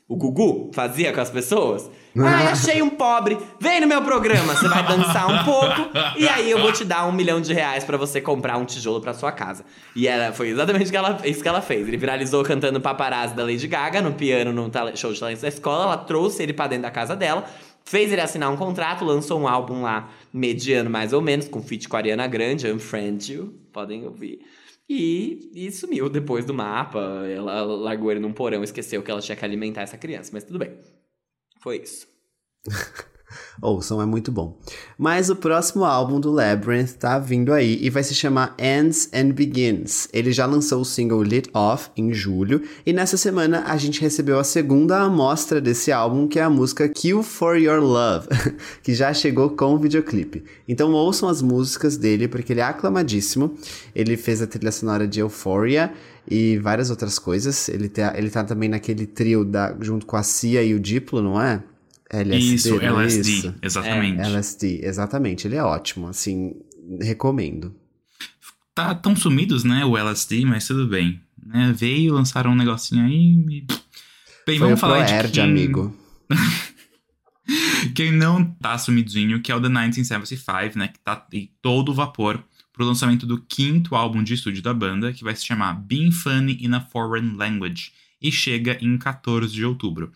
o 0.08 0.16
Gugu 0.16 0.70
fazia 0.74 1.12
com 1.12 1.20
as 1.20 1.30
pessoas. 1.30 1.90
Ah, 2.16 2.50
achei 2.52 2.80
um 2.82 2.90
pobre. 2.90 3.36
Vem 3.60 3.80
no 3.80 3.86
meu 3.88 4.02
programa, 4.02 4.54
você 4.54 4.68
vai 4.68 4.86
dançar 4.86 5.28
um 5.28 5.44
pouco 5.44 5.90
e 6.16 6.28
aí 6.28 6.48
eu 6.50 6.60
vou 6.60 6.70
te 6.72 6.84
dar 6.84 7.06
um 7.06 7.12
milhão 7.12 7.40
de 7.40 7.52
reais 7.52 7.82
pra 7.84 7.96
você 7.96 8.20
comprar 8.20 8.56
um 8.56 8.64
tijolo 8.64 9.00
pra 9.00 9.14
sua 9.14 9.32
casa. 9.32 9.64
E 9.96 10.06
ela 10.06 10.32
foi 10.32 10.48
exatamente 10.50 10.90
que 10.90 10.96
ela- 10.96 11.18
isso 11.24 11.42
que 11.42 11.48
ela 11.48 11.60
fez. 11.60 11.88
Ele 11.88 11.96
viralizou 11.96 12.44
cantando 12.44 12.80
paparazzi 12.80 13.34
da 13.34 13.42
Lady 13.42 13.66
Gaga 13.66 14.00
no 14.00 14.12
piano 14.12 14.52
no 14.52 14.70
show 14.96 15.12
de 15.12 15.18
talentos 15.18 15.42
da 15.42 15.48
escola. 15.48 15.84
Ela 15.84 15.96
trouxe 15.96 16.42
ele 16.42 16.52
pra 16.52 16.66
dentro 16.68 16.82
da 16.84 16.90
casa 16.90 17.16
dela. 17.16 17.44
Fez 17.86 18.10
ele 18.12 18.20
assinar 18.20 18.50
um 18.50 18.56
contrato, 18.56 19.04
lançou 19.04 19.38
um 19.40 19.46
álbum 19.48 19.82
lá, 19.82 20.08
mediano 20.32 20.88
mais 20.88 21.12
ou 21.12 21.20
menos, 21.20 21.48
com 21.48 21.60
feat 21.62 21.86
com 21.88 21.96
a 21.96 21.98
Ariana 21.98 22.26
Grande, 22.26 22.70
Unfriend 22.72 23.30
You, 23.30 23.54
podem 23.72 24.06
ouvir. 24.06 24.38
E, 24.88 25.50
e 25.54 25.72
sumiu 25.72 26.08
depois 26.08 26.44
do 26.44 26.52
mapa. 26.54 27.00
Ela 27.26 27.62
largou 27.62 28.10
ele 28.10 28.20
num 28.20 28.32
porão, 28.32 28.62
esqueceu 28.62 29.02
que 29.02 29.10
ela 29.10 29.20
tinha 29.20 29.36
que 29.36 29.44
alimentar 29.44 29.82
essa 29.82 29.96
criança, 29.98 30.30
mas 30.32 30.44
tudo 30.44 30.58
bem. 30.58 30.78
Foi 31.60 31.78
isso. 31.78 32.06
Ouçam, 33.60 34.00
é 34.00 34.06
muito 34.06 34.30
bom. 34.30 34.58
Mas 34.98 35.30
o 35.30 35.36
próximo 35.36 35.84
álbum 35.84 36.20
do 36.20 36.30
Labyrinth 36.30 36.92
tá 36.92 37.18
vindo 37.18 37.52
aí 37.52 37.78
e 37.80 37.90
vai 37.90 38.02
se 38.02 38.14
chamar 38.14 38.54
Ends 38.58 39.08
and 39.12 39.30
Begins. 39.30 40.08
Ele 40.12 40.32
já 40.32 40.46
lançou 40.46 40.80
o 40.80 40.84
single 40.84 41.22
Lit 41.22 41.48
Off 41.54 41.90
em 41.96 42.12
julho 42.12 42.62
e 42.84 42.92
nessa 42.92 43.16
semana 43.16 43.64
a 43.66 43.76
gente 43.76 44.00
recebeu 44.00 44.38
a 44.38 44.44
segunda 44.44 44.98
amostra 44.98 45.60
desse 45.60 45.92
álbum, 45.92 46.28
que 46.28 46.38
é 46.38 46.42
a 46.42 46.50
música 46.50 46.88
Kill 46.88 47.22
for 47.22 47.56
Your 47.56 47.80
Love, 47.80 48.28
que 48.82 48.94
já 48.94 49.12
chegou 49.12 49.50
com 49.50 49.74
o 49.74 49.78
videoclipe. 49.78 50.44
Então 50.68 50.92
ouçam 50.92 51.28
as 51.28 51.42
músicas 51.42 51.96
dele 51.96 52.28
porque 52.28 52.52
ele 52.52 52.60
é 52.60 52.64
aclamadíssimo. 52.64 53.54
Ele 53.94 54.16
fez 54.16 54.42
a 54.42 54.46
trilha 54.46 54.72
sonora 54.72 55.06
de 55.06 55.20
Euphoria 55.20 55.92
e 56.28 56.58
várias 56.58 56.90
outras 56.90 57.18
coisas. 57.18 57.68
Ele 57.68 57.88
tá, 57.88 58.14
ele 58.16 58.30
tá 58.30 58.44
também 58.44 58.68
naquele 58.68 59.06
trio 59.06 59.44
da, 59.44 59.74
junto 59.80 60.06
com 60.06 60.16
a 60.16 60.22
Cia 60.22 60.62
e 60.62 60.74
o 60.74 60.80
Diplo, 60.80 61.22
não 61.22 61.40
é? 61.40 61.62
LSD, 62.10 62.54
isso, 62.54 62.74
não 62.76 62.82
é 62.82 62.86
LSD, 62.86 63.30
isso? 63.30 63.54
exatamente. 63.62 64.20
LSD, 64.20 64.80
exatamente. 64.82 65.46
Ele 65.48 65.56
é 65.56 65.62
ótimo, 65.62 66.08
assim, 66.08 66.54
recomendo. 67.00 67.74
Tá 68.74 68.94
tão 68.94 69.14
sumidos, 69.14 69.64
né, 69.64 69.84
o 69.84 69.96
LSD, 69.96 70.44
mas 70.44 70.66
tudo 70.66 70.86
bem. 70.86 71.20
Né, 71.44 71.72
veio, 71.76 72.14
lançaram 72.14 72.52
um 72.52 72.56
negocinho 72.56 73.04
aí 73.04 73.44
e... 73.48 73.66
Bem, 74.46 74.58
Foi 74.58 74.66
vamos 74.66 74.80
falar 74.80 75.04
de 75.04 75.12
Proerd, 75.12 75.32
quem, 75.32 75.42
amigo. 75.42 75.96
quem 77.94 78.12
não 78.12 78.44
tá 78.44 78.76
sumidinho, 78.76 79.40
que 79.40 79.50
é 79.50 79.54
o 79.54 79.60
The 79.60 79.68
1975, 79.68 80.78
né, 80.78 80.88
que 80.88 80.98
tá 80.98 81.26
em 81.32 81.50
todo 81.62 81.94
vapor 81.94 82.42
pro 82.72 82.84
lançamento 82.84 83.24
do 83.24 83.40
quinto 83.40 83.94
álbum 83.94 84.22
de 84.22 84.34
estúdio 84.34 84.62
da 84.62 84.74
banda, 84.74 85.12
que 85.12 85.24
vai 85.24 85.34
se 85.34 85.46
chamar 85.46 85.74
Being 85.74 86.10
Funny 86.10 86.58
in 86.60 86.74
a 86.74 86.80
Foreign 86.80 87.36
Language, 87.36 87.92
e 88.20 88.32
chega 88.32 88.76
em 88.80 88.98
14 88.98 89.52
de 89.52 89.64
outubro. 89.64 90.12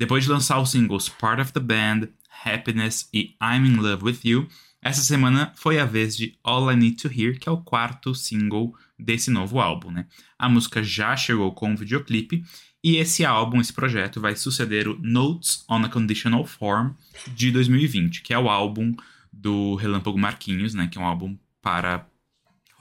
Depois 0.00 0.24
de 0.24 0.30
lançar 0.30 0.58
os 0.58 0.70
singles 0.70 1.10
Part 1.10 1.42
of 1.42 1.52
the 1.52 1.60
Band, 1.60 2.08
Happiness 2.42 3.06
e 3.12 3.36
I'm 3.38 3.66
in 3.66 3.76
Love 3.76 4.02
with 4.02 4.20
You, 4.24 4.48
essa 4.80 5.02
semana 5.02 5.52
foi 5.56 5.78
a 5.78 5.84
vez 5.84 6.16
de 6.16 6.38
All 6.42 6.72
I 6.72 6.74
Need 6.74 6.96
to 7.02 7.08
Hear, 7.08 7.38
que 7.38 7.46
é 7.46 7.52
o 7.52 7.58
quarto 7.58 8.14
single 8.14 8.74
desse 8.98 9.30
novo 9.30 9.60
álbum, 9.60 9.90
né? 9.90 10.06
A 10.38 10.48
música 10.48 10.82
já 10.82 11.14
chegou 11.18 11.52
com 11.52 11.74
o 11.74 11.76
videoclipe 11.76 12.42
e 12.82 12.96
esse 12.96 13.26
álbum, 13.26 13.60
esse 13.60 13.74
projeto, 13.74 14.22
vai 14.22 14.34
suceder 14.34 14.88
o 14.88 14.98
Notes 15.02 15.66
on 15.68 15.84
a 15.84 15.88
Conditional 15.90 16.46
Form 16.46 16.92
de 17.34 17.50
2020, 17.50 18.22
que 18.22 18.32
é 18.32 18.38
o 18.38 18.48
álbum 18.48 18.94
do 19.30 19.74
Relâmpago 19.74 20.18
Marquinhos, 20.18 20.72
né? 20.72 20.88
Que 20.90 20.96
é 20.96 21.00
um 21.02 21.04
álbum 21.06 21.36
para 21.60 22.06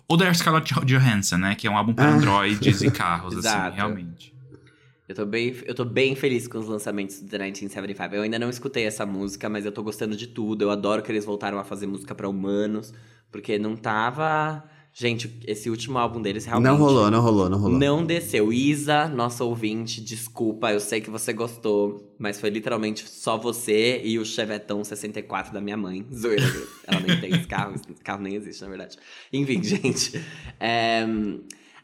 ou 0.08 0.16
da 0.16 0.34
Scarlett 0.34 0.74
Johansson, 0.86 1.36
né? 1.36 1.54
Que 1.54 1.68
é 1.68 1.70
um 1.70 1.78
álbum 1.78 1.94
para 1.94 2.06
Ah. 2.12 2.16
androides 2.16 2.82
e 2.82 2.90
carros, 2.90 3.36
assim, 3.36 3.48
realmente. 3.76 4.34
Eu 5.10 5.16
tô, 5.16 5.26
bem, 5.26 5.56
eu 5.66 5.74
tô 5.74 5.84
bem 5.84 6.16
feliz 6.16 6.48
com 6.48 6.60
os 6.60 6.68
lançamentos 6.68 7.20
do 7.20 7.28
The 7.28 7.40
1975. 7.40 8.14
Eu 8.14 8.22
ainda 8.22 8.38
não 8.38 8.48
escutei 8.48 8.86
essa 8.86 9.08
música, 9.08 9.50
mas 9.50 9.66
eu 9.66 9.72
tô 9.72 9.82
gostando 9.82 10.16
de 10.16 10.28
tudo. 10.28 10.62
Eu 10.62 10.70
adoro 10.70 11.02
que 11.02 11.12
eles 11.12 11.26
voltaram 11.26 11.58
a 11.58 11.64
fazer 11.64 11.88
música 11.88 12.14
pra 12.14 12.30
humanos, 12.30 12.94
porque 13.32 13.58
não 13.58 13.76
tava. 13.76 14.64
Gente, 14.94 15.40
esse 15.48 15.68
último 15.68 15.98
álbum 15.98 16.22
deles 16.22 16.46
realmente. 16.46 16.70
Não 16.70 16.78
rolou, 16.78 17.10
não 17.10 17.22
rolou, 17.22 17.50
não 17.50 17.58
rolou. 17.58 17.80
Não 17.80 18.06
desceu. 18.06 18.54
Isa, 18.54 19.08
nossa 19.08 19.44
ouvinte, 19.44 20.00
desculpa, 20.00 20.72
eu 20.72 20.80
sei 20.80 21.02
que 21.02 21.10
você 21.10 21.34
gostou, 21.34 22.14
mas 22.20 22.40
foi 22.40 22.52
literalmente 22.52 23.10
só 23.10 23.36
você 23.36 24.02
e 24.04 24.20
o 24.20 24.26
Chevetão 24.26 24.84
64 24.84 25.52
da 25.52 25.60
minha 25.60 25.78
mãe. 25.78 26.06
Zoeira, 26.14 26.44
ela 26.86 27.00
nem 27.00 27.20
tem 27.20 27.32
esse 27.32 27.48
carro, 27.48 27.74
esse 27.74 28.04
carro 28.04 28.22
nem 28.22 28.36
existe, 28.36 28.62
na 28.62 28.70
verdade. 28.70 28.96
Enfim, 29.34 29.62
gente. 29.66 30.24
é, 30.60 31.04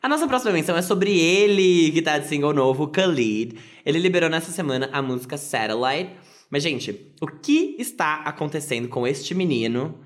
A 0.06 0.08
nossa 0.08 0.28
próxima 0.28 0.52
menção 0.52 0.78
é 0.78 0.84
sobre 0.84 1.20
ele, 1.20 1.92
que 1.92 2.00
tá 2.00 2.20
de 2.20 2.28
single 2.28 2.54
novo, 2.54 2.86
Khalid. 2.86 3.58
Ele 3.84 3.98
liberou 3.98 4.30
nessa 4.30 4.52
semana 4.52 4.88
a 4.94 5.02
música 5.02 5.36
Satellite. 5.36 6.12
Mas, 6.48 6.62
gente, 6.62 7.12
o 7.20 7.26
que 7.26 7.76
está 7.80 8.18
acontecendo 8.18 8.88
com 8.88 9.08
este 9.08 9.34
menino 9.34 9.98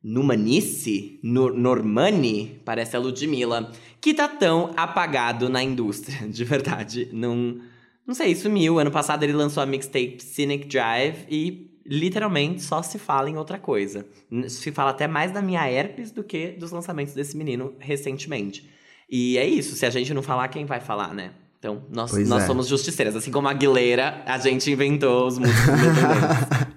Numanice? 0.00 1.18
No, 1.24 1.52
Normani? 1.52 2.62
Parece 2.64 2.94
a 2.94 3.00
Ludmilla. 3.00 3.72
Que 4.00 4.14
tá 4.14 4.28
tão 4.28 4.72
apagado 4.76 5.48
na 5.48 5.60
indústria, 5.60 6.18
de 6.30 6.44
verdade. 6.44 7.08
Não, 7.12 7.60
não 8.06 8.14
sei, 8.14 8.36
sumiu. 8.36 8.78
Ano 8.78 8.92
passado 8.92 9.24
ele 9.24 9.32
lançou 9.32 9.60
a 9.60 9.66
mixtape 9.66 10.22
Cynic 10.22 10.68
Drive 10.68 11.26
e 11.28 11.68
literalmente 11.84 12.62
só 12.62 12.80
se 12.80 12.96
fala 12.96 13.28
em 13.28 13.36
outra 13.36 13.58
coisa. 13.58 14.06
Se 14.48 14.70
fala 14.70 14.90
até 14.90 15.08
mais 15.08 15.32
da 15.32 15.42
minha 15.42 15.68
herpes 15.68 16.12
do 16.12 16.22
que 16.22 16.52
dos 16.52 16.70
lançamentos 16.70 17.12
desse 17.12 17.36
menino 17.36 17.74
recentemente. 17.80 18.77
E 19.08 19.38
é 19.38 19.46
isso, 19.46 19.74
se 19.74 19.86
a 19.86 19.90
gente 19.90 20.12
não 20.12 20.22
falar, 20.22 20.48
quem 20.48 20.66
vai 20.66 20.80
falar, 20.80 21.14
né? 21.14 21.30
Então, 21.58 21.82
nós, 21.90 22.10
Pois 22.10 22.28
nós 22.28 22.44
é. 22.44 22.46
somos 22.46 22.68
justiceiras. 22.68 23.16
Assim 23.16 23.30
como 23.30 23.48
a 23.48 23.50
Aguilera, 23.50 24.22
a 24.26 24.38
gente 24.38 24.70
inventou 24.70 25.26
os 25.26 25.38
músicos 25.38 25.64
independentes. 25.68 26.68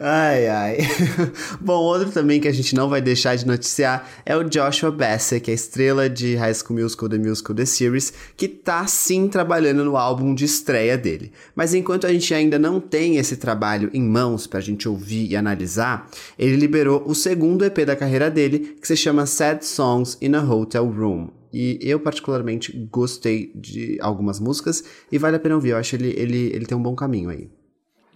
Ai, 0.00 0.46
ai. 0.46 0.78
Bom, 1.60 1.82
outro 1.82 2.12
também 2.12 2.40
que 2.40 2.46
a 2.46 2.52
gente 2.52 2.72
não 2.72 2.88
vai 2.88 3.00
deixar 3.00 3.34
de 3.34 3.44
noticiar 3.44 4.08
é 4.24 4.36
o 4.36 4.44
Joshua 4.44 4.92
Bassett, 4.92 5.42
que 5.42 5.50
é 5.50 5.52
a 5.52 5.54
estrela 5.56 6.08
de 6.08 6.36
High 6.36 6.54
School 6.54 6.80
Musical, 6.80 7.08
The 7.08 7.18
Musical, 7.18 7.56
The 7.56 7.64
Series, 7.64 8.12
que 8.36 8.46
tá 8.46 8.86
sim 8.86 9.26
trabalhando 9.26 9.84
no 9.84 9.96
álbum 9.96 10.36
de 10.36 10.44
estreia 10.44 10.96
dele. 10.96 11.32
Mas 11.52 11.74
enquanto 11.74 12.06
a 12.06 12.12
gente 12.12 12.32
ainda 12.32 12.60
não 12.60 12.78
tem 12.78 13.16
esse 13.16 13.36
trabalho 13.36 13.90
em 13.92 14.02
mãos 14.02 14.46
pra 14.46 14.60
gente 14.60 14.88
ouvir 14.88 15.32
e 15.32 15.36
analisar, 15.36 16.08
ele 16.38 16.54
liberou 16.54 17.02
o 17.04 17.12
segundo 17.12 17.64
EP 17.64 17.78
da 17.84 17.96
carreira 17.96 18.30
dele, 18.30 18.76
que 18.80 18.86
se 18.86 18.96
chama 18.96 19.26
Sad 19.26 19.66
Songs 19.66 20.16
in 20.22 20.34
a 20.34 20.42
Hotel 20.42 20.86
Room. 20.88 21.30
E 21.52 21.76
eu, 21.82 21.98
particularmente, 21.98 22.72
gostei 22.92 23.50
de 23.52 23.98
algumas 24.00 24.38
músicas 24.38 24.84
e 25.10 25.18
vale 25.18 25.36
a 25.36 25.40
pena 25.40 25.56
ouvir. 25.56 25.70
Eu 25.70 25.78
acho 25.78 25.96
ele, 25.96 26.14
ele, 26.16 26.52
ele 26.54 26.66
tem 26.66 26.78
um 26.78 26.82
bom 26.82 26.94
caminho 26.94 27.30
aí. 27.30 27.48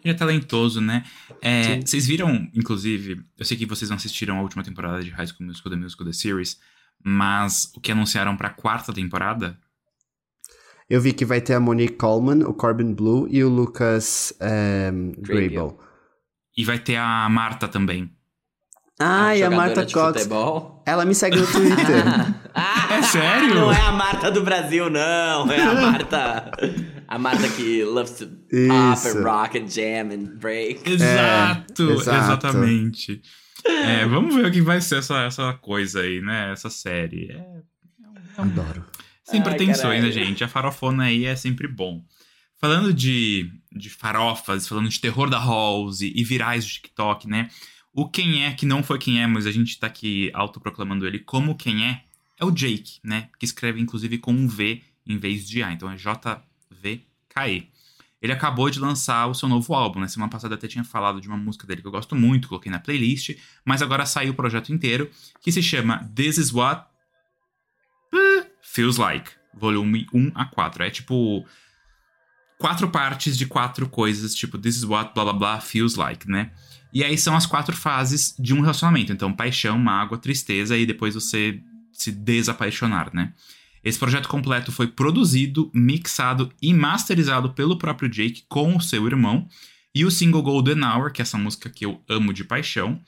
Ele 0.05 0.13
é 0.13 0.17
talentoso, 0.17 0.81
né? 0.81 1.05
É, 1.41 1.81
vocês 1.81 2.07
viram, 2.07 2.49
inclusive, 2.55 3.25
eu 3.39 3.45
sei 3.45 3.57
que 3.57 3.67
vocês 3.67 3.89
não 3.89 3.97
assistiram 3.97 4.39
a 4.39 4.43
última 4.43 4.63
temporada 4.63 5.03
de 5.03 5.11
High 5.11 5.29
School 5.29 5.47
Musical, 5.47 5.71
The 5.71 5.79
Musical, 5.79 6.07
The 6.07 6.13
Series, 6.13 6.59
mas 7.05 7.73
o 7.77 7.81
que 7.81 7.93
anunciaram 7.93 8.37
pra 8.37 8.51
quarta 8.51 8.93
temporada? 8.93 9.57
Eu 10.91 11.01
vi 11.01 11.13
que 11.13 11.25
vai 11.25 11.41
ter 11.41 11.55
a 11.55 11.61
Monique 11.61 11.95
Coleman, 11.95 12.45
o 12.45 12.53
Corbin 12.53 12.93
Blue 12.93 13.27
e 13.31 13.43
o 13.43 13.49
Lucas 13.49 14.35
ehm, 14.41 15.13
Grable. 15.19 15.77
E 16.57 16.65
vai 16.65 16.79
ter 16.79 16.97
a 16.97 17.29
Marta 17.29 17.67
também. 17.69 18.11
Ah, 18.99 19.35
e 19.37 19.43
a 19.43 19.51
Marta 19.51 19.87
Cox. 19.87 20.19
futebol. 20.19 20.83
Ela 20.85 21.05
me 21.05 21.15
segue 21.15 21.37
no 21.37 21.47
Twitter. 21.47 22.05
Ah, 22.55 22.89
É 22.95 23.03
sério? 23.03 23.55
Não 23.55 23.73
é 23.73 23.81
a 23.81 23.93
Marta 23.93 24.31
do 24.31 24.43
Brasil, 24.43 24.91
não. 24.91 25.51
É 25.51 25.63
a 25.63 25.75
Marta. 25.75 26.51
A 27.09 27.19
Marta 27.19 27.49
que 27.49 27.85
loves 27.85 28.13
to 28.19 28.27
pop 28.27 29.09
and 29.09 29.23
rock 29.23 29.59
and 29.59 29.69
jam 29.69 30.11
and 30.13 30.39
break. 30.39 30.89
Exato, 30.91 31.91
exato. 31.93 32.19
exatamente. 32.19 33.21
É, 33.65 34.07
vamos 34.07 34.35
ver 34.35 34.47
o 34.47 34.51
que 34.51 34.61
vai 34.61 34.81
ser 34.81 34.99
essa, 34.99 35.23
essa 35.23 35.53
coisa 35.55 36.01
aí, 36.01 36.21
né? 36.21 36.53
Essa 36.53 36.69
série. 36.71 37.31
É, 37.31 37.63
Adoro. 38.37 38.85
sem 39.25 39.41
Ai, 39.41 39.45
pretensões, 39.45 40.03
né, 40.03 40.11
gente? 40.11 40.43
A 40.43 40.49
farofona 40.49 41.05
aí 41.05 41.25
é 41.25 41.37
sempre 41.37 41.69
bom. 41.69 42.03
Falando 42.59 42.93
de, 42.95 43.51
de 43.73 43.91
farofas, 43.91 44.69
falando 44.69 44.89
de 44.89 45.01
terror 45.01 45.29
da 45.29 45.39
Halls 45.39 46.01
e, 46.01 46.13
e 46.15 46.25
virais 46.25 46.65
do 46.65 46.71
TikTok, 46.71 47.29
né? 47.29 47.49
O 47.93 48.09
quem 48.09 48.45
é, 48.45 48.53
que 48.53 48.65
não 48.65 48.83
foi 48.83 48.99
quem 48.99 49.21
é, 49.23 49.27
mas 49.27 49.47
a 49.47 49.53
gente 49.53 49.79
tá 49.79 49.87
aqui 49.87 50.31
autoproclamando 50.33 51.07
ele 51.07 51.19
como 51.19 51.57
quem 51.57 51.85
é, 51.85 52.01
é 52.43 52.45
o 52.45 52.51
Jake, 52.51 52.99
né? 53.05 53.29
Que 53.39 53.45
escreve 53.45 53.81
inclusive 53.81 54.19
com 54.19 54.33
um 54.33 54.49
V 54.49 54.83
em 55.07 55.17
vez 55.17 55.49
de 55.49 55.63
A. 55.63 55.73
Então 55.73 55.91
é 55.91 55.97
J-V-K-E. 55.97 57.71
Ele 58.21 58.33
acabou 58.33 58.69
de 58.69 58.79
lançar 58.79 59.27
o 59.27 59.35
seu 59.35 59.49
novo 59.49 59.75
álbum, 59.75 60.01
né? 60.01 60.09
Semana 60.09 60.31
passada 60.31 60.55
eu 60.55 60.59
até 60.59 60.67
tinha 60.67 60.85
falado 60.85 61.21
de 61.21 61.29
uma 61.29 61.37
música 61.37 61.67
dele 61.67 61.81
que 61.81 61.87
eu 61.87 61.93
gosto 61.93 62.15
muito, 62.15 62.49
coloquei 62.49 62.71
na 62.71 62.79
playlist, 62.79 63.37
mas 63.65 63.81
agora 63.81 64.07
saiu 64.07 64.33
o 64.33 64.35
projeto 64.35 64.73
inteiro, 64.73 65.11
que 65.41 65.51
se 65.51 65.63
chama 65.63 66.09
This 66.15 66.39
Is 66.39 66.53
What 66.53 66.85
Feels 68.61 68.97
Like, 68.97 69.31
volume 69.55 70.07
1 70.13 70.33
a 70.35 70.45
4. 70.45 70.85
É 70.85 70.91
tipo 70.91 71.45
quatro 72.59 72.89
partes 72.91 73.37
de 73.37 73.47
quatro 73.47 73.89
coisas, 73.89 74.35
tipo 74.35 74.59
This 74.59 74.79
Is 74.79 74.85
What 74.85 75.15
blá 75.15 75.25
blá 75.25 75.33
blá 75.33 75.61
feels 75.61 75.95
like, 75.95 76.29
né? 76.29 76.53
E 76.93 77.03
aí 77.03 77.17
são 77.17 77.35
as 77.35 77.47
quatro 77.47 77.77
fases 77.77 78.35
de 78.39 78.53
um 78.53 78.61
relacionamento. 78.61 79.13
Então, 79.13 79.33
paixão, 79.33 79.79
mágoa, 79.79 80.19
tristeza 80.19 80.77
e 80.77 80.85
depois 80.85 81.15
você 81.15 81.61
se 81.93 82.11
desapaixonar, 82.13 83.11
né? 83.15 83.33
Esse 83.85 83.99
projeto 83.99 84.29
completo 84.29 84.71
foi 84.71 84.87
produzido, 84.87 85.71
mixado 85.75 86.53
e 86.63 86.73
masterizado 86.73 87.53
pelo 87.53 87.77
próprio 87.77 88.09
Jake 88.09 88.45
com 88.49 88.77
o 88.77 88.81
seu 88.81 89.07
irmão. 89.07 89.49
E 89.95 90.05
o 90.05 90.11
single 90.11 90.43
Golden 90.43 90.85
Hour, 90.85 91.13
que 91.13 91.21
é 91.21 91.25
essa 91.25 91.37
música 91.37 91.69
que 91.69 91.85
eu 91.85 92.01
amo 92.09 92.33
de 92.33 92.45
paixão, 92.45 93.01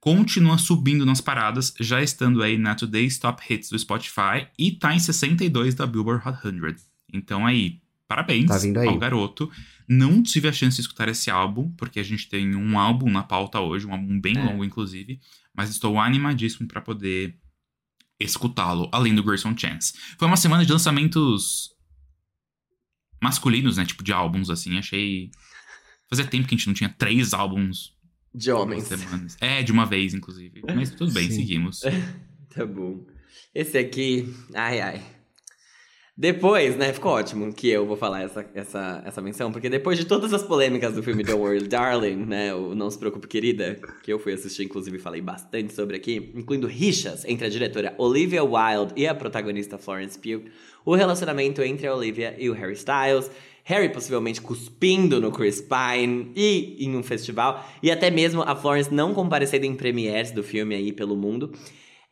continua 0.00 0.58
subindo 0.58 1.06
nas 1.06 1.20
paradas, 1.20 1.74
já 1.78 2.02
estando 2.02 2.42
aí 2.42 2.58
na 2.58 2.74
Today's 2.74 3.18
Top 3.18 3.40
Hits 3.48 3.68
do 3.70 3.78
Spotify 3.78 4.48
e 4.58 4.72
tá 4.72 4.94
em 4.94 4.98
62 4.98 5.74
da 5.74 5.86
Billboard 5.86 6.26
Hot 6.26 6.38
100. 6.42 6.76
Então 7.12 7.46
aí, 7.46 7.78
parabéns 8.08 8.46
Tá 8.46 8.56
aí. 8.80 8.88
ao 8.88 8.98
garoto. 8.98 9.50
Não 9.86 10.22
tive 10.22 10.48
a 10.48 10.52
chance 10.52 10.76
de 10.76 10.80
escutar 10.82 11.08
esse 11.08 11.30
álbum, 11.30 11.70
porque 11.76 12.00
a 12.00 12.02
gente 12.02 12.28
tem 12.28 12.56
um 12.56 12.78
álbum 12.78 13.10
na 13.10 13.22
pauta 13.22 13.60
hoje, 13.60 13.86
um 13.86 13.92
álbum 13.92 14.18
bem 14.20 14.36
É. 14.36 14.42
longo, 14.42 14.64
inclusive. 14.64 15.20
Mas 15.54 15.68
estou 15.70 16.00
animadíssimo 16.00 16.66
para 16.66 16.80
poder 16.80 17.36
escutá-lo, 18.22 18.88
além 18.92 19.14
do 19.14 19.22
Grayson 19.22 19.56
Chance. 19.56 19.92
Foi 20.18 20.26
uma 20.28 20.36
semana 20.36 20.64
de 20.64 20.72
lançamentos 20.72 21.70
masculinos, 23.20 23.76
né? 23.76 23.84
Tipo, 23.84 24.02
de 24.02 24.12
álbuns, 24.12 24.50
assim. 24.50 24.78
Achei. 24.78 25.30
Fazia 26.08 26.26
tempo 26.26 26.46
que 26.46 26.54
a 26.54 26.58
gente 26.58 26.66
não 26.66 26.74
tinha 26.74 26.90
três 26.90 27.32
álbuns 27.32 27.94
De 28.34 28.50
homens. 28.50 28.84
semanas. 28.84 29.36
É, 29.40 29.62
de 29.62 29.72
uma 29.72 29.86
vez, 29.86 30.12
inclusive. 30.14 30.62
Mas 30.74 30.90
tudo 30.90 31.12
bem, 31.12 31.28
Sim. 31.30 31.36
seguimos. 31.36 31.80
Tá 32.54 32.66
bom. 32.66 33.06
Esse 33.54 33.78
aqui, 33.78 34.30
ai 34.54 34.78
ai. 34.82 35.02
Depois, 36.14 36.76
né, 36.76 36.92
ficou 36.92 37.12
ótimo 37.12 37.50
que 37.54 37.70
eu 37.70 37.86
vou 37.86 37.96
falar 37.96 38.22
essa, 38.22 38.44
essa, 38.54 39.02
essa 39.06 39.22
menção, 39.22 39.50
porque 39.50 39.70
depois 39.70 39.96
de 39.98 40.04
todas 40.04 40.34
as 40.34 40.42
polêmicas 40.42 40.92
do 40.94 41.02
filme 41.02 41.24
Don't 41.24 41.40
Worry 41.40 41.66
Darling, 41.66 42.26
né, 42.26 42.54
o 42.54 42.74
Não 42.74 42.90
Se 42.90 42.98
Preocupe 42.98 43.26
Querida, 43.26 43.80
que 44.02 44.12
eu 44.12 44.18
fui 44.18 44.34
assistir, 44.34 44.64
inclusive 44.64 44.98
falei 44.98 45.22
bastante 45.22 45.72
sobre 45.72 45.96
aqui, 45.96 46.30
incluindo 46.34 46.66
rixas 46.66 47.24
entre 47.24 47.46
a 47.46 47.48
diretora 47.48 47.94
Olivia 47.96 48.44
Wilde 48.44 48.92
e 48.94 49.06
a 49.06 49.14
protagonista 49.14 49.78
Florence 49.78 50.18
Pugh, 50.18 50.44
o 50.84 50.94
relacionamento 50.94 51.62
entre 51.62 51.86
a 51.86 51.94
Olivia 51.94 52.36
e 52.38 52.50
o 52.50 52.52
Harry 52.52 52.74
Styles, 52.74 53.30
Harry 53.64 53.88
possivelmente 53.88 54.42
cuspindo 54.42 55.18
no 55.18 55.32
Chris 55.32 55.62
Pine 55.62 56.30
e 56.36 56.76
em 56.84 56.94
um 56.94 57.02
festival, 57.02 57.66
e 57.82 57.90
até 57.90 58.10
mesmo 58.10 58.42
a 58.42 58.54
Florence 58.54 58.92
não 58.92 59.14
comparecendo 59.14 59.64
em 59.64 59.74
premieres 59.74 60.30
do 60.30 60.42
filme 60.42 60.74
aí 60.74 60.92
pelo 60.92 61.16
mundo. 61.16 61.52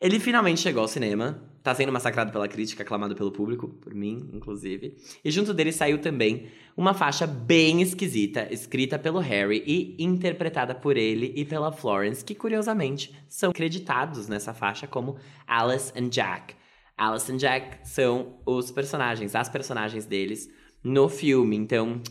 Ele 0.01 0.19
finalmente 0.19 0.59
chegou 0.59 0.81
ao 0.81 0.87
cinema, 0.87 1.50
tá 1.63 1.73
sendo 1.75 1.91
massacrado 1.91 2.31
pela 2.31 2.47
crítica, 2.47 2.83
aclamado 2.83 3.15
pelo 3.15 3.31
público, 3.31 3.67
por 3.67 3.93
mim, 3.93 4.29
inclusive. 4.33 4.95
E 5.23 5.29
junto 5.31 5.53
dele 5.53 5.71
saiu 5.71 5.99
também 5.99 6.47
uma 6.75 6.93
faixa 6.93 7.27
bem 7.27 7.81
esquisita, 7.81 8.47
escrita 8.51 8.97
pelo 8.97 9.19
Harry 9.19 9.63
e 9.65 9.95
interpretada 10.03 10.73
por 10.73 10.97
ele 10.97 11.31
e 11.35 11.45
pela 11.45 11.71
Florence, 11.71 12.23
que 12.25 12.33
curiosamente 12.35 13.13
são 13.27 13.51
creditados 13.51 14.27
nessa 14.27 14.53
faixa 14.53 14.87
como 14.87 15.17
Alice 15.45 15.91
and 15.95 16.09
Jack. 16.09 16.55
Alice 16.97 17.31
and 17.31 17.37
Jack 17.37 17.79
são 17.87 18.39
os 18.45 18.71
personagens, 18.71 19.35
as 19.35 19.49
personagens 19.49 20.05
deles 20.05 20.49
no 20.83 21.09
filme. 21.09 21.55
Então, 21.55 22.01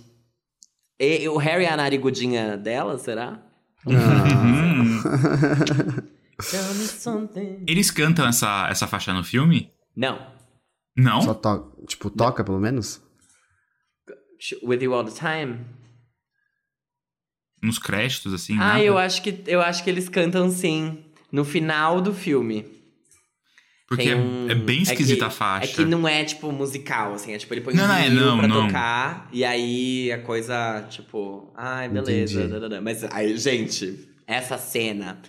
e- 0.99 1.29
o 1.29 1.37
Harry 1.37 1.65
é 1.65 1.71
a 1.73 1.77
narigudinha 1.77 2.57
dela, 2.57 2.99
será? 2.99 3.43
Hum. 3.87 5.01
Tell 6.43 6.75
me 6.75 6.87
something. 6.87 7.65
Eles 7.67 7.91
cantam 7.91 8.27
essa, 8.27 8.69
essa 8.71 8.87
faixa 8.87 9.13
no 9.13 9.23
filme? 9.25 9.71
Não. 9.97 10.19
Não? 10.97 11.21
Só 11.23 11.35
to 11.35 11.85
tipo, 11.87 12.11
toca 12.11 12.43
pelo 12.45 12.59
menos? 12.61 13.01
With 14.63 14.83
You 14.83 14.95
All 14.95 15.05
the 15.05 15.13
Time? 15.13 15.65
Nos 17.63 17.79
créditos, 17.79 18.33
assim? 18.33 18.55
Ah, 18.55 18.59
nada? 18.75 18.83
eu 18.83 18.97
acho 18.97 19.23
que 19.23 19.43
eu 19.47 19.61
acho 19.61 19.85
que 19.85 19.91
eles 19.91 20.09
cantam 20.09 20.51
sim 20.51 21.05
no 21.31 21.45
final 21.45 22.01
do 22.01 22.15
filme. 22.15 22.65
Porque 23.87 24.09
é- 24.09 24.17
um- 24.17 24.49
é, 24.49 24.55
bem 24.55 24.77
que- 24.79 24.83
esquisita 24.93 25.27
a 25.27 25.31
faixa. 25.31 25.71
É 25.71 25.75
que 25.75 25.85
não 25.85 26.07
é, 26.09 26.25
tipo, 26.25 26.51
musical, 26.53 27.13
assim. 27.15 27.33
É 27.33 27.39
tipo, 27.39 27.53
ele 27.53 27.61
põe 27.61 27.75
Não, 27.75 27.85
um 27.85 27.89
não 27.89 27.95
é, 27.97 28.09
não, 28.09 28.39
pra 28.39 28.49
não. 28.49 28.67
tocar. 28.69 29.29
E 29.33 29.45
aí 29.45 30.13
a 30.13 30.23
coisa, 30.23 30.87
tipo... 30.89 31.53
Ai, 31.57 31.89
beleza. 31.89 32.45
Entendi. 32.45 32.81
Mas 32.81 33.03
aí, 33.05 33.37
gente, 33.37 34.09
essa 34.27 34.57
cena... 34.57 35.21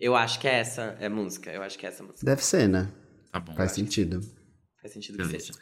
Eu 0.00 0.14
acho 0.16 0.40
que 0.40 0.48
é 0.48 0.58
essa 0.58 0.96
é 1.00 1.08
música. 1.08 1.50
Eu 1.50 1.62
acho 1.62 1.78
que 1.78 1.86
é 1.86 1.88
essa 1.88 2.02
música. 2.02 2.24
Deve 2.24 2.44
ser, 2.44 2.68
né? 2.68 2.88
Tá 3.30 3.40
bom. 3.40 3.54
Faz 3.54 3.72
sentido. 3.72 4.20
Faz 4.80 4.92
sentido 4.92 5.18
que 5.18 5.30
seja. 5.30 5.52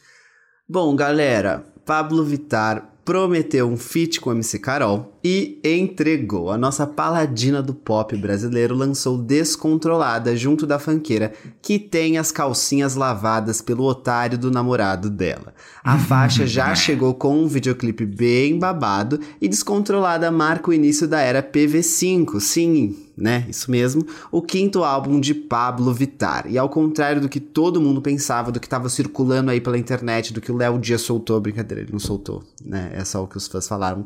Bom, 0.69 0.95
galera, 0.97 1.65
Pablo 1.85 2.25
Vittar 2.25 2.93
prometeu 3.05 3.69
um 3.69 3.77
feat 3.77 4.21
com 4.21 4.33
MC 4.33 4.59
Carol 4.59 5.19
e 5.25 5.61
entregou. 5.63 6.51
A 6.51 6.59
nossa 6.59 6.87
paladina 6.87 7.63
do 7.63 7.73
pop 7.73 8.17
brasileiro 8.17 8.75
lançou 8.75 9.17
Descontrolada 9.17 10.37
junto 10.37 10.67
da 10.67 10.79
fanqueira, 10.79 11.33
que 11.61 11.79
tem 11.79 12.19
as 12.19 12.33
calcinhas 12.33 12.97
lavadas 12.97 13.61
pelo 13.61 13.85
otário 13.85 14.37
do 14.37 14.51
namorado 14.51 15.09
dela. 15.09 15.55
A 15.85 15.99
faixa 15.99 16.47
já 16.47 16.75
chegou 16.75 17.15
com 17.15 17.39
um 17.39 17.47
videoclipe 17.47 18.05
bem 18.05 18.59
babado 18.59 19.21
e 19.41 19.49
Descontrolada 19.49 20.31
marca 20.31 20.71
o 20.71 20.75
início 20.75 21.07
da 21.07 21.21
era 21.21 21.43
PV5. 21.43 22.41
Sim, 22.41 22.97
né? 23.17 23.47
Isso 23.49 23.71
mesmo. 23.71 24.05
O 24.31 24.43
quinto 24.43 24.83
álbum 24.83 25.21
de 25.21 25.35
Pablo 25.35 25.93
Vittar. 25.95 26.47
E 26.49 26.59
ao 26.59 26.69
contrário 26.69 27.21
do 27.21 27.29
que 27.29 27.41
todo 27.41 27.81
mundo 27.81 28.03
pensava, 28.03 28.51
do 28.51 28.59
que 28.59 28.67
estava 28.67 28.89
circulando 28.89 29.51
aí 29.51 29.61
pela 29.61 29.79
internet, 29.79 30.33
do 30.33 30.41
que 30.41 30.51
o 30.51 30.57
Léo 30.57 30.79
Dias 30.79 31.03
soltou, 31.03 31.41
brincadeira, 31.41 31.83
ele 31.83 31.93
não 31.93 32.01
soltou, 32.01 32.43
né? 32.65 32.91
É 32.95 33.05
só 33.05 33.23
o 33.23 33.29
que 33.29 33.37
os 33.37 33.47
fãs 33.47 33.69
falaram. 33.69 34.05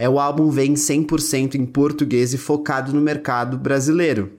É 0.00 0.08
o 0.08 0.18
álbum 0.18 0.48
vem 0.48 0.72
100% 0.72 1.56
em 1.56 1.66
português 1.66 2.32
e 2.32 2.38
focado 2.38 2.90
no 2.90 3.02
mercado 3.02 3.58
brasileiro. 3.58 4.32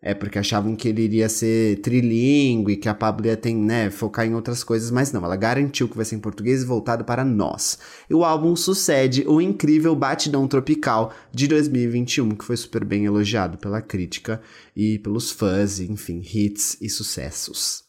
É 0.00 0.14
porque 0.14 0.38
achavam 0.38 0.76
que 0.76 0.86
ele 0.86 1.02
iria 1.02 1.28
ser 1.28 1.80
trilingue, 1.80 2.76
que 2.76 2.88
a 2.88 2.94
Pablo 2.94 3.26
ia 3.26 3.36
ter, 3.36 3.52
né, 3.52 3.90
focar 3.90 4.24
em 4.24 4.34
outras 4.36 4.62
coisas, 4.62 4.92
mas 4.92 5.10
não, 5.10 5.24
ela 5.24 5.34
garantiu 5.34 5.88
que 5.88 5.96
vai 5.96 6.04
ser 6.04 6.14
em 6.14 6.20
português 6.20 6.62
e 6.62 6.64
voltado 6.64 7.04
para 7.04 7.24
nós. 7.24 7.80
E 8.08 8.14
o 8.14 8.24
álbum 8.24 8.54
sucede 8.54 9.24
o 9.26 9.40
incrível 9.40 9.92
Batidão 9.96 10.46
Tropical 10.46 11.12
de 11.32 11.48
2021, 11.48 12.36
que 12.36 12.44
foi 12.44 12.56
super 12.56 12.84
bem 12.84 13.04
elogiado 13.04 13.58
pela 13.58 13.82
crítica 13.82 14.40
e 14.76 15.00
pelos 15.00 15.32
fãs, 15.32 15.80
enfim, 15.80 16.22
hits 16.22 16.78
e 16.80 16.88
sucessos. 16.88 17.82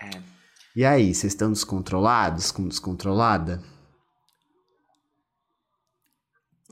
É. 0.00 0.20
E 0.76 0.84
aí, 0.84 1.12
vocês 1.12 1.32
estão 1.32 1.50
descontrolados 1.50 2.52
com 2.52 2.68
descontrolada? 2.68 3.60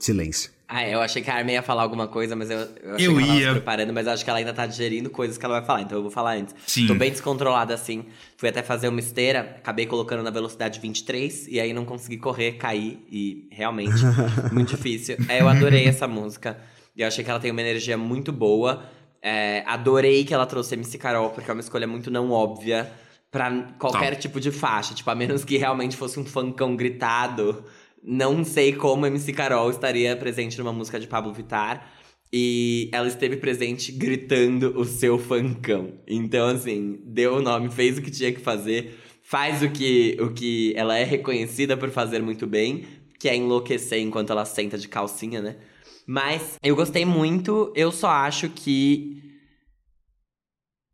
Silêncio. 0.05 0.51
Ah, 0.67 0.87
eu 0.87 1.01
achei 1.01 1.21
que 1.21 1.29
a 1.29 1.35
Armin 1.35 1.53
ia 1.53 1.61
falar 1.61 1.83
alguma 1.83 2.07
coisa, 2.07 2.35
mas 2.35 2.49
eu, 2.49 2.57
eu 2.57 2.95
achei 2.95 3.07
Eu 3.07 3.13
que 3.15 3.17
ela 3.19 3.27
tava 3.27 3.39
ia. 3.39 3.45
se 3.47 3.51
preparando, 3.51 3.93
mas 3.93 4.07
eu 4.07 4.13
acho 4.13 4.23
que 4.23 4.29
ela 4.29 4.39
ainda 4.39 4.53
tá 4.53 4.65
digerindo 4.65 5.09
coisas 5.09 5.37
que 5.37 5.45
ela 5.45 5.59
vai 5.59 5.67
falar, 5.67 5.81
então 5.81 5.97
eu 5.97 6.01
vou 6.01 6.09
falar 6.09 6.35
antes. 6.37 6.55
Sim. 6.65 6.87
Tô 6.87 6.95
bem 6.95 7.11
descontrolada 7.11 7.73
assim. 7.75 8.05
Fui 8.37 8.49
até 8.49 8.63
fazer 8.63 8.87
uma 8.87 8.99
esteira, 8.99 9.41
acabei 9.57 9.85
colocando 9.85 10.23
na 10.23 10.31
velocidade 10.31 10.79
23 10.79 11.47
e 11.47 11.59
aí 11.59 11.73
não 11.73 11.85
consegui 11.85 12.17
correr, 12.17 12.53
caí 12.53 13.05
e 13.11 13.47
realmente 13.51 13.93
muito 14.51 14.75
difícil. 14.75 15.17
É, 15.29 15.41
eu 15.41 15.47
adorei 15.47 15.85
essa 15.85 16.07
música. 16.07 16.57
E 16.95 17.01
eu 17.01 17.07
achei 17.07 17.23
que 17.23 17.29
ela 17.29 17.39
tem 17.39 17.51
uma 17.51 17.61
energia 17.61 17.97
muito 17.97 18.31
boa. 18.31 18.83
É, 19.21 19.63
adorei 19.67 20.23
que 20.25 20.33
ela 20.33 20.45
trouxe 20.45 20.73
MC 20.73 20.97
Carol, 20.97 21.29
porque 21.29 21.49
é 21.49 21.53
uma 21.53 21.61
escolha 21.61 21.85
muito 21.87 22.09
não 22.09 22.31
óbvia 22.31 22.91
pra 23.31 23.51
qualquer 23.79 24.11
Tá. 24.15 24.19
tipo 24.21 24.39
de 24.39 24.51
faixa. 24.51 24.93
Tipo, 24.95 25.09
a 25.11 25.15
menos 25.15 25.43
que 25.45 25.55
realmente 25.57 25.95
fosse 25.95 26.19
um 26.19 26.25
funkão 26.25 26.75
gritado. 26.75 27.63
Não 28.03 28.43
sei 28.43 28.73
como 28.73 29.05
MC 29.05 29.31
Carol 29.31 29.69
estaria 29.69 30.15
presente 30.15 30.57
numa 30.59 30.73
música 30.73 30.99
de 30.99 31.07
Pablo 31.07 31.33
Vittar. 31.33 31.89
E 32.35 32.89
ela 32.91 33.07
esteve 33.07 33.37
presente 33.37 33.91
gritando 33.91 34.73
o 34.75 34.83
seu 34.85 35.19
funkão. 35.19 35.93
Então, 36.07 36.47
assim, 36.47 36.99
deu 37.05 37.35
o 37.35 37.41
nome, 37.41 37.69
fez 37.69 37.97
o 37.97 38.01
que 38.01 38.09
tinha 38.09 38.31
que 38.31 38.41
fazer, 38.41 38.97
faz 39.21 39.61
o 39.61 39.69
que, 39.69 40.17
o 40.19 40.31
que 40.31 40.73
ela 40.75 40.97
é 40.97 41.03
reconhecida 41.03 41.77
por 41.77 41.91
fazer 41.91 42.23
muito 42.23 42.47
bem, 42.47 42.85
que 43.19 43.29
é 43.29 43.35
enlouquecer 43.35 43.99
enquanto 43.99 44.31
ela 44.31 44.45
senta 44.45 44.79
de 44.79 44.87
calcinha, 44.87 45.43
né? 45.43 45.57
Mas 46.07 46.57
eu 46.63 46.75
gostei 46.75 47.05
muito, 47.05 47.71
eu 47.75 47.91
só 47.91 48.09
acho 48.09 48.49
que 48.49 49.22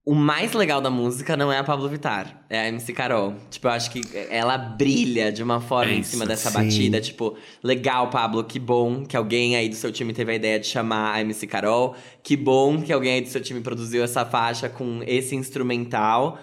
o 0.05 0.15
mais 0.15 0.53
legal 0.53 0.81
da 0.81 0.89
música 0.89 1.37
não 1.37 1.51
é 1.51 1.59
a 1.59 1.63
Pablo 1.63 1.87
Vittar, 1.87 2.43
é 2.49 2.59
a 2.61 2.67
MC 2.69 2.93
Carol. 2.93 3.35
Tipo, 3.51 3.67
eu 3.67 3.71
acho 3.71 3.91
que 3.91 4.01
ela 4.29 4.57
brilha 4.57 5.31
de 5.31 5.43
uma 5.43 5.61
forma 5.61 5.91
É 5.91 5.95
em 5.95 5.99
isso, 5.99 6.11
cima 6.11 6.25
dessa 6.25 6.49
sim. 6.49 6.57
batida. 6.57 6.99
Tipo, 6.99 7.37
legal, 7.63 8.09
Pablo, 8.09 8.43
que 8.43 8.57
bom 8.57 9.05
que 9.05 9.15
alguém 9.15 9.55
aí 9.55 9.69
do 9.69 9.75
seu 9.75 9.91
time 9.91 10.11
teve 10.13 10.31
a 10.31 10.35
ideia 10.35 10.59
de 10.59 10.65
chamar 10.67 11.13
a 11.13 11.21
MC 11.21 11.45
Carol. 11.45 11.95
Que 12.23 12.35
bom 12.35 12.81
que 12.81 12.91
alguém 12.91 13.13
aí 13.15 13.21
do 13.21 13.27
seu 13.29 13.41
time 13.41 13.61
produziu 13.61 14.03
essa 14.03 14.25
faixa 14.25 14.67
com 14.67 15.01
esse 15.05 15.35
instrumental. 15.35 16.39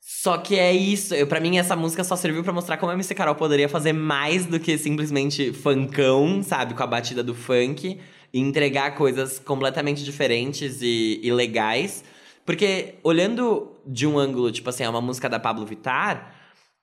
Só 0.00 0.38
que 0.38 0.58
é 0.58 0.72
isso, 0.72 1.14
eu, 1.14 1.26
pra 1.26 1.40
mim 1.40 1.58
essa 1.58 1.76
música 1.76 2.02
só 2.04 2.16
serviu 2.16 2.42
pra 2.42 2.52
mostrar 2.52 2.76
como 2.78 2.90
a 2.90 2.94
MC 2.94 3.14
Carol 3.14 3.34
poderia 3.34 3.68
fazer 3.68 3.92
mais 3.92 4.46
do 4.46 4.58
que 4.58 4.76
simplesmente 4.76 5.52
funkão, 5.52 6.42
sabe? 6.42 6.74
Com 6.74 6.82
a 6.82 6.86
batida 6.86 7.22
do 7.22 7.34
funk. 7.34 7.98
E 8.32 8.38
entregar 8.40 8.94
coisas 8.94 9.38
completamente 9.38 10.04
diferentes 10.04 10.82
e, 10.82 11.20
e 11.22 11.32
legais. 11.32 12.04
Porque, 12.48 12.94
olhando 13.04 13.76
de 13.84 14.06
um 14.06 14.18
ângulo, 14.18 14.50
tipo 14.50 14.70
assim, 14.70 14.82
é 14.82 14.88
uma 14.88 15.02
música 15.02 15.28
da 15.28 15.38
Pablo 15.38 15.66
Vittar, 15.66 16.34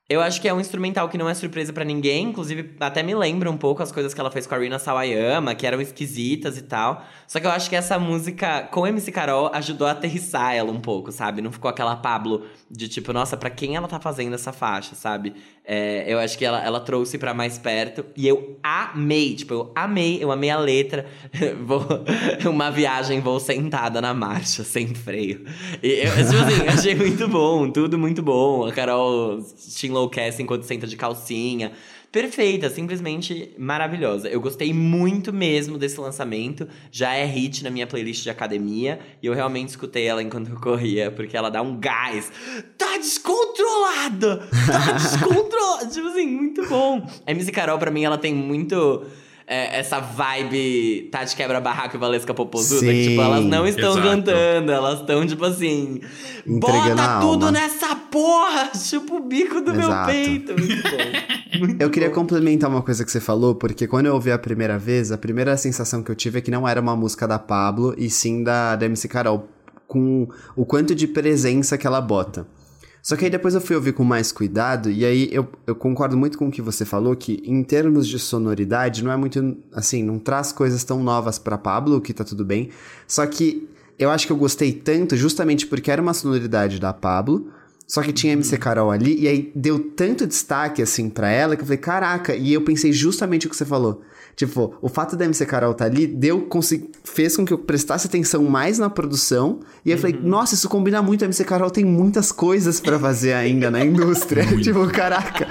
eu 0.07 0.21
acho 0.21 0.39
que 0.39 0.47
é 0.47 0.53
um 0.53 0.59
instrumental 0.59 1.09
que 1.09 1.17
não 1.17 1.27
é 1.27 1.33
surpresa 1.33 1.73
pra 1.73 1.83
ninguém. 1.83 2.25
Inclusive, 2.25 2.75
até 2.79 3.01
me 3.01 3.15
lembra 3.15 3.49
um 3.49 3.57
pouco 3.57 3.81
as 3.81 3.91
coisas 3.91 4.13
que 4.13 4.19
ela 4.19 4.29
fez 4.29 4.45
com 4.45 4.53
a 4.53 4.59
Rina 4.59 4.77
Sawayama, 4.77 5.55
que 5.55 5.65
eram 5.65 5.81
esquisitas 5.81 6.55
e 6.59 6.61
tal. 6.61 7.03
Só 7.27 7.39
que 7.39 7.47
eu 7.47 7.49
acho 7.49 7.67
que 7.67 7.75
essa 7.75 7.97
música, 7.97 8.69
com 8.71 8.85
MC 8.85 9.11
Carol, 9.11 9.49
ajudou 9.55 9.87
a 9.87 9.91
aterrissar 9.93 10.53
ela 10.53 10.71
um 10.71 10.79
pouco, 10.79 11.11
sabe? 11.11 11.41
Não 11.41 11.51
ficou 11.51 11.67
aquela 11.67 11.95
Pablo 11.95 12.45
de 12.69 12.87
tipo, 12.87 13.11
nossa, 13.11 13.35
pra 13.35 13.49
quem 13.49 13.75
ela 13.75 13.87
tá 13.87 13.99
fazendo 13.99 14.35
essa 14.35 14.53
faixa, 14.53 14.93
sabe? 14.93 15.33
É, 15.67 16.05
eu 16.07 16.19
acho 16.19 16.37
que 16.37 16.45
ela, 16.45 16.63
ela 16.63 16.79
trouxe 16.79 17.17
pra 17.17 17.33
mais 17.33 17.57
perto. 17.57 18.05
E 18.15 18.27
eu 18.27 18.57
amei, 18.61 19.35
tipo, 19.35 19.53
eu 19.53 19.71
amei, 19.73 20.23
eu 20.23 20.31
amei 20.31 20.49
a 20.51 20.59
letra. 20.59 21.07
vou, 21.65 21.83
uma 22.49 22.69
viagem, 22.69 23.19
vou 23.19 23.39
sentada 23.39 23.99
na 23.99 24.13
marcha, 24.13 24.63
sem 24.63 24.93
freio. 24.93 25.43
E 25.81 25.87
eu, 25.87 26.11
tipo 26.11 26.37
assim, 26.43 26.67
achei 26.67 26.95
muito 26.95 27.27
bom, 27.27 27.69
tudo 27.71 27.97
muito 27.97 28.21
bom. 28.21 28.65
A 28.65 28.71
Carol 28.71 29.39
te 29.41 29.87
enlouquece 29.87 30.43
enquanto 30.43 30.63
senta 30.63 30.85
de 30.85 30.95
calcinha. 30.95 31.71
Perfeita, 32.15 32.69
simplesmente 32.69 33.51
maravilhosa. 33.57 34.29
Eu 34.29 34.39
gostei 34.39 34.73
muito 34.73 35.33
mesmo 35.33 35.77
desse 35.77 35.99
lançamento. 35.99 36.65
Já 36.89 37.13
é 37.13 37.25
hit 37.25 37.61
na 37.61 37.69
minha 37.69 37.85
playlist 37.85 38.23
de 38.23 38.29
academia. 38.29 39.01
E 39.21 39.25
eu 39.27 39.33
realmente 39.33 39.67
escutei 39.67 40.05
ela 40.05 40.23
enquanto 40.23 40.49
eu 40.49 40.55
corria, 40.55 41.11
porque 41.11 41.35
ela 41.35 41.49
dá 41.51 41.61
um 41.61 41.77
gás. 41.77 42.31
Tá 42.77 42.97
descontrolada! 42.97 44.47
Tá 44.65 44.93
descontrolada! 44.95 45.87
tipo 45.87 46.07
assim, 46.07 46.25
muito 46.25 46.65
bom. 46.69 47.05
A 47.27 47.31
MC 47.31 47.51
Carol, 47.51 47.77
pra 47.77 47.91
mim, 47.91 48.05
ela 48.05 48.17
tem 48.17 48.33
muito. 48.33 49.03
é, 49.45 49.79
essa 49.79 49.99
vibe 49.99 51.09
Tati 51.11 51.35
Quebra-Barraco 51.35 51.97
e 51.97 51.99
Valesca 51.99 52.33
Popozuda, 52.33 52.85
que, 52.91 53.03
Sim, 53.03 53.09
tipo, 53.09 53.21
elas 53.21 53.43
não 53.43 53.67
estão 53.67 53.91
exato. 53.91 54.07
cantando, 54.07 54.71
elas 54.71 55.01
estão, 55.01 55.27
tipo 55.27 55.43
assim, 55.45 55.99
Entregando 56.47 56.95
bota 56.95 57.19
tudo 57.19 57.45
alma. 57.47 57.51
nessa 57.59 57.93
porra, 57.95 58.71
chupa 58.73 59.13
o 59.15 59.19
bico 59.19 59.59
do 59.61 59.73
meu 59.73 59.81
Exato. 59.87 60.11
peito. 60.11 60.53
Muito 60.57 60.81
bom. 60.81 60.97
Muito 61.59 61.81
Eu 61.81 61.89
queria 61.89 62.09
bom. 62.09 62.15
complementar 62.15 62.69
uma 62.69 62.81
coisa 62.81 63.03
que 63.03 63.11
você 63.11 63.19
falou, 63.19 63.55
porque 63.55 63.87
quando 63.87 64.07
eu 64.07 64.13
ouvi 64.13 64.31
a 64.31 64.37
primeira 64.37 64.77
vez, 64.77 65.11
a 65.11 65.17
primeira 65.17 65.55
sensação 65.57 66.01
que 66.03 66.11
eu 66.11 66.15
tive 66.15 66.39
é 66.39 66.41
que 66.41 66.51
não 66.51 66.67
era 66.67 66.79
uma 66.81 66.95
música 66.95 67.27
da 67.27 67.39
Pablo, 67.39 67.93
e 67.97 68.09
sim 68.09 68.43
da, 68.43 68.75
da 68.75 68.85
MC 68.85 69.07
Carol, 69.07 69.47
com 69.87 70.27
o 70.55 70.65
quanto 70.65 70.95
de 70.95 71.07
presença 71.07 71.77
que 71.77 71.85
ela 71.85 72.01
bota. 72.01 72.47
Só 73.01 73.15
que 73.15 73.25
aí 73.25 73.29
depois 73.29 73.53
eu 73.53 73.61
fui 73.61 73.75
ouvir 73.75 73.93
com 73.93 74.03
mais 74.03 74.31
cuidado, 74.31 74.89
e 74.89 75.05
aí 75.05 75.29
eu, 75.31 75.47
eu 75.67 75.75
concordo 75.75 76.17
muito 76.17 76.39
com 76.39 76.47
o 76.47 76.51
que 76.51 76.61
você 76.61 76.83
falou, 76.83 77.15
que 77.15 77.39
em 77.45 77.63
termos 77.63 78.07
de 78.07 78.17
sonoridade, 78.17 79.03
não 79.03 79.11
é 79.11 79.15
muito, 79.15 79.57
assim, 79.73 80.01
não 80.03 80.17
traz 80.17 80.51
coisas 80.51 80.83
tão 80.83 81.03
novas 81.03 81.37
pra 81.37 81.55
Pablo, 81.55 82.01
que 82.01 82.13
tá 82.13 82.23
tudo 82.23 82.43
bem, 82.43 82.71
só 83.07 83.23
que 83.27 83.69
eu 83.99 84.09
acho 84.09 84.25
que 84.25 84.33
eu 84.33 84.37
gostei 84.37 84.73
tanto 84.73 85.15
justamente 85.15 85.67
porque 85.67 85.91
era 85.91 86.01
uma 86.01 86.15
sonoridade 86.15 86.79
da 86.79 86.91
Pablo, 86.91 87.47
só 87.87 88.01
que 88.01 88.11
tinha 88.11 88.33
MC 88.33 88.57
Carol 88.57 88.89
ali, 88.89 89.21
e 89.21 89.27
aí 89.27 89.51
deu 89.55 89.79
tanto 89.79 90.25
destaque, 90.25 90.81
assim, 90.81 91.09
pra 91.09 91.29
ela, 91.29 91.55
que 91.55 91.61
eu 91.61 91.65
falei, 91.65 91.77
caraca, 91.77 92.35
e 92.35 92.51
eu 92.51 92.61
pensei 92.61 92.91
justamente 92.91 93.45
o 93.45 93.49
que 93.49 93.55
você 93.55 93.65
falou. 93.65 94.01
Tipo, 94.35 94.75
o 94.81 94.89
fato 94.89 95.15
da 95.15 95.23
MC 95.23 95.45
Carol 95.45 95.71
estar 95.71 95.85
ali 95.85 96.05
deu, 96.05 96.49
fez 97.03 97.37
com 97.37 97.45
que 97.45 97.53
eu 97.53 97.57
prestasse 97.57 98.07
atenção 98.07 98.43
mais 98.43 98.77
na 98.77 98.89
produção, 98.89 99.59
e 99.85 99.91
eu 99.91 99.97
falei, 99.97 100.19
nossa, 100.21 100.55
isso 100.55 100.67
combina 100.67 101.01
muito, 101.01 101.23
a 101.23 101.25
MC 101.25 101.45
Carol 101.45 101.69
tem 101.69 101.85
muitas 101.85 102.31
coisas 102.31 102.79
pra 102.79 102.99
fazer 102.99 103.33
ainda 103.33 103.69
na 103.71 103.85
indústria. 103.85 104.45
tipo, 104.61 104.85
caraca, 104.87 105.47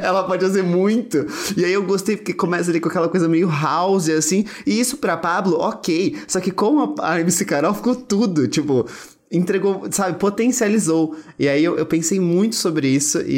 ela 0.00 0.22
pode 0.24 0.44
fazer 0.44 0.62
muito. 0.62 1.26
E 1.56 1.64
aí 1.64 1.72
eu 1.72 1.82
gostei, 1.82 2.16
porque 2.16 2.34
começa 2.34 2.70
ali 2.70 2.78
com 2.78 2.88
aquela 2.88 3.08
coisa 3.08 3.26
meio 3.26 3.48
house, 3.48 4.08
assim, 4.10 4.44
e 4.66 4.78
isso 4.78 4.98
pra 4.98 5.16
Pablo, 5.16 5.58
ok, 5.58 6.16
só 6.28 6.40
que 6.40 6.50
com 6.50 6.94
a, 7.00 7.14
a 7.14 7.20
MC 7.20 7.44
Carol 7.44 7.74
ficou 7.74 7.96
tudo, 7.96 8.46
tipo 8.46 8.86
entregou, 9.30 9.86
sabe, 9.92 10.18
potencializou. 10.18 11.16
E 11.38 11.48
aí 11.48 11.62
eu, 11.62 11.78
eu 11.78 11.86
pensei 11.86 12.18
muito 12.18 12.56
sobre 12.56 12.88
isso 12.88 13.20
e, 13.20 13.28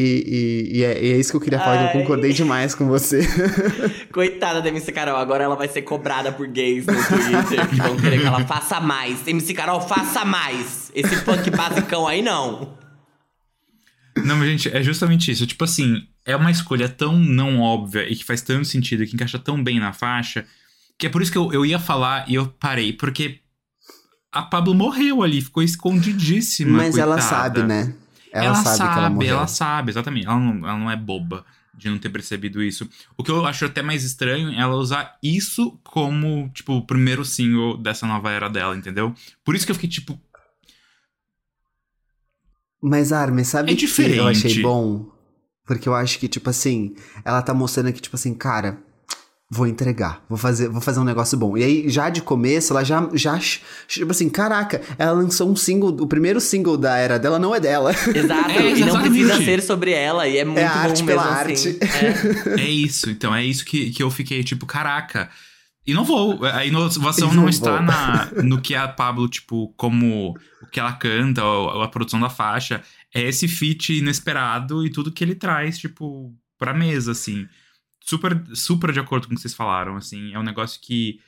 e- 0.72 0.78
e 0.78 0.84
é, 0.84 1.04
e 1.04 1.12
é 1.12 1.16
isso 1.18 1.30
que 1.30 1.36
eu 1.36 1.40
queria 1.40 1.58
falar, 1.58 1.90
que 1.90 1.96
eu 1.96 2.00
concordei 2.00 2.32
demais 2.32 2.74
com 2.74 2.86
você. 2.88 3.20
Coitada 4.10 4.62
da 4.62 4.68
MC 4.68 4.90
Carol, 4.92 5.16
agora 5.16 5.44
ela 5.44 5.54
vai 5.56 5.68
ser 5.68 5.82
cobrada 5.82 6.32
por 6.32 6.46
gays 6.48 6.86
no 6.86 6.94
Twitter, 6.94 7.68
que 7.68 7.76
vão 7.76 7.96
querer 7.96 8.20
que 8.20 8.26
ela 8.26 8.44
faça 8.46 8.80
mais. 8.80 9.26
MC 9.26 9.52
Carol, 9.52 9.80
faça 9.82 10.24
mais! 10.24 10.90
Esse 10.94 11.14
funk 11.16 11.50
basicão 11.50 12.06
aí, 12.06 12.22
não. 12.22 12.76
Não, 14.16 14.36
mas, 14.36 14.48
gente, 14.48 14.68
é 14.74 14.82
justamente 14.82 15.30
isso. 15.30 15.46
Tipo 15.46 15.64
assim, 15.64 16.06
é 16.24 16.34
uma 16.36 16.50
escolha 16.50 16.88
tão 16.88 17.18
não 17.18 17.60
óbvia 17.60 18.10
e 18.10 18.14
que 18.16 18.24
faz 18.24 18.40
tanto 18.42 18.64
sentido, 18.66 19.06
que 19.06 19.14
encaixa 19.14 19.38
tão 19.38 19.62
bem 19.62 19.78
na 19.80 19.92
faixa, 19.92 20.44
que 20.98 21.06
é 21.06 21.10
por 21.10 21.20
isso 21.22 21.32
que 21.32 21.38
eu, 21.38 21.52
eu 21.52 21.64
ia 21.66 21.78
falar 21.78 22.24
e 22.28 22.34
eu 22.34 22.46
parei, 22.46 22.92
porque 22.92 23.38
a 24.32 24.42
Pablo 24.42 24.74
morreu 24.74 25.22
ali, 25.22 25.40
ficou 25.42 25.62
escondidíssima. 25.62 26.78
Mas 26.78 26.96
ela 26.96 27.16
coitada. 27.16 27.60
sabe, 27.60 27.62
né? 27.64 27.94
Ela, 28.32 28.46
Ela, 28.46 28.54
sabe, 28.56 28.76
sabe, 28.78 28.92
que 28.92 28.98
ela 28.98 29.10
morreu. 29.10 29.36
ela 29.36 29.46
sabe, 29.46 29.90
exatamente. 29.90 30.26
Ela 30.26 30.38
não, 30.38 30.68
ela 30.68 30.78
não 30.78 30.90
é 30.90 30.96
boba 30.96 31.44
de 31.74 31.90
não 31.90 31.98
ter 31.98 32.08
percebido 32.08 32.62
isso. 32.62 32.88
O 33.16 33.22
que 33.22 33.30
eu 33.30 33.44
acho 33.46 33.64
até 33.66 33.82
mais 33.82 34.04
estranho 34.04 34.50
é 34.50 34.60
ela 34.60 34.74
usar 34.76 35.16
isso 35.22 35.78
como, 35.84 36.48
tipo, 36.54 36.72
o 36.74 36.86
primeiro 36.86 37.24
single 37.24 37.76
dessa 37.76 38.06
nova 38.06 38.30
era 38.30 38.48
dela, 38.48 38.74
entendeu? 38.76 39.14
Por 39.44 39.54
isso 39.54 39.66
que 39.66 39.72
eu 39.72 39.74
fiquei, 39.76 39.90
tipo, 39.90 40.18
Mas, 42.80 43.12
Armin, 43.12 43.44
sabe 43.44 43.70
É 43.70 43.74
o 43.74 43.76
que 43.76 43.84
eu 43.84 43.88
achei 44.26 44.42
diferente. 44.50 44.62
bom? 44.62 45.10
Porque 45.64 45.88
eu 45.88 45.94
acho 45.94 46.18
que, 46.18 46.26
tipo 46.28 46.50
assim, 46.50 46.94
ela 47.24 47.40
tá 47.40 47.54
mostrando 47.54 47.88
aqui, 47.88 48.00
tipo 48.00 48.16
assim, 48.16 48.34
cara, 48.34 48.82
vou 49.54 49.66
entregar, 49.66 50.24
vou 50.30 50.38
fazer, 50.38 50.66
vou 50.70 50.80
fazer 50.80 50.98
um 50.98 51.04
negócio 51.04 51.36
bom. 51.36 51.58
E 51.58 51.62
aí, 51.62 51.88
já 51.90 52.08
de 52.08 52.22
começo, 52.22 52.72
ela 52.72 52.82
já, 52.82 53.06
já, 53.12 53.38
tipo 53.86 54.10
assim, 54.10 54.30
caraca, 54.30 54.80
ela 54.96 55.12
lançou 55.12 55.50
um 55.50 55.54
single, 55.54 55.90
o 56.00 56.06
primeiro 56.06 56.40
single 56.40 56.78
da 56.78 56.96
era 56.96 57.18
dela 57.18 57.38
não 57.38 57.54
é 57.54 57.60
dela. 57.60 57.92
Exato, 58.14 58.50
É, 58.50 58.70
e 58.70 58.80
não 58.82 58.98
precisa 59.02 59.36
ser 59.36 59.60
sobre 59.62 59.90
ela, 59.92 60.26
e 60.26 60.38
é 60.38 60.44
muito 60.46 60.58
É 60.58 60.66
bom 60.66 60.74
arte 60.74 61.02
mesmo 61.02 61.06
pela 61.06 61.22
assim. 61.42 61.68
arte. 61.68 61.78
É. 62.56 62.60
é 62.62 62.70
isso. 62.70 63.10
Então, 63.10 63.34
é 63.34 63.44
isso 63.44 63.62
que, 63.66 63.90
que 63.90 64.02
eu 64.02 64.10
fiquei, 64.10 64.42
tipo, 64.42 64.64
caraca. 64.64 65.28
E 65.86 65.92
não 65.92 66.04
vou. 66.04 66.42
A 66.46 66.64
inovação 66.64 67.28
não 67.34 67.42
não 67.42 67.48
está 67.50 67.72
vou. 67.76 67.82
na, 67.82 68.30
no 68.42 68.58
que 68.58 68.74
a 68.74 68.88
Pablo, 68.88 69.28
tipo, 69.28 69.68
como 69.76 70.30
o 70.62 70.66
que 70.70 70.80
ela 70.80 70.92
canta, 70.92 71.44
ou 71.44 71.82
a 71.82 71.88
produção 71.88 72.18
da 72.18 72.30
faixa. 72.30 72.80
É 73.14 73.20
esse 73.20 73.46
feat 73.46 73.98
inesperado 73.98 74.86
e 74.86 74.90
tudo 74.90 75.12
que 75.12 75.22
ele 75.22 75.34
traz, 75.34 75.76
tipo, 75.76 76.32
pra 76.58 76.72
mesa, 76.72 77.12
assim. 77.12 77.46
Super, 78.04 78.42
super 78.54 78.92
de 78.92 79.00
acordo 79.00 79.26
com 79.28 79.32
o 79.32 79.36
que 79.36 79.42
vocês 79.42 79.54
falaram, 79.54 79.96
assim. 79.96 80.32
É 80.34 80.38
um 80.38 80.42
negócio 80.42 80.80
que, 80.80 81.20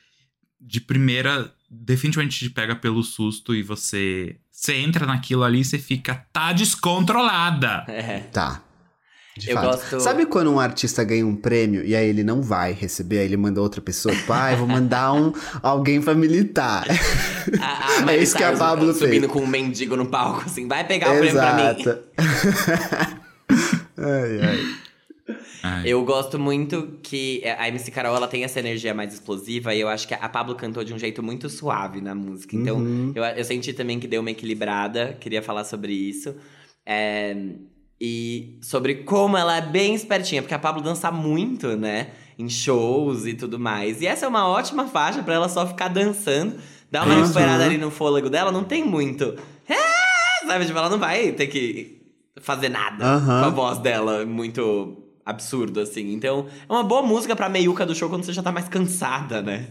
de 0.60 0.80
primeira, 0.80 1.52
definitivamente 1.70 2.38
te 2.38 2.50
pega 2.50 2.74
pelo 2.76 3.02
susto 3.02 3.54
e 3.54 3.62
você. 3.62 4.36
Você 4.50 4.74
entra 4.76 5.04
naquilo 5.06 5.42
ali 5.44 5.60
e 5.60 5.64
você 5.64 5.78
fica, 5.78 6.26
tá 6.32 6.52
descontrolada. 6.52 7.84
É. 7.88 8.20
Tá. 8.32 8.62
De 9.36 9.50
Eu 9.50 9.56
fato. 9.56 9.64
gosto- 9.66 10.00
Sabe 10.00 10.26
quando 10.26 10.52
um 10.52 10.60
artista 10.60 11.02
ganha 11.02 11.26
um 11.26 11.34
prêmio 11.34 11.84
e 11.84 11.94
aí 11.96 12.08
ele 12.08 12.22
não 12.22 12.40
vai 12.40 12.72
receber, 12.72 13.18
aí 13.18 13.24
ele 13.24 13.36
manda 13.36 13.60
outra 13.60 13.80
pessoa? 13.80 14.14
Tipo, 14.14 14.32
ah, 14.32 14.52
eu 14.52 14.58
vou 14.58 14.68
mandar 14.68 15.12
um, 15.12 15.32
alguém 15.60 16.00
pra 16.00 16.14
militar. 16.14 16.86
A, 17.60 18.04
a 18.08 18.12
É 18.14 18.16
isso 18.16 18.36
que 18.36 18.44
a 18.44 18.56
Pablo 18.56 18.94
subindo 18.94 19.22
fez. 19.22 19.32
com 19.32 19.40
um 19.40 19.46
mendigo 19.46 19.96
no 19.96 20.06
palco, 20.06 20.42
assim, 20.46 20.68
vai 20.68 20.86
pegar 20.86 21.10
o 21.12 21.18
prêmio 21.18 21.32
pra 21.34 21.54
mim. 21.56 21.62
Exato. 21.80 21.98
ai, 23.98 24.40
ai. 24.40 24.76
Ai. 25.66 25.82
Eu 25.86 26.04
gosto 26.04 26.38
muito 26.38 26.98
que 27.02 27.42
a 27.58 27.66
MC 27.68 27.90
Carol 27.90 28.14
ela 28.14 28.28
tem 28.28 28.44
essa 28.44 28.58
energia 28.60 28.92
mais 28.92 29.14
explosiva 29.14 29.74
e 29.74 29.80
eu 29.80 29.88
acho 29.88 30.06
que 30.06 30.12
a 30.12 30.28
Pablo 30.28 30.54
cantou 30.54 30.84
de 30.84 30.92
um 30.92 30.98
jeito 30.98 31.22
muito 31.22 31.48
suave 31.48 32.02
na 32.02 32.14
música. 32.14 32.54
Então, 32.54 32.76
Uhum. 32.80 33.12
eu, 33.14 33.24
eu 33.24 33.44
senti 33.44 33.72
também 33.72 33.98
que 33.98 34.06
deu 34.06 34.20
uma 34.20 34.30
equilibrada, 34.30 35.16
queria 35.18 35.40
falar 35.40 35.64
sobre 35.64 35.92
isso. 35.94 36.34
É, 36.84 37.34
e 37.98 38.58
sobre 38.60 38.96
como 39.04 39.38
ela 39.38 39.56
é 39.56 39.62
bem 39.62 39.94
espertinha, 39.94 40.42
porque 40.42 40.52
a 40.52 40.58
Pablo 40.58 40.82
dança 40.82 41.10
muito, 41.10 41.74
né? 41.76 42.08
Em 42.38 42.48
shows 42.50 43.24
e 43.24 43.32
tudo 43.32 43.58
mais. 43.58 44.02
E 44.02 44.06
essa 44.06 44.26
é 44.26 44.28
uma 44.28 44.46
ótima 44.46 44.86
faixa 44.88 45.22
pra 45.22 45.32
ela 45.34 45.48
só 45.48 45.66
ficar 45.66 45.88
dançando, 45.88 46.56
dar 46.90 47.04
uma 47.06 47.14
Uhum. 47.14 47.22
recuperada 47.22 47.64
ali 47.64 47.78
no 47.78 47.90
fôlego 47.90 48.28
dela, 48.28 48.52
não 48.52 48.64
tem 48.64 48.84
muito. 48.84 49.34
"É", 49.66 50.46
Sabe, 50.46 50.66
tipo, 50.66 50.76
ela 50.78 50.90
não 50.90 50.98
vai 50.98 51.32
ter 51.32 51.46
que 51.46 52.02
fazer 52.42 52.68
nada 52.68 53.02
Aham. 53.06 53.40
com 53.40 53.46
a 53.46 53.50
voz 53.50 53.78
dela 53.78 54.26
muito 54.26 54.98
absurdo, 55.24 55.80
assim. 55.80 56.12
Então, 56.12 56.46
é 56.68 56.72
uma 56.72 56.82
boa 56.84 57.02
música 57.02 57.34
pra 57.36 57.48
meiuca 57.48 57.84
do 57.86 57.94
show 57.94 58.08
quando 58.08 58.24
você 58.24 58.32
já 58.32 58.42
tá 58.42 58.52
mais 58.52 58.68
cansada, 58.68 59.40
né? 59.42 59.68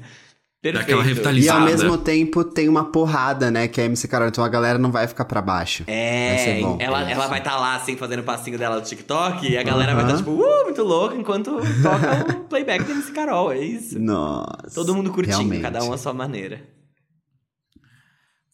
Perfeito. 0.61 0.85
Daquela 0.85 1.03
E 1.03 1.07
revitalização. 1.07 1.59
ao 1.59 1.65
mesmo 1.67 1.97
tempo 1.97 2.41
tem 2.41 2.69
uma 2.69 2.85
porrada, 2.85 3.51
né? 3.51 3.67
Que 3.67 3.81
é 3.81 3.83
a 3.83 3.87
MC 3.87 4.07
Carol, 4.07 4.29
então 4.29 4.41
a 4.45 4.47
galera 4.47 4.79
não 4.79 4.91
vai 4.93 5.05
ficar 5.07 5.25
pra 5.25 5.41
baixo. 5.41 5.83
Vai 5.85 5.93
É, 5.93 6.37
ser 6.37 6.61
bom. 6.61 6.77
ela, 6.79 7.11
ela 7.11 7.27
vai 7.27 7.39
estar 7.39 7.57
lá, 7.57 7.75
assim, 7.75 7.97
fazendo 7.97 8.19
o 8.21 8.23
passinho 8.23 8.57
dela 8.57 8.79
do 8.79 8.87
TikTok, 8.87 9.45
e 9.45 9.57
a 9.57 9.63
galera 9.63 9.93
vai 9.93 10.05
estar, 10.05 10.17
tipo, 10.17 10.31
uh, 10.31 10.63
muito 10.63 10.81
louca, 10.81 11.17
enquanto 11.17 11.51
toca 11.81 12.31
o 12.39 12.43
playback 12.47 12.81
da 12.85 12.91
MC 12.93 13.11
Carol, 13.11 13.51
é 13.51 13.59
isso. 13.59 13.99
Nossa. 13.99 14.73
Todo 14.73 14.95
mundo 14.95 15.11
curtindo, 15.11 15.35
realmente. 15.39 15.61
cada 15.61 15.83
um 15.83 15.91
à 15.91 15.97
sua 15.97 16.13
maneira. 16.13 16.61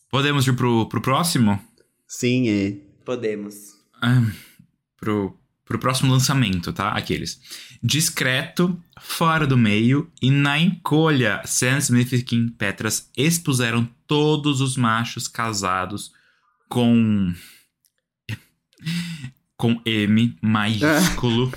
Podemos 0.09 0.47
ir 0.47 0.53
pro, 0.53 0.87
pro 0.89 1.01
próximo? 1.01 1.59
Sim, 2.07 2.49
é. 2.49 2.73
Podemos. 3.05 3.55
Ah, 4.01 4.23
pro, 4.99 5.37
pro 5.69 5.77
próximo 5.77 6.11
lançamento, 6.11 6.73
tá? 6.73 6.89
Aqueles. 6.89 7.39
Discreto, 7.81 8.81
fora 8.99 9.45
do 9.45 9.55
meio 9.55 10.11
e 10.19 10.31
na 10.31 10.57
encolha, 10.57 11.43
Sam 11.45 11.77
Smith 11.77 12.11
e 12.11 12.23
Kim 12.23 12.49
Petras 12.49 13.09
expuseram 13.15 13.87
todos 14.07 14.61
os 14.61 14.75
machos 14.75 15.27
casados 15.27 16.11
com. 16.67 17.31
com 19.55 19.79
M 19.85 20.35
maiúsculo 20.41 21.53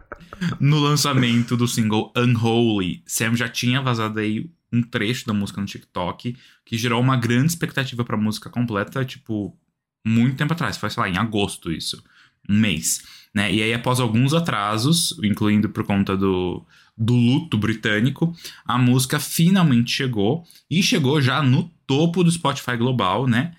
no 0.60 0.78
lançamento 0.78 1.56
do 1.56 1.66
single 1.66 2.12
Unholy. 2.14 3.02
Sam 3.06 3.34
já 3.34 3.48
tinha 3.48 3.80
vazado 3.80 4.20
aí 4.20 4.50
um 4.70 4.82
trecho 4.82 5.26
da 5.26 5.32
música 5.32 5.60
no 5.60 5.66
TikTok 5.66 6.36
que 6.66 6.76
gerou 6.76 7.00
uma 7.00 7.16
grande 7.16 7.46
expectativa 7.46 8.04
pra 8.04 8.16
música 8.16 8.50
completa, 8.50 9.04
tipo, 9.06 9.58
muito 10.04 10.36
tempo 10.36 10.52
atrás. 10.52 10.76
Foi, 10.76 10.90
sei 10.90 11.00
lá, 11.00 11.08
em 11.08 11.16
agosto 11.16 11.72
isso. 11.72 12.04
Um 12.46 12.58
mês. 12.58 13.23
Né? 13.34 13.52
E 13.52 13.62
aí, 13.62 13.74
após 13.74 13.98
alguns 13.98 14.32
atrasos, 14.32 15.18
incluindo 15.22 15.68
por 15.68 15.84
conta 15.84 16.16
do, 16.16 16.64
do 16.96 17.14
luto 17.14 17.58
britânico, 17.58 18.32
a 18.64 18.78
música 18.78 19.18
finalmente 19.18 19.90
chegou. 19.90 20.44
E 20.70 20.82
chegou 20.82 21.20
já 21.20 21.42
no 21.42 21.68
topo 21.86 22.22
do 22.22 22.30
Spotify 22.30 22.76
Global, 22.76 23.26
né? 23.26 23.52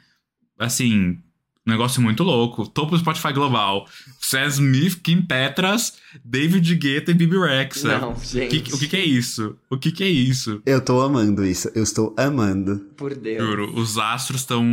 Assim, 0.58 1.18
um 1.68 1.72
negócio 1.72 2.02
muito 2.02 2.24
louco. 2.24 2.66
Topo 2.68 2.92
do 2.92 3.00
Spotify 3.00 3.34
Global. 3.34 3.86
Sam 4.22 4.46
Smith, 4.48 5.02
Kim 5.04 5.22
Petras, 5.22 5.98
David 6.24 6.74
Guetta 6.76 7.12
e 7.12 7.14
Bibi 7.14 7.38
Rexa. 7.38 8.00
Não, 8.00 8.14
O 8.14 8.20
gente. 8.24 8.62
que, 8.62 8.74
o 8.74 8.78
que 8.80 8.88
que 8.88 8.96
é 8.96 9.04
isso? 9.04 9.58
O 9.70 9.78
que 9.78 9.92
que 9.92 10.04
é 10.04 10.10
isso? 10.10 10.62
Eu 10.66 10.80
tô 10.80 11.02
amando 11.02 11.46
isso. 11.46 11.70
Eu 11.76 11.84
estou 11.84 12.16
amando. 12.18 12.78
Por 12.96 13.14
Deus. 13.14 13.44
Juro, 13.46 13.78
os 13.78 13.98
astros 13.98 14.42
estão. 14.42 14.64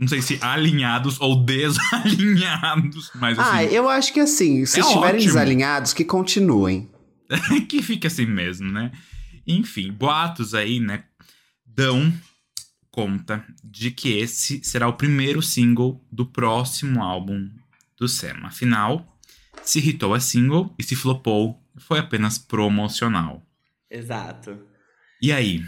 Não 0.00 0.08
sei 0.08 0.22
se 0.22 0.38
alinhados 0.40 1.20
ou 1.20 1.36
desalinhados, 1.44 3.10
mas 3.16 3.38
Ah, 3.38 3.58
assim. 3.60 3.74
eu 3.74 3.88
acho 3.88 4.12
que 4.12 4.20
assim, 4.20 4.64
se 4.64 4.78
É 4.78 4.82
estiverem 4.82 5.16
ótimo. 5.16 5.26
desalinhados, 5.32 5.92
que 5.92 6.04
continuem. 6.04 6.88
que 7.68 7.82
fica 7.82 8.08
assim 8.08 8.24
mesmo, 8.26 8.70
né? 8.72 8.90
Enfim, 9.46 9.92
boatos 9.92 10.54
aí, 10.54 10.80
né? 10.80 11.04
Dão 11.66 12.12
conta 12.90 13.44
de 13.62 13.90
que 13.90 14.18
esse 14.18 14.62
será 14.64 14.88
o 14.88 14.94
primeiro 14.94 15.40
single 15.42 16.02
do 16.10 16.26
próximo 16.26 17.02
álbum 17.02 17.48
do 17.96 18.08
Sam. 18.08 18.36
Afinal, 18.44 19.16
se 19.62 19.78
hitou 19.78 20.14
a 20.14 20.20
single 20.20 20.74
e 20.78 20.82
se 20.82 20.96
flopou, 20.96 21.62
foi 21.78 21.98
apenas 21.98 22.38
promocional. 22.38 23.42
Exato. 23.90 24.58
E 25.22 25.30
aí? 25.30 25.62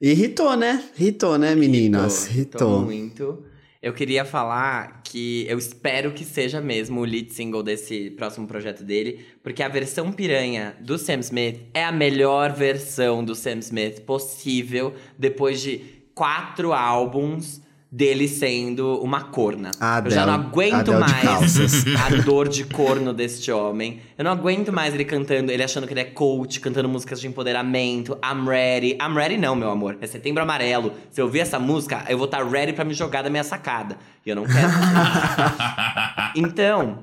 Irritou, 0.00 0.56
né? 0.56 0.84
Irritou, 0.98 1.38
né, 1.38 1.54
meninas? 1.54 2.26
Irritou. 2.28 2.84
muito. 2.84 3.44
Eu 3.80 3.92
queria 3.92 4.24
falar 4.24 5.02
que 5.04 5.46
eu 5.48 5.56
espero 5.56 6.12
que 6.12 6.24
seja 6.24 6.60
mesmo 6.60 7.00
o 7.00 7.04
lead 7.04 7.32
single 7.32 7.62
desse 7.62 8.10
próximo 8.10 8.44
projeto 8.44 8.82
dele, 8.82 9.24
porque 9.40 9.62
a 9.62 9.68
versão 9.68 10.10
piranha 10.10 10.76
do 10.80 10.98
Sam 10.98 11.20
Smith 11.20 11.60
é 11.72 11.84
a 11.84 11.92
melhor 11.92 12.52
versão 12.52 13.24
do 13.24 13.36
Sam 13.36 13.58
Smith 13.60 14.00
possível 14.00 14.94
depois 15.16 15.60
de 15.60 16.02
quatro 16.12 16.72
álbuns 16.72 17.60
dele 17.90 18.28
sendo 18.28 19.00
uma 19.02 19.24
corna. 19.24 19.70
A 19.80 20.02
eu 20.04 20.10
já 20.10 20.26
não 20.26 20.34
aguento 20.34 20.92
mais 20.92 21.56
a 21.96 22.22
dor 22.22 22.48
de 22.48 22.64
corno 22.64 23.14
deste 23.14 23.50
homem. 23.50 24.00
Eu 24.16 24.24
não 24.24 24.30
aguento 24.30 24.72
mais 24.72 24.94
ele 24.94 25.04
cantando, 25.04 25.50
ele 25.50 25.62
achando 25.62 25.86
que 25.86 25.92
ele 25.92 26.00
é 26.00 26.04
coach, 26.04 26.60
cantando 26.60 26.88
músicas 26.88 27.20
de 27.20 27.26
empoderamento. 27.26 28.18
I'm 28.22 28.46
ready. 28.46 28.98
I'm 29.00 29.14
ready 29.14 29.38
não, 29.38 29.56
meu 29.56 29.70
amor. 29.70 29.96
É 30.00 30.06
setembro 30.06 30.42
amarelo. 30.42 30.92
Se 31.10 31.20
eu 31.20 31.26
ouvir 31.26 31.40
essa 31.40 31.58
música, 31.58 32.04
eu 32.08 32.18
vou 32.18 32.26
estar 32.26 32.46
ready 32.46 32.72
pra 32.72 32.84
me 32.84 32.92
jogar 32.92 33.22
da 33.22 33.30
minha 33.30 33.44
sacada. 33.44 33.96
E 34.24 34.30
eu 34.30 34.36
não 34.36 34.44
quero. 34.44 34.68
Então, 36.36 36.98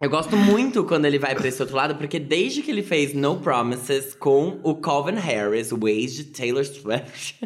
eu 0.00 0.08
gosto 0.08 0.36
muito 0.36 0.84
quando 0.84 1.06
ele 1.06 1.18
vai 1.18 1.34
pra 1.34 1.48
esse 1.48 1.60
outro 1.60 1.76
lado, 1.76 1.94
porque 1.96 2.18
desde 2.18 2.62
que 2.62 2.70
ele 2.70 2.82
fez 2.82 3.14
No 3.14 3.38
Promises 3.40 4.14
com 4.14 4.60
o 4.62 4.74
Calvin 4.74 5.16
Harris, 5.16 5.72
o 5.72 5.88
ex 5.88 6.14
de 6.14 6.24
Taylor 6.24 6.64
Swift, 6.64 7.38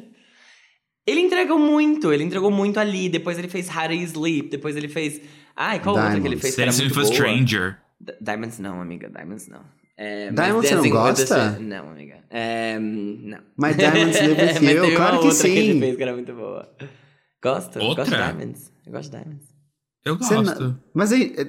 ele 1.07 1.21
entregou 1.21 1.59
muito, 1.59 2.13
ele 2.13 2.25
entregou 2.25 2.51
muito 2.51 2.79
ali. 2.81 3.09
Depois 3.09 3.39
ele 3.39 3.49
fez 3.49 3.69
How 3.69 3.93
You 3.93 4.03
Sleep, 4.05 4.49
depois 4.51 4.77
ele 4.77 4.89
fez. 4.89 5.21
Ai, 5.57 5.81
qual 5.81 5.95
outra 5.97 6.11
que 6.13 6.17
ele 6.17 6.21
Diamonds. 6.37 6.43
fez 6.43 6.55
que 6.55 6.63
era 6.63 6.73
Sam 6.73 6.83
muito 6.85 6.93
Smith 7.01 7.07
boa? 7.07 7.15
Stranger. 7.15 7.77
D- 8.01 8.17
Diamonds 8.21 8.59
não, 8.59 8.81
amiga, 8.81 9.09
Diamonds 9.09 9.49
não. 9.49 9.61
É, 9.97 10.31
mas 10.33 10.45
Diamonds 10.45 10.69
você 10.69 10.75
não 10.75 10.83
Dancing 10.83 10.93
with 10.93 11.15
the 11.15 11.35
gosta? 11.35 11.59
Não, 11.61 11.91
amiga. 11.91 12.17
É, 12.31 12.79
não. 12.81 13.39
Mas 13.57 13.77
Diamonds 13.77 14.17
Live 14.61 14.81
With 14.81 14.91
You, 14.91 14.97
claro 14.97 15.21
que 15.21 15.27
outra 15.27 15.43
que 15.49 15.49
ele 15.59 15.73
sim. 15.75 15.79
fez 15.81 15.97
que 15.97 16.03
era 16.03 16.13
muito 16.15 16.33
boa. 16.35 16.69
Gosto? 17.43 17.79
Outra? 17.79 18.05
Gosto 18.05 18.11
de 18.11 18.17
Diamonds. 18.17 18.73
Eu 18.87 18.93
gosto 18.93 19.11
de 19.13 19.17
Diamonds. 19.19 19.47
Eu 20.05 20.17
gosto. 20.19 20.61
não- 20.61 20.81
Mas 20.93 21.13
aí, 21.13 21.33
eh, 21.39 21.47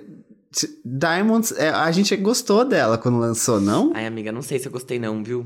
Diamonds, 0.85 1.51
é, 1.53 1.69
a 1.69 1.91
gente 1.91 2.15
gostou 2.17 2.63
dela 2.63 2.97
quando 2.97 3.17
lançou, 3.17 3.59
não? 3.59 3.91
Ai, 3.95 4.05
amiga, 4.05 4.31
não 4.31 4.41
sei 4.41 4.59
se 4.59 4.67
eu 4.67 4.71
gostei 4.71 4.99
não, 4.99 5.23
viu? 5.23 5.45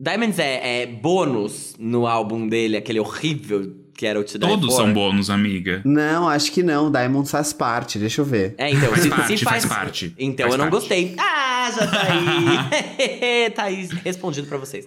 Diamonds 0.00 0.38
é, 0.38 0.82
é 0.82 0.86
bônus 0.86 1.74
no 1.78 2.06
álbum 2.06 2.48
dele, 2.48 2.76
aquele 2.78 2.98
horrível 2.98 3.76
que 3.94 4.06
era 4.06 4.18
o 4.18 4.24
Die 4.24 4.38
Todos 4.38 4.74
são 4.74 4.94
bônus, 4.94 5.28
amiga. 5.28 5.82
Não, 5.84 6.26
acho 6.26 6.50
que 6.52 6.62
não. 6.62 6.90
Diamonds 6.90 7.30
faz 7.30 7.52
parte, 7.52 7.98
deixa 7.98 8.22
eu 8.22 8.24
ver. 8.24 8.54
É, 8.56 8.70
então, 8.70 8.88
Faz 8.88 9.02
se, 9.02 9.10
parte, 9.10 9.38
se 9.38 9.44
faz 9.44 9.64
faz, 9.66 9.78
parte. 9.78 10.14
Então 10.18 10.44
Faz 10.44 10.54
eu 10.54 10.58
não 10.58 10.70
parte. 10.70 10.80
gostei. 10.80 11.14
Ah, 11.18 11.70
já 11.70 11.86
tá 11.86 12.06
aí. 12.10 13.50
tá 13.54 13.64
aí 13.64 13.86
respondido 14.02 14.46
pra 14.46 14.56
vocês. 14.56 14.86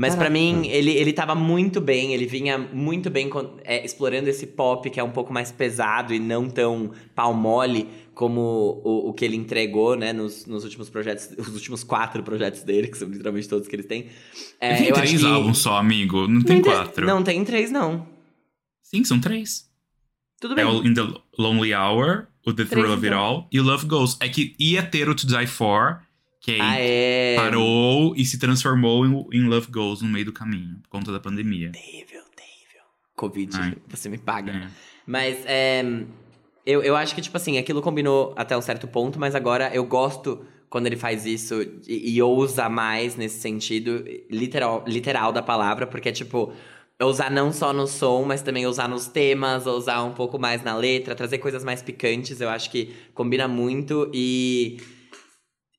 Mas 0.00 0.14
pra 0.14 0.24
Caraca. 0.28 0.32
mim, 0.32 0.66
ele, 0.68 0.92
ele 0.92 1.12
tava 1.12 1.34
muito 1.34 1.78
bem, 1.78 2.14
ele 2.14 2.24
vinha 2.24 2.56
muito 2.56 3.10
bem 3.10 3.28
com- 3.28 3.58
é, 3.64 3.84
explorando 3.84 4.30
esse 4.30 4.46
pop 4.46 4.88
que 4.88 4.98
é 4.98 5.04
um 5.04 5.10
pouco 5.10 5.30
mais 5.30 5.52
pesado 5.52 6.14
e 6.14 6.18
não 6.18 6.48
tão 6.48 6.92
pau 7.14 7.34
mole 7.34 7.86
como 8.14 8.40
o, 8.82 9.10
o 9.10 9.12
que 9.12 9.24
ele 9.26 9.36
entregou, 9.36 9.96
né, 9.96 10.12
nos, 10.12 10.46
nos 10.46 10.64
últimos 10.64 10.88
projetos, 10.88 11.28
os 11.38 11.54
últimos 11.54 11.84
quatro 11.84 12.22
projetos 12.22 12.62
dele, 12.62 12.88
que 12.88 12.96
são 12.96 13.08
literalmente 13.08 13.46
todos 13.48 13.68
que 13.68 13.76
eles 13.76 13.84
têm. 13.86 14.06
É, 14.58 14.74
tem 14.76 14.86
eu 14.88 14.94
três 14.94 15.10
acho 15.14 15.18
que- 15.24 15.30
álbuns 15.30 15.58
só, 15.58 15.76
amigo. 15.76 16.26
Não 16.26 16.40
tem 16.42 16.56
Não 16.56 16.62
quatro. 16.62 17.06
Não, 17.06 17.22
tem 17.22 17.44
três, 17.44 17.70
não. 17.70 18.06
Sim, 18.82 19.04
são 19.04 19.20
três. 19.20 19.66
Tudo 20.40 20.54
bem. 20.54 20.64
É 20.64 20.66
o 20.66 20.82
In 20.86 20.94
the 20.94 21.02
Lonely 21.38 21.74
Hour, 21.74 22.26
o 22.46 22.54
The 22.54 22.64
Thrill 22.64 22.86
of 22.86 22.94
It 22.94 23.06
então. 23.08 23.18
All 23.18 23.48
e 23.52 23.60
o 23.60 23.62
Love 23.62 23.86
Goes. 23.86 24.16
É 24.20 24.28
que 24.30 24.54
ia 24.58 24.82
ter 24.82 25.08
o 25.10 25.14
To 25.14 25.26
Die 25.26 25.46
For, 25.46 26.00
que 26.40 26.52
aí 26.52 26.60
Ah, 26.60 26.76
é. 26.78 27.36
parou 27.36 28.14
e 28.16 28.24
se 28.24 28.38
transformou 28.38 29.06
em, 29.06 29.26
em 29.32 29.44
Love 29.46 29.70
Goes 29.70 30.00
no 30.02 30.08
meio 30.08 30.24
do 30.24 30.32
caminho, 30.32 30.76
por 30.82 30.88
conta 30.88 31.12
da 31.12 31.20
pandemia. 31.20 31.70
Terrível, 31.70 32.22
terrível. 32.34 32.82
Covid, 33.14 33.56
Ai. 33.58 33.76
você 33.88 34.08
me 34.08 34.18
paga. 34.18 34.52
É. 34.52 34.68
Mas 35.06 35.38
é, 35.44 35.84
eu, 36.64 36.82
eu 36.82 36.96
acho 36.96 37.14
que, 37.14 37.20
tipo 37.20 37.36
assim, 37.36 37.58
aquilo 37.58 37.82
combinou 37.82 38.32
até 38.36 38.56
um 38.56 38.62
certo 38.62 38.86
ponto, 38.88 39.18
mas 39.18 39.34
agora 39.34 39.70
eu 39.74 39.84
gosto 39.84 40.44
quando 40.68 40.86
ele 40.86 40.96
faz 40.96 41.26
isso 41.26 41.60
e, 41.86 42.14
e 42.16 42.22
ousa 42.22 42.68
mais 42.68 43.16
nesse 43.16 43.40
sentido 43.40 44.04
literal, 44.30 44.84
literal 44.86 45.32
da 45.32 45.42
palavra, 45.42 45.86
porque 45.86 46.08
é 46.08 46.12
tipo. 46.12 46.52
Usar 47.02 47.30
não 47.30 47.50
só 47.50 47.72
no 47.72 47.86
som, 47.86 48.24
mas 48.26 48.42
também 48.42 48.66
usar 48.66 48.86
nos 48.86 49.06
temas, 49.08 49.64
usar 49.64 50.02
um 50.02 50.12
pouco 50.12 50.38
mais 50.38 50.62
na 50.62 50.76
letra, 50.76 51.14
trazer 51.14 51.38
coisas 51.38 51.64
mais 51.64 51.80
picantes, 51.80 52.42
eu 52.42 52.50
acho 52.50 52.70
que 52.70 52.94
combina 53.14 53.48
muito 53.48 54.10
e. 54.12 54.76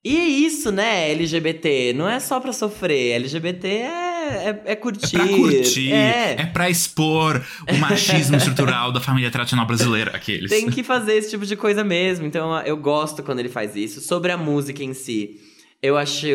E 0.03 0.17
é 0.17 0.25
isso, 0.27 0.71
né, 0.71 1.11
LGBT? 1.11 1.93
Não 1.93 2.09
é 2.09 2.19
só 2.19 2.39
pra 2.39 2.51
sofrer. 2.51 3.11
LGBT 3.17 3.67
é, 3.67 3.83
é, 4.49 4.61
é 4.71 4.75
curtir. 4.75 5.15
É 5.15 5.19
pra 5.19 5.27
curtir, 5.27 5.91
É. 5.93 6.35
é 6.39 6.45
pra 6.47 6.69
expor 6.71 7.39
o 7.71 7.77
machismo 7.77 8.35
estrutural 8.35 8.91
da 8.91 8.99
família 8.99 9.29
tradicional 9.29 9.65
brasileira, 9.67 10.11
aqueles. 10.15 10.49
Tem 10.49 10.69
que 10.71 10.81
fazer 10.83 11.13
esse 11.17 11.29
tipo 11.29 11.45
de 11.45 11.55
coisa 11.55 11.83
mesmo. 11.83 12.25
Então 12.25 12.59
eu 12.61 12.77
gosto 12.77 13.21
quando 13.21 13.39
ele 13.39 13.49
faz 13.49 13.75
isso. 13.75 14.01
Sobre 14.01 14.31
a 14.31 14.37
música 14.37 14.83
em 14.83 14.93
si, 14.93 15.39
eu 15.83 15.95
acho. 15.97 16.27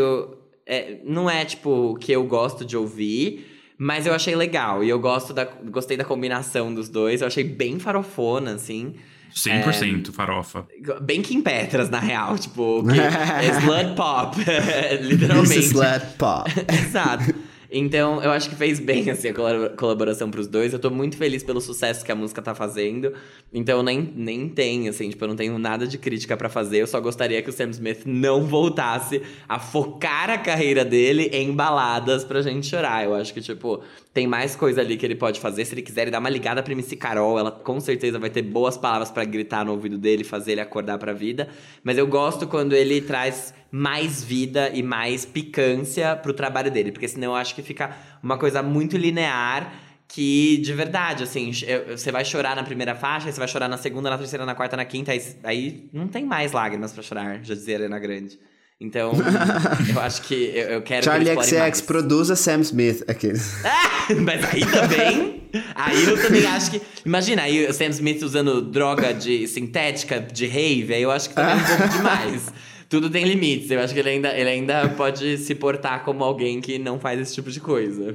é, 0.64 0.98
não 1.04 1.28
é 1.28 1.44
tipo 1.44 1.70
o 1.92 1.96
que 1.96 2.12
eu 2.12 2.22
gosto 2.24 2.64
de 2.64 2.76
ouvir. 2.76 3.52
Mas 3.78 4.06
eu 4.06 4.14
achei 4.14 4.34
legal. 4.34 4.82
E 4.82 4.88
eu 4.88 4.98
gosto 4.98 5.34
da, 5.34 5.44
gostei 5.44 5.96
da 5.96 6.04
combinação 6.04 6.72
dos 6.72 6.88
dois. 6.88 7.20
Eu 7.20 7.26
achei 7.26 7.44
bem 7.44 7.78
farofona, 7.78 8.54
assim. 8.54 8.94
100% 9.36 10.12
farofa. 10.12 10.66
Bem 11.02 11.20
Kim 11.22 11.42
Petras, 11.42 11.90
na 11.90 12.00
real. 12.00 12.38
Tipo, 12.38 12.82
que 12.84 12.98
é 12.98 13.48
slut 13.60 13.94
pop. 13.94 14.36
literalmente. 15.02 15.48
This 15.54 15.66
is 15.66 15.70
Slut 15.72 16.06
Pop. 16.18 16.50
Exato. 16.72 17.34
Então, 17.68 18.22
eu 18.22 18.30
acho 18.30 18.48
que 18.48 18.54
fez 18.54 18.78
bem, 18.78 19.10
assim, 19.10 19.28
a 19.28 19.34
colab- 19.34 19.74
colaboração 19.76 20.30
pros 20.30 20.46
dois. 20.46 20.72
Eu 20.72 20.78
tô 20.78 20.88
muito 20.88 21.16
feliz 21.16 21.42
pelo 21.42 21.60
sucesso 21.60 22.04
que 22.04 22.12
a 22.12 22.14
música 22.14 22.40
tá 22.40 22.54
fazendo. 22.54 23.12
Então, 23.52 23.78
eu 23.78 23.82
nem, 23.82 24.00
nem 24.14 24.48
tenho, 24.48 24.88
assim, 24.88 25.10
tipo, 25.10 25.22
eu 25.24 25.28
não 25.28 25.36
tenho 25.36 25.58
nada 25.58 25.84
de 25.86 25.98
crítica 25.98 26.36
pra 26.36 26.48
fazer. 26.48 26.78
Eu 26.78 26.86
só 26.86 27.00
gostaria 27.00 27.42
que 27.42 27.50
o 27.50 27.52
Sam 27.52 27.70
Smith 27.70 28.02
não 28.06 28.44
voltasse 28.44 29.20
a 29.48 29.58
focar 29.58 30.30
a 30.30 30.38
carreira 30.38 30.84
dele 30.84 31.28
em 31.32 31.52
baladas 31.52 32.24
pra 32.24 32.40
gente 32.40 32.68
chorar. 32.68 33.04
Eu 33.04 33.14
acho 33.16 33.34
que, 33.34 33.40
tipo, 33.40 33.82
tem 34.16 34.26
mais 34.26 34.56
coisa 34.56 34.80
ali 34.80 34.96
que 34.96 35.04
ele 35.04 35.14
pode 35.14 35.38
fazer. 35.38 35.62
Se 35.66 35.74
ele 35.74 35.82
quiser 35.82 36.02
ele 36.02 36.10
dar 36.10 36.20
uma 36.20 36.30
ligada 36.30 36.62
pra 36.62 36.72
MC 36.72 36.96
Carol, 36.96 37.38
ela 37.38 37.50
com 37.50 37.78
certeza 37.78 38.18
vai 38.18 38.30
ter 38.30 38.40
boas 38.40 38.78
palavras 38.78 39.10
pra 39.10 39.26
gritar 39.26 39.62
no 39.62 39.72
ouvido 39.72 39.98
dele, 39.98 40.24
fazer 40.24 40.52
ele 40.52 40.62
acordar 40.62 40.96
pra 40.96 41.12
vida. 41.12 41.50
Mas 41.84 41.98
eu 41.98 42.06
gosto 42.06 42.46
quando 42.46 42.72
ele 42.72 43.02
traz 43.02 43.52
mais 43.70 44.24
vida 44.24 44.70
e 44.72 44.82
mais 44.82 45.26
picância 45.26 46.16
pro 46.16 46.32
trabalho 46.32 46.70
dele, 46.70 46.92
porque 46.92 47.06
senão 47.06 47.32
eu 47.32 47.34
acho 47.36 47.54
que 47.54 47.62
fica 47.62 47.94
uma 48.22 48.38
coisa 48.38 48.62
muito 48.62 48.96
linear 48.96 49.70
que, 50.08 50.56
de 50.64 50.72
verdade, 50.72 51.22
assim, 51.22 51.50
eu- 51.66 51.98
você 51.98 52.10
vai 52.10 52.24
chorar 52.24 52.56
na 52.56 52.62
primeira 52.64 52.94
faixa, 52.94 53.30
você 53.30 53.38
vai 53.38 53.48
chorar 53.48 53.68
na 53.68 53.76
segunda, 53.76 54.08
na 54.08 54.16
terceira, 54.16 54.46
na 54.46 54.54
quarta, 54.54 54.78
na 54.78 54.84
quinta, 54.86 55.12
aí, 55.12 55.20
aí 55.44 55.90
não 55.92 56.08
tem 56.08 56.24
mais 56.24 56.52
lágrimas 56.52 56.90
pra 56.94 57.02
chorar, 57.02 57.44
já 57.44 57.54
dizia 57.54 57.76
a 57.76 57.80
Arena 57.80 57.98
Grande. 57.98 58.38
Então, 58.80 59.12
eu 59.94 60.00
acho 60.00 60.22
que 60.22 60.34
eu, 60.34 60.68
eu 60.68 60.82
quero 60.82 61.04
Charlie 61.04 61.34
que 61.34 61.42
XX 61.44 61.58
mais. 61.58 61.80
produza 61.80 62.36
Sam 62.36 62.60
Smith. 62.60 63.02
Aqueles. 63.08 63.54
Mas 64.22 64.44
aí 64.44 64.60
também. 64.66 65.48
Aí 65.74 66.04
eu 66.04 66.20
também 66.22 66.44
acho 66.46 66.70
que. 66.72 66.82
Imagina, 67.04 67.42
aí 67.42 67.66
o 67.66 67.72
Sam 67.72 67.86
Smith 67.88 68.22
usando 68.22 68.60
droga 68.60 69.14
de 69.14 69.48
sintética 69.48 70.20
de 70.20 70.46
rave, 70.46 70.92
aí 70.92 71.02
eu 71.02 71.10
acho 71.10 71.30
que 71.30 71.34
também 71.34 71.52
é 71.52 71.56
um 71.56 71.66
pouco 71.78 71.88
demais. 71.96 72.52
Tudo 72.88 73.08
tem 73.10 73.24
limites. 73.24 73.70
Eu 73.70 73.80
acho 73.80 73.94
que 73.94 74.00
ele 74.00 74.10
ainda, 74.10 74.28
ele 74.36 74.48
ainda 74.50 74.88
pode 74.90 75.38
se 75.38 75.54
portar 75.54 76.04
como 76.04 76.22
alguém 76.22 76.60
que 76.60 76.78
não 76.78 77.00
faz 77.00 77.18
esse 77.18 77.34
tipo 77.34 77.50
de 77.50 77.60
coisa. 77.60 78.14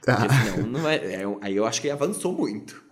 Porque 0.00 0.10
Ah. 0.10 0.26
senão 0.54 0.66
não 0.68 0.80
vai. 0.80 0.96
é, 0.96 1.22
aí 1.42 1.54
eu 1.54 1.66
acho 1.66 1.80
que 1.82 1.90
avançou 1.90 2.32
muito. 2.32 2.82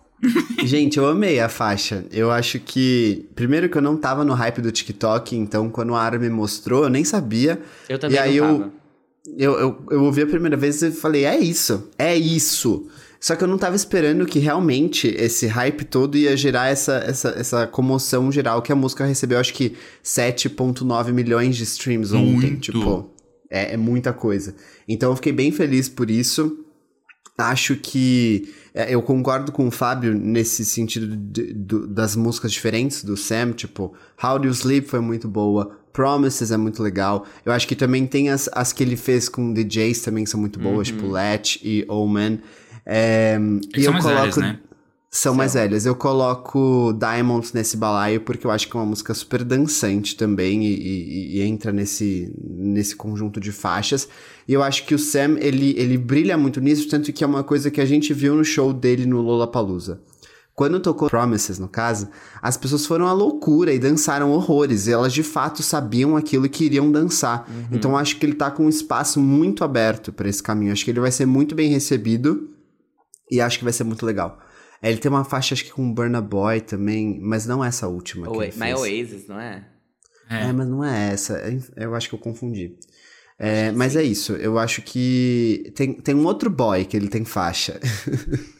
Gente, 0.63 0.97
eu 0.97 1.05
amei 1.07 1.39
a 1.39 1.47
faixa. 1.49 2.05
Eu 2.11 2.31
acho 2.31 2.59
que. 2.59 3.27
Primeiro 3.35 3.69
que 3.69 3.77
eu 3.77 3.81
não 3.81 3.95
tava 3.97 4.25
no 4.25 4.33
hype 4.33 4.61
do 4.61 4.71
TikTok, 4.71 5.35
então 5.35 5.69
quando 5.69 5.93
a 5.95 6.01
Ara 6.01 6.17
me 6.17 6.29
mostrou, 6.29 6.83
eu 6.83 6.89
nem 6.89 7.03
sabia. 7.03 7.59
Eu 7.87 7.99
também 7.99 8.15
E 8.17 8.19
aí 8.19 8.37
não 8.39 8.47
eu- 8.47 8.59
tava. 8.59 8.73
Eu, 9.37 9.59
eu, 9.59 9.85
eu 9.91 10.03
ouvi 10.05 10.21
a 10.21 10.25
primeira 10.27 10.55
vez 10.55 10.81
e 10.81 10.89
falei, 10.89 11.25
é 11.25 11.37
isso, 11.37 11.89
é 11.99 12.15
isso. 12.15 12.87
Só 13.19 13.35
que 13.35 13.43
eu 13.43 13.47
não 13.47 13.57
tava 13.57 13.75
esperando 13.75 14.25
que 14.25 14.39
realmente 14.39 15.07
esse 15.09 15.45
hype 15.47 15.83
todo 15.83 16.17
ia 16.17 16.37
gerar 16.37 16.69
essa, 16.69 16.93
essa, 17.05 17.29
essa 17.37 17.67
comoção 17.67 18.31
geral 18.31 18.61
que 18.61 18.71
a 18.71 18.75
música 18.75 19.03
recebeu, 19.05 19.37
acho 19.37 19.53
que 19.53 19.75
7,9 20.01 21.11
milhões 21.11 21.57
de 21.57 21.63
streams 21.63 22.13
ontem. 22.13 22.31
Muito. 22.51 22.59
Tipo, 22.71 23.09
é, 23.49 23.73
é 23.73 23.77
muita 23.77 24.13
coisa. 24.13 24.55
Então 24.87 25.11
eu 25.11 25.15
fiquei 25.15 25.33
bem 25.33 25.51
feliz 25.51 25.89
por 25.89 26.09
isso. 26.09 26.63
Acho 27.37 27.75
que 27.75 28.51
é, 28.73 28.93
eu 28.93 29.01
concordo 29.01 29.51
com 29.51 29.67
o 29.67 29.71
Fábio 29.71 30.13
nesse 30.13 30.65
sentido 30.65 31.15
de- 31.15 31.53
do- 31.53 31.87
das 31.87 32.15
músicas 32.15 32.51
diferentes 32.51 33.03
do 33.03 33.15
Sam, 33.15 33.51
tipo, 33.51 33.93
How 34.23 34.39
Do 34.39 34.47
You 34.47 34.51
Sleep 34.53 34.87
foi 34.87 34.99
muito 34.99 35.27
boa, 35.27 35.77
Promises 35.93 36.51
é 36.51 36.57
muito 36.57 36.81
legal. 36.83 37.25
Eu 37.45 37.51
acho 37.51 37.67
que 37.67 37.75
também 37.75 38.05
tem 38.05 38.29
as, 38.29 38.47
as 38.53 38.71
que 38.71 38.83
ele 38.83 38.95
fez 38.95 39.27
com 39.29 39.51
DJs 39.53 40.01
também 40.01 40.23
que 40.23 40.29
são 40.29 40.39
muito 40.39 40.59
boas, 40.59 40.87
tipo 40.87 41.07
Let 41.07 41.59
e 41.63 41.85
Omen. 41.87 42.39
É, 42.85 43.35
Eles 43.73 43.85
são 43.85 43.93
mais 43.93 44.05
velhos, 44.21 44.37
né? 44.37 44.59
São 45.09 45.33
mais 45.33 45.53
velhas. 45.53 45.85
Eu 45.85 45.95
coloco 45.95 46.93
Diamonds 46.99 47.53
nesse 47.53 47.77
balaio 47.77 48.21
porque 48.21 48.45
eu 48.45 48.51
acho 48.51 48.67
que 48.69 48.75
é 48.75 48.79
uma 48.79 48.85
música 48.85 49.13
super 49.13 49.43
dançante 49.43 50.15
também 50.17 50.65
e, 50.65 50.73
e- 50.75 51.37
e 51.37 51.41
entra 51.41 51.71
nesse, 51.71 52.31
nesse 52.45 52.95
conjunto 52.95 53.39
de 53.39 53.51
faixas. 53.51 54.07
E 54.47 54.53
eu 54.53 54.61
acho 54.61 54.85
que 54.85 54.93
o 54.93 54.99
Sam, 54.99 55.37
ele, 55.39 55.73
ele 55.77 55.97
brilha 55.97 56.37
muito 56.37 56.59
nisso, 56.59 56.87
tanto 56.89 57.11
que 57.13 57.23
é 57.23 57.27
uma 57.27 57.43
coisa 57.43 57.71
que 57.71 57.79
a 57.79 57.85
gente 57.85 58.13
viu 58.13 58.35
no 58.35 58.43
show 58.43 58.73
dele 58.73 59.05
no 59.05 59.21
Lollapalooza. 59.21 60.01
Quando 60.53 60.79
tocou 60.79 61.07
Promises, 61.09 61.57
no 61.59 61.67
caso, 61.69 62.09
as 62.41 62.57
pessoas 62.57 62.85
foram 62.85 63.07
à 63.07 63.13
loucura 63.13 63.71
e 63.71 63.79
dançaram 63.79 64.31
horrores. 64.31 64.87
E 64.87 64.91
elas 64.91 65.13
de 65.13 65.21
fato 65.23 65.63
sabiam 65.63 66.17
aquilo 66.17 66.47
e 66.47 66.49
queriam 66.49 66.91
dançar. 66.91 67.47
Então 67.71 67.91
eu 67.91 67.97
acho 67.97 68.17
que 68.17 68.25
ele 68.25 68.33
tá 68.33 68.51
com 68.51 68.65
um 68.65 68.69
espaço 68.69 69.19
muito 69.21 69.63
aberto 69.63 70.11
para 70.11 70.27
esse 70.27 70.41
caminho. 70.43 70.71
Acho 70.73 70.83
que 70.83 70.91
ele 70.91 70.99
vai 70.99 71.11
ser 71.11 71.25
muito 71.27 71.53
bem 71.55 71.69
recebido 71.69 72.49
e 73.31 73.39
acho 73.39 73.57
que 73.59 73.63
vai 73.63 73.71
ser 73.73 73.83
muito 73.83 74.03
legal. 74.05 74.39
É, 74.81 74.89
Ele 74.89 74.97
tem 74.99 75.09
uma 75.09 75.23
faixa, 75.23 75.53
acho 75.53 75.63
que 75.65 75.71
com 75.71 75.91
Burna 75.93 76.21
Boy 76.21 76.61
também, 76.61 77.19
mas 77.21 77.45
não 77.45 77.63
essa 77.63 77.87
última. 77.87 78.27
ele 78.27 78.45
My 78.47 78.51
fez. 78.51 78.79
Oasis, 78.79 79.27
não 79.27 79.39
é? 79.39 79.67
É, 80.29 80.51
mas 80.51 80.67
não 80.67 80.83
é 80.83 81.13
essa. 81.13 81.37
É, 81.37 81.57
Eu 81.77 81.95
acho 81.95 82.09
que 82.09 82.15
eu 82.15 82.19
confundi. 82.19 82.75
É, 83.39 83.71
mas 83.71 83.95
é 83.95 84.03
isso. 84.03 84.33
Eu 84.33 84.57
acho 84.57 84.81
que 84.81 85.71
tem, 85.75 85.93
tem 85.93 86.15
um 86.15 86.25
outro 86.25 86.49
boy 86.49 86.83
que 86.85 86.97
ele 86.97 87.07
tem 87.07 87.23
faixa. 87.23 87.79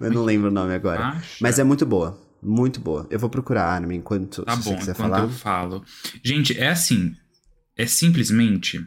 eu 0.00 0.10
não 0.10 0.24
lembro 0.24 0.48
o 0.48 0.52
nome 0.52 0.74
agora. 0.74 1.08
Acha? 1.08 1.36
Mas 1.40 1.58
é 1.58 1.64
muito 1.64 1.84
boa. 1.84 2.20
Muito 2.42 2.80
boa. 2.80 3.06
Eu 3.10 3.18
vou 3.18 3.28
procurar, 3.28 3.64
Armin, 3.66 3.96
enquanto 3.96 4.44
Tá 4.44 4.56
se 4.56 4.62
você 4.62 4.70
bom, 4.70 4.76
quiser 4.78 4.92
enquanto 4.92 5.10
falar. 5.10 5.22
eu 5.24 5.30
falo. 5.30 5.84
Gente, 6.22 6.58
é 6.58 6.68
assim. 6.68 7.14
É 7.76 7.86
simplesmente. 7.86 8.80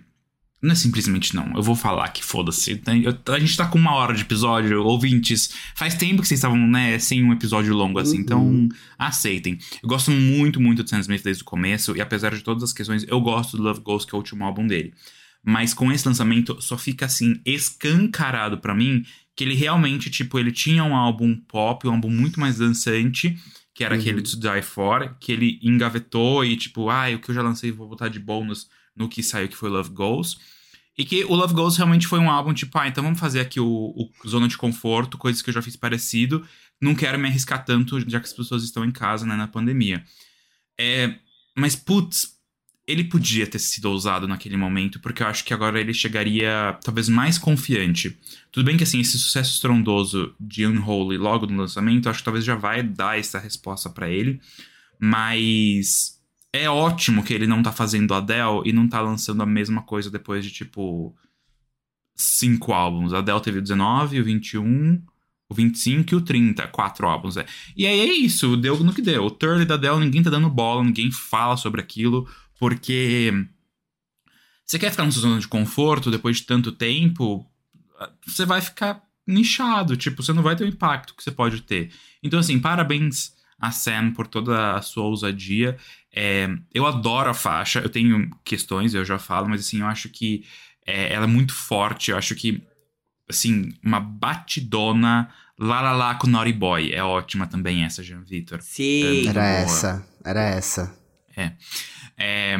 Não 0.62 0.74
é 0.74 0.76
simplesmente 0.76 1.34
não. 1.34 1.56
Eu 1.56 1.64
vou 1.64 1.76
falar 1.76 2.10
que 2.10 2.24
foda-se. 2.24 2.82
A 3.28 3.40
gente 3.40 3.56
tá 3.56 3.66
com 3.66 3.78
uma 3.78 3.94
hora 3.94 4.14
de 4.14 4.24
episódio, 4.24 4.84
ouvintes. 4.84 5.54
Faz 5.74 5.96
tempo 5.96 6.22
que 6.22 6.28
vocês 6.28 6.40
estavam, 6.40 6.58
né, 6.58 7.00
sem 7.00 7.24
um 7.24 7.32
episódio 7.32 7.74
longo 7.74 7.98
assim. 7.98 8.18
Uhum. 8.18 8.22
Então, 8.22 8.70
aceitem. 8.98 9.58
Eu 9.82 9.88
gosto 9.88 10.12
muito, 10.12 10.60
muito 10.60 10.84
do 10.84 10.90
Sam 10.90 11.00
Smith 11.00 11.24
desde 11.24 11.44
o 11.44 11.46
começo. 11.46 11.96
E 11.96 12.02
apesar 12.02 12.36
de 12.36 12.44
todas 12.44 12.64
as 12.64 12.74
questões, 12.74 13.06
eu 13.08 13.22
gosto 13.22 13.56
do 13.56 13.64
Love 13.64 13.80
Ghost, 13.80 14.06
que 14.06 14.14
é 14.14 14.18
o 14.18 14.20
último 14.20 14.44
álbum 14.44 14.68
dele. 14.68 14.94
Mas 15.42 15.74
com 15.74 15.90
esse 15.92 16.06
lançamento, 16.06 16.62
só 16.62 16.78
fica 16.78 17.06
assim, 17.06 17.40
escancarado 17.46 18.58
pra 18.58 18.76
mim 18.76 19.06
que 19.34 19.46
ele 19.46 19.56
realmente, 19.56 20.10
tipo, 20.10 20.38
ele 20.38 20.52
tinha 20.52 20.84
um 20.84 20.94
álbum 20.94 21.34
pop, 21.48 21.88
um 21.88 21.94
álbum 21.94 22.10
muito 22.10 22.38
mais 22.38 22.58
dançante, 22.58 23.38
que 23.74 23.86
era 23.86 23.96
aquele 23.96 24.22
To 24.22 24.38
Die 24.38 24.62
For, 24.62 25.16
que 25.18 25.32
ele 25.32 25.58
engavetou 25.64 26.44
e 26.44 26.58
tipo, 26.58 26.90
ah, 26.90 27.06
o 27.16 27.20
que 27.20 27.32
eu 27.32 27.36
já 27.36 27.42
lancei 27.42 27.72
vou 27.72 27.88
botar 27.88 28.10
de 28.10 28.20
bônus 28.20 28.68
no 28.96 29.10
que 29.10 29.24
saiu, 29.24 29.48
que 29.48 29.56
foi 29.56 29.70
Love 29.70 29.92
Goes. 29.92 30.38
E 30.98 31.06
que 31.06 31.24
o 31.24 31.34
Love 31.34 31.54
Goes 31.54 31.78
realmente 31.78 32.08
foi 32.08 32.20
um 32.20 32.30
álbum 32.30 32.54
tipo, 32.54 32.78
ah, 32.78 32.88
então 32.88 33.04
vamos 33.04 33.20
fazer 33.20 33.40
aqui 33.40 33.60
o, 33.60 33.66
o 33.66 34.28
Zona 34.28 34.48
de 34.48 34.58
Conforto, 34.58 35.18
coisas 35.18 35.42
que 35.42 35.50
eu 35.50 35.54
já 35.54 35.62
fiz 35.62 35.76
parecido. 35.76 36.46
Não 36.82 36.94
quero 36.94 37.18
me 37.18 37.28
arriscar 37.28 37.64
tanto, 37.64 38.00
já 38.10 38.20
que 38.20 38.26
as 38.26 38.34
pessoas 38.34 38.64
estão 38.64 38.84
em 38.84 38.92
casa, 38.92 39.26
né, 39.26 39.36
na 39.36 39.48
pandemia. 39.48 40.04
É, 40.78 41.16
mas, 41.56 41.76
putz, 41.76 42.40
ele 42.90 43.04
podia 43.04 43.46
ter 43.46 43.60
sido 43.60 43.86
ousado 43.86 44.28
naquele 44.28 44.58
momento, 44.58 45.00
porque 45.00 45.22
eu 45.22 45.28
acho 45.28 45.46
que 45.46 45.54
agora 45.54 45.80
ele 45.80 45.94
chegaria 45.94 46.78
talvez 46.84 47.08
mais 47.08 47.38
confiante. 47.38 48.18
Tudo 48.52 48.66
bem 48.66 48.76
que 48.76 48.84
assim, 48.84 49.00
esse 49.00 49.20
sucesso 49.20 49.54
estrondoso 49.54 50.34
de 50.40 50.66
Unholy 50.66 51.18
logo 51.18 51.46
no 51.46 51.56
lançamento, 51.56 52.10
acho 52.10 52.20
que 52.20 52.26
talvez 52.26 52.44
já 52.44 52.56
vai 52.56 52.82
dar 52.82 53.20
essa 53.20 53.38
resposta 53.38 53.92
para 53.92 54.10
ele, 54.10 54.42
mas 55.00 56.19
é 56.54 56.70
ótimo 56.70 57.24
que 57.24 57.34
ele 57.34 57.48
não 57.48 57.62
tá 57.62 57.72
fazendo 57.72 58.14
Adele 58.14 58.62
e 58.66 58.74
não 58.74 58.88
tá 58.88 59.02
lançando 59.02 59.44
a 59.44 59.46
mesma 59.46 59.84
coisa 59.84 60.10
depois 60.10 60.44
de, 60.44 60.52
tipo, 60.52 61.16
cinco 62.16 62.74
álbuns. 62.74 63.14
A 63.14 63.20
Adele 63.20 63.42
teve 63.42 63.60
o 63.60 63.62
19, 63.62 64.20
o 64.20 64.24
21, 64.24 65.02
o 65.48 65.54
25 65.54 66.14
e 66.14 66.16
o 66.16 66.22
30. 66.22 66.68
Quatro 66.68 67.08
álbuns, 67.08 67.38
é. 67.38 67.46
E 67.76 67.86
aí 67.86 68.00
é 68.00 68.14
isso, 68.14 68.58
deu 68.58 68.78
no 68.84 68.94
que 68.94 69.02
deu. 69.02 69.26
O 69.26 69.32
Turley 69.32 69.66
da 69.66 69.76
Adele, 69.76 70.00
ninguém 70.00 70.24
tá 70.24 70.30
dando 70.30 70.50
bola, 70.50 70.84
ninguém 70.84 71.12
fala 71.12 71.56
sobre 71.56 71.82
aquilo, 71.82 72.28
porque... 72.60 73.32
Você 74.66 74.78
quer 74.78 74.92
ficar 74.92 75.04
numa 75.04 75.12
zona 75.12 75.40
de 75.40 75.48
conforto 75.48 76.12
depois 76.12 76.38
de 76.38 76.44
tanto 76.44 76.72
tempo, 76.72 77.44
você 78.26 78.46
vai 78.46 78.62
ficar 78.62 79.02
nichado, 79.26 79.98
tipo, 79.98 80.22
você 80.22 80.32
não 80.32 80.44
vai 80.44 80.56
ter 80.56 80.64
o 80.64 80.68
impacto 80.68 81.16
que 81.16 81.24
você 81.24 81.32
pode 81.32 81.62
ter. 81.62 81.92
Então, 82.22 82.40
assim, 82.40 82.60
parabéns 82.60 83.34
a 83.60 83.72
Sam 83.72 84.12
por 84.14 84.28
toda 84.28 84.76
a 84.76 84.82
sua 84.82 85.04
ousadia. 85.04 85.78
É, 86.14 86.50
eu 86.74 86.86
adoro 86.86 87.30
a 87.30 87.34
faixa, 87.34 87.80
eu 87.80 87.90
tenho 87.90 88.30
questões, 88.44 88.94
eu 88.94 89.06
já 89.06 89.20
falo, 89.20 89.50
mas 89.50 89.62
assim, 89.62 89.82
eu 89.82 89.86
acho 89.86 90.10
que 90.10 90.46
é, 90.86 91.14
ela 91.14 91.26
é 91.26 91.28
muito 91.28 91.54
forte, 91.54 92.12
eu 92.12 92.18
acho 92.18 92.36
que, 92.36 92.64
assim, 93.30 93.74
uma 93.84 94.00
batidona 94.00 95.30
lá 95.58 95.82
lá 95.82 95.92
lá 95.92 96.16
com 96.16 96.28
Naughty 96.28 96.54
Boy 96.54 96.94
é 96.94 97.04
ótima 97.04 97.46
também 97.46 97.84
essa, 97.84 98.02
Jean 98.02 98.22
Vitor. 98.22 98.62
Sim. 98.62 99.28
Era 99.28 99.46
essa, 99.46 100.08
era 100.24 100.42
essa. 100.42 100.98
É. 101.36 101.52
é. 102.18 102.58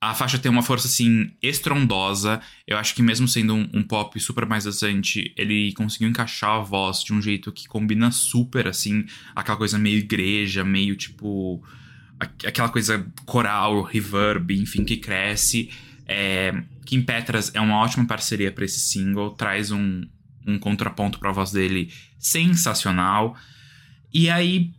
A 0.00 0.14
faixa 0.14 0.38
tem 0.38 0.50
uma 0.50 0.62
força, 0.62 0.88
assim, 0.88 1.30
estrondosa. 1.42 2.40
Eu 2.66 2.78
acho 2.78 2.94
que 2.94 3.02
mesmo 3.02 3.28
sendo 3.28 3.54
um, 3.54 3.68
um 3.74 3.82
pop 3.82 4.18
super 4.18 4.46
mais 4.46 4.64
dançante, 4.64 5.32
ele 5.36 5.72
conseguiu 5.74 6.08
encaixar 6.08 6.52
a 6.52 6.60
voz 6.60 7.04
de 7.04 7.12
um 7.12 7.20
jeito 7.20 7.52
que 7.52 7.68
combina 7.68 8.10
super, 8.10 8.66
assim, 8.66 9.04
aquela 9.36 9.58
coisa 9.58 9.78
meio 9.78 9.98
igreja, 9.98 10.64
meio 10.64 10.96
tipo 10.96 11.62
aquela 12.18 12.68
coisa 12.68 13.06
coral, 13.24 13.82
reverb, 13.82 14.52
enfim, 14.54 14.84
que 14.84 14.96
cresce. 14.96 15.70
É, 16.06 16.62
Kim 16.84 17.02
Petras 17.02 17.50
é 17.54 17.60
uma 17.60 17.78
ótima 17.78 18.06
parceria 18.06 18.50
para 18.50 18.64
esse 18.64 18.80
single, 18.80 19.30
traz 19.30 19.70
um, 19.70 20.02
um 20.46 20.58
contraponto 20.58 21.18
para 21.18 21.30
a 21.30 21.32
voz 21.32 21.52
dele 21.52 21.92
sensacional. 22.18 23.36
E 24.12 24.28
aí, 24.28 24.72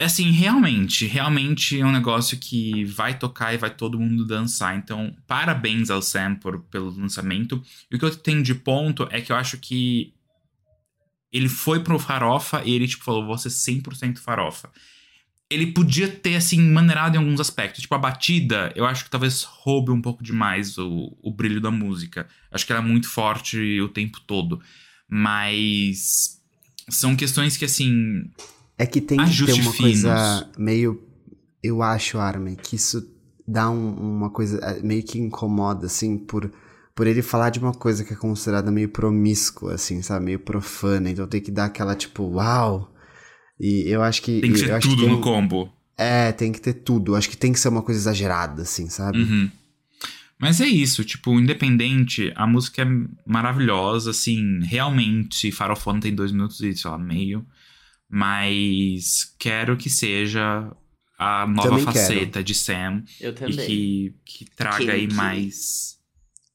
assim, 0.00 0.30
realmente, 0.30 1.06
realmente 1.06 1.80
é 1.80 1.86
um 1.86 1.92
negócio 1.92 2.38
que 2.38 2.84
vai 2.84 3.18
tocar 3.18 3.54
e 3.54 3.58
vai 3.58 3.70
todo 3.70 3.98
mundo 3.98 4.26
dançar. 4.26 4.76
Então, 4.76 5.16
parabéns 5.26 5.90
ao 5.90 6.02
Sam 6.02 6.34
por, 6.36 6.60
pelo 6.64 6.90
lançamento. 6.90 7.62
E 7.90 7.96
o 7.96 7.98
que 7.98 8.04
eu 8.04 8.14
tenho 8.14 8.42
de 8.42 8.54
ponto 8.54 9.08
é 9.10 9.20
que 9.20 9.32
eu 9.32 9.36
acho 9.36 9.58
que 9.58 10.12
ele 11.32 11.48
foi 11.48 11.80
pro 11.80 11.98
farofa 11.98 12.62
e 12.64 12.72
ele, 12.72 12.86
tipo, 12.86 13.04
falou, 13.04 13.26
vou 13.26 13.38
ser 13.38 13.48
100% 13.48 14.18
farofa 14.18 14.70
ele 15.50 15.68
podia 15.68 16.08
ter, 16.08 16.36
assim, 16.36 16.60
maneirado 16.60 17.16
em 17.16 17.18
alguns 17.18 17.40
aspectos. 17.40 17.82
Tipo, 17.82 17.94
a 17.94 17.98
batida, 17.98 18.72
eu 18.74 18.84
acho 18.84 19.04
que 19.04 19.10
talvez 19.10 19.42
roube 19.42 19.90
um 19.92 20.00
pouco 20.00 20.22
demais 20.22 20.78
o, 20.78 21.16
o 21.22 21.30
brilho 21.30 21.60
da 21.60 21.70
música. 21.70 22.26
Acho 22.50 22.66
que 22.66 22.72
ela 22.72 22.82
é 22.82 22.84
muito 22.84 23.08
forte 23.08 23.80
o 23.80 23.88
tempo 23.88 24.20
todo. 24.20 24.60
Mas 25.08 26.40
são 26.88 27.14
questões 27.14 27.56
que, 27.56 27.64
assim. 27.64 28.30
É 28.76 28.86
que 28.86 29.00
tem 29.00 29.18
que 29.18 29.44
ter 29.46 29.52
uma 29.52 29.72
finos. 29.72 29.76
coisa 29.76 30.50
meio. 30.58 31.02
Eu 31.62 31.82
acho, 31.82 32.18
Armin, 32.18 32.56
que 32.56 32.76
isso 32.76 33.08
dá 33.46 33.70
um, 33.70 33.94
uma 33.94 34.30
coisa. 34.30 34.58
É, 34.58 34.82
meio 34.82 35.02
que 35.02 35.18
incomoda, 35.18 35.86
assim, 35.86 36.18
por. 36.18 36.50
Por 36.94 37.08
ele 37.08 37.22
falar 37.22 37.50
de 37.50 37.58
uma 37.58 37.72
coisa 37.72 38.04
que 38.04 38.12
é 38.12 38.16
considerada 38.16 38.70
meio 38.70 38.88
promíscua, 38.88 39.74
assim, 39.74 40.00
sabe? 40.00 40.26
Meio 40.26 40.38
profana. 40.38 41.10
Então 41.10 41.26
tem 41.26 41.40
que 41.40 41.50
dar 41.50 41.64
aquela, 41.64 41.96
tipo, 41.96 42.22
uau! 42.22 42.94
E 43.58 43.82
eu 43.88 44.00
acho 44.00 44.22
que. 44.22 44.40
Tem 44.40 44.52
que 44.52 44.58
ser 44.60 44.80
tudo 44.80 45.02
que 45.02 45.08
no 45.08 45.20
combo. 45.20 45.72
É, 45.96 46.30
tem 46.30 46.52
que 46.52 46.60
ter 46.60 46.74
tudo. 46.74 47.16
Acho 47.16 47.28
que 47.28 47.36
tem 47.36 47.52
que 47.52 47.58
ser 47.58 47.68
uma 47.68 47.82
coisa 47.82 48.00
exagerada, 48.00 48.62
assim, 48.62 48.88
sabe? 48.88 49.18
Uhum. 49.18 49.50
Mas 50.38 50.60
é 50.60 50.66
isso, 50.66 51.04
tipo, 51.04 51.38
independente, 51.38 52.32
a 52.34 52.46
música 52.46 52.82
é 52.82 52.86
maravilhosa, 53.26 54.10
assim, 54.10 54.60
realmente, 54.62 55.50
Farofone 55.52 56.00
tem 56.00 56.14
dois 56.14 56.32
minutos 56.32 56.60
e, 56.60 56.74
sei 56.74 56.90
lá, 56.90 56.98
meio. 56.98 57.46
Mas 58.08 59.34
quero 59.38 59.76
que 59.76 59.90
seja 59.90 60.70
a 61.18 61.46
nova 61.46 61.70
também 61.70 61.84
faceta 61.84 62.32
quero. 62.32 62.44
de 62.44 62.54
Sam. 62.54 63.04
Eu 63.20 63.34
também. 63.34 63.54
E 63.54 63.56
que, 63.56 64.14
que 64.24 64.44
traga 64.56 64.92
aí 64.92 65.12
mais. 65.12 65.98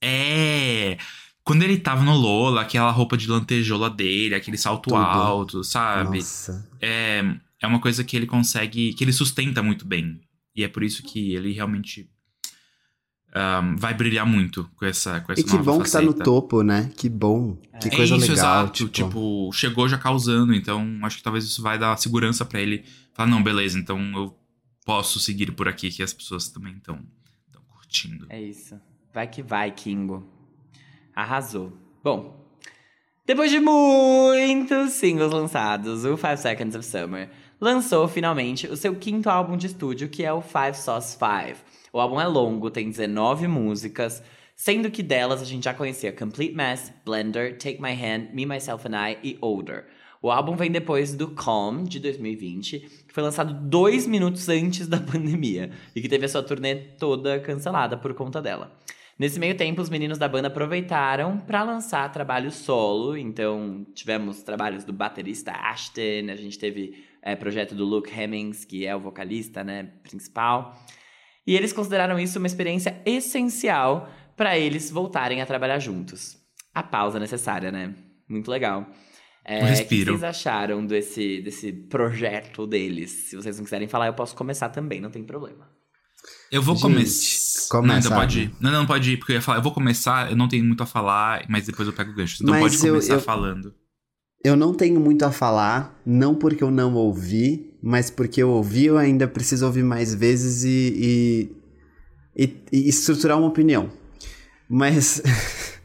É! 0.02 0.98
Quando 1.44 1.64
ele 1.64 1.78
tava 1.78 2.04
no 2.04 2.16
Lola, 2.16 2.62
aquela 2.62 2.92
roupa 2.92 3.18
de 3.18 3.28
lantejola 3.28 3.90
dele, 3.90 4.36
aquele 4.36 4.58
salto 4.58 4.90
Tudo. 4.90 4.98
alto, 4.98 5.64
sabe? 5.64 6.18
Nossa. 6.18 6.70
É, 6.80 7.24
é 7.62 7.68
uma 7.68 7.80
coisa 7.80 8.04
que 8.04 8.16
ele 8.16 8.28
consegue. 8.28 8.94
que 8.94 9.04
ele 9.04 9.14
sustenta 9.14 9.64
muito 9.64 9.86
bem. 9.86 10.22
E 10.56 10.64
é 10.64 10.68
por 10.68 10.84
isso 10.84 11.02
que 11.04 11.34
ele 11.34 11.52
realmente. 11.52 12.10
Um, 13.36 13.76
vai 13.76 13.94
brilhar 13.94 14.26
muito 14.26 14.68
com 14.76 14.86
essa, 14.86 15.22
com 15.22 15.32
essa 15.32 15.42
E 15.42 15.44
que 15.44 15.58
bom 15.58 15.80
faceta. 15.80 15.84
que 15.84 15.92
tá 15.92 16.02
no 16.02 16.24
topo, 16.24 16.64
né? 16.64 16.92
Que 16.98 17.08
bom. 17.08 17.56
Que 17.80 17.88
é 17.88 17.92
coisa 17.92 18.16
isso, 18.16 18.32
legal. 18.32 18.64
Exato. 18.64 18.72
Tipo... 18.72 18.90
tipo, 18.90 19.52
chegou 19.54 19.88
já 19.88 19.98
causando, 19.98 20.54
então 20.54 21.00
acho 21.04 21.18
que 21.18 21.24
talvez 21.24 21.46
isso 21.46 21.62
vai 21.62 21.78
dar 21.78 21.96
segurança 21.98 22.44
para 22.44 22.60
ele. 22.60 22.84
Falar, 23.14 23.30
não, 23.30 23.44
beleza, 23.44 23.78
então 23.78 24.00
eu 24.16 24.36
posso 24.84 25.20
seguir 25.20 25.52
por 25.52 25.68
aqui 25.68 25.92
que 25.92 26.02
as 26.02 26.12
pessoas 26.12 26.50
também 26.50 26.74
estão 26.74 27.00
curtindo. 27.68 28.26
É 28.30 28.42
isso. 28.42 28.80
Vai 29.14 29.28
que 29.28 29.44
vai, 29.44 29.72
Kingo. 29.72 30.28
Arrasou. 31.16 31.72
Bom, 32.04 32.40
depois 33.28 33.52
de 33.52 33.60
muitos 33.60 34.94
singles 34.94 35.32
lançados, 35.32 36.04
o 36.04 36.18
Five 36.18 36.38
Seconds 36.38 36.76
of 36.76 36.84
Summer 36.84 37.30
lançou 37.62 38.08
finalmente 38.08 38.66
o 38.68 38.76
seu 38.76 38.96
quinto 38.96 39.30
álbum 39.30 39.56
de 39.56 39.68
estúdio, 39.68 40.10
que 40.10 40.24
é 40.24 40.34
o 40.34 40.42
Five 40.42 40.76
Sauce 40.76 41.16
Five. 41.16 41.58
O 41.92 42.00
álbum 42.00 42.20
é 42.20 42.28
longo, 42.28 42.70
tem 42.70 42.90
19 42.90 43.48
músicas, 43.48 44.22
sendo 44.56 44.92
que 44.92 45.02
delas 45.02 45.42
a 45.42 45.46
gente 45.46 45.64
já 45.64 45.74
conhecia 45.74 46.12
Complete 46.12 46.56
Mess, 46.56 46.94
Blender, 47.04 47.58
Take 47.58 47.82
My 47.82 47.94
Hand, 47.94 48.30
Me, 48.34 48.46
Myself 48.46 48.88
and 48.88 49.10
I 49.10 49.18
e 49.24 49.38
Older. 49.42 49.86
O 50.22 50.30
álbum 50.30 50.56
vem 50.56 50.70
depois 50.70 51.16
do 51.16 51.30
Calm, 51.30 51.86
de 51.86 51.98
2020, 52.00 52.80
que 53.08 53.14
foi 53.14 53.24
lançado 53.24 53.54
dois 53.54 54.06
minutos 54.06 54.50
antes 54.50 54.86
da 54.88 55.00
pandemia 55.02 55.72
e 55.96 56.02
que 56.02 56.10
teve 56.10 56.26
a 56.26 56.30
sua 56.30 56.44
turnê 56.44 56.76
toda 56.76 57.40
cancelada 57.40 57.96
por 57.96 58.14
conta 58.14 58.42
dela. 58.42 58.78
Nesse 59.18 59.40
meio 59.40 59.56
tempo, 59.56 59.82
os 59.82 59.90
meninos 59.90 60.18
da 60.18 60.28
banda 60.30 60.48
aproveitaram 60.48 61.38
para 61.40 61.64
lançar 61.64 62.10
trabalho 62.12 62.52
solo. 62.52 63.18
Então, 63.18 63.86
tivemos 63.94 64.42
trabalhos 64.44 64.84
do 64.84 64.94
baterista 64.94 65.52
Ashton, 65.52 66.32
a 66.32 66.36
gente 66.36 66.60
teve 66.60 67.04
é, 67.22 67.36
projeto 67.36 67.76
do 67.76 67.84
Luke 67.84 68.10
Hemmings, 68.10 68.64
que 68.64 68.86
é 68.86 68.96
o 68.96 69.00
vocalista 69.00 69.64
né, 69.64 69.90
principal. 70.04 70.78
E 71.46 71.56
eles 71.56 71.74
consideraram 71.74 72.20
isso 72.20 72.38
uma 72.38 72.48
experiência 72.48 73.02
essencial 73.06 74.10
para 74.36 74.58
eles 74.58 74.90
voltarem 74.90 75.42
a 75.42 75.46
trabalhar 75.46 75.80
juntos. 75.80 76.38
A 76.74 76.84
pausa 76.84 77.20
necessária, 77.20 77.72
né? 77.72 77.94
Muito 78.28 78.50
legal. 78.50 78.88
É, 79.44 79.64
o 79.64 79.88
que 79.88 80.06
vocês 80.06 80.24
acharam 80.24 80.86
desse, 80.86 81.42
desse 81.42 81.72
projeto 81.72 82.68
deles? 82.68 83.30
Se 83.30 83.36
vocês 83.36 83.58
não 83.58 83.64
quiserem 83.64 83.88
falar, 83.88 84.08
eu 84.08 84.14
posso 84.14 84.36
começar 84.36 84.70
também, 84.70 85.02
não 85.02 85.10
tem 85.10 85.24
problema. 85.24 85.68
Eu 86.52 86.62
vou 86.62 86.80
começar. 86.80 87.70
Começa. 87.70 88.10
Não, 88.10 88.18
pode 88.18 88.40
ir. 88.42 88.52
Não, 88.60 88.72
não, 88.72 88.86
pode 88.86 89.12
ir, 89.12 89.18
porque 89.18 89.34
eu 89.34 89.36
ia 89.36 89.42
falar. 89.42 89.58
Eu 89.58 89.64
vou 89.64 89.72
começar, 89.72 90.30
eu 90.30 90.38
não 90.38 90.48
tenho 90.48 90.64
muito 90.64 90.84
a 90.84 90.86
falar, 90.86 91.46
mas 91.48 91.66
depois 91.66 91.88
eu 91.88 91.94
pego 91.94 92.12
o 92.12 92.16
gancho. 92.16 92.42
Então 92.42 92.54
mas 92.54 92.62
pode 92.62 92.78
começar 92.78 93.14
eu, 93.14 93.22
falando. 93.22 93.74
Eu 94.44 94.56
não 94.56 94.74
tenho 94.74 95.00
muito 95.00 95.24
a 95.24 95.32
falar, 95.32 96.00
não 96.06 96.36
porque 96.36 96.64
eu 96.64 96.72
não 96.72 96.94
ouvi, 96.96 97.69
mas 97.82 98.10
porque 98.10 98.42
eu 98.42 98.50
ouvi, 98.50 98.86
eu 98.86 98.98
ainda 98.98 99.28
preciso 99.28 99.66
ouvir 99.66 99.84
mais 99.84 100.14
vezes 100.14 100.64
e, 100.64 101.50
e, 102.36 102.46
e, 102.46 102.58
e 102.72 102.90
estruturar 102.90 103.38
uma 103.38 103.48
opinião. 103.48 103.90
Mas. 104.70 105.22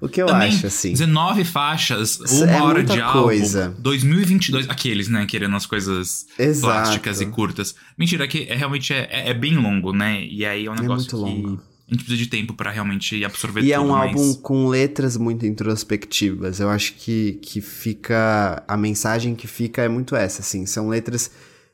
O 0.00 0.08
que 0.08 0.20
eu 0.20 0.26
Também, 0.26 0.48
acho, 0.48 0.66
assim. 0.66 0.92
19 0.92 1.44
faixas, 1.44 2.18
uma 2.18 2.50
é 2.50 2.60
hora 2.60 2.84
de 2.84 3.00
coisa. 3.10 3.68
álbum. 3.68 3.80
2022. 3.80 4.68
Aqueles, 4.68 5.08
né? 5.08 5.24
Querendo 5.24 5.56
as 5.56 5.64
coisas 5.64 6.26
Exato. 6.38 6.60
plásticas 6.60 7.22
e 7.22 7.26
curtas. 7.26 7.74
Mentira, 7.96 8.28
que 8.28 8.46
é, 8.46 8.54
realmente 8.54 8.92
é, 8.92 9.08
é, 9.10 9.30
é, 9.30 9.34
bem 9.34 9.56
longo, 9.56 9.94
né? 9.94 10.22
E 10.22 10.44
aí 10.44 10.66
é 10.66 10.70
um 10.70 10.74
é 10.74 10.80
negócio 10.82 11.08
é 11.08 11.18
muito 11.18 11.42
que 11.42 11.42
longo. 11.48 11.62
A 11.86 11.92
gente 11.92 12.04
precisa 12.04 12.24
de 12.24 12.30
tempo 12.30 12.54
para 12.54 12.70
realmente 12.70 13.22
absorver 13.24 13.60
e 13.60 13.64
tudo. 13.64 13.70
E 13.70 13.72
é 13.72 13.80
um 13.80 13.88
mas... 13.88 14.08
álbum 14.08 14.34
com 14.34 14.68
letras 14.68 15.16
muito 15.16 15.44
introspectivas. 15.44 16.58
Eu 16.58 16.70
acho 16.70 16.94
que, 16.94 17.34
que 17.42 17.60
fica. 17.60 18.62
A 18.66 18.76
mensagem 18.76 19.34
que 19.34 19.46
fica 19.46 19.82
é 19.82 19.88
muito 19.88 20.16
essa, 20.16 20.40
assim. 20.40 20.64
São 20.64 20.88
letras 20.88 21.30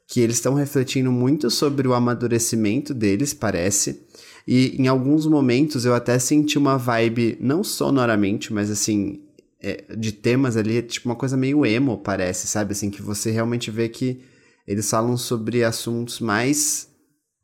que 0.08 0.20
eles 0.20 0.36
estão 0.36 0.54
refletindo 0.54 1.12
muito 1.12 1.48
sobre 1.48 1.86
o 1.86 1.94
amadurecimento 1.94 2.92
deles, 2.92 3.32
parece. 3.32 4.04
E 4.46 4.76
em 4.82 4.88
alguns 4.88 5.26
momentos 5.26 5.84
eu 5.84 5.94
até 5.94 6.18
senti 6.18 6.58
uma 6.58 6.76
vibe, 6.76 7.38
não 7.40 7.62
sonoramente, 7.62 8.52
mas 8.52 8.68
assim, 8.68 9.20
é, 9.62 9.84
de 9.96 10.10
temas 10.10 10.56
ali, 10.56 10.82
tipo 10.82 11.08
uma 11.08 11.14
coisa 11.14 11.36
meio 11.36 11.64
emo, 11.64 11.98
parece, 11.98 12.48
sabe? 12.48 12.72
Assim, 12.72 12.90
que 12.90 13.00
você 13.00 13.30
realmente 13.30 13.70
vê 13.70 13.88
que 13.88 14.20
eles 14.66 14.90
falam 14.90 15.16
sobre 15.16 15.62
assuntos 15.62 16.18
mais 16.18 16.88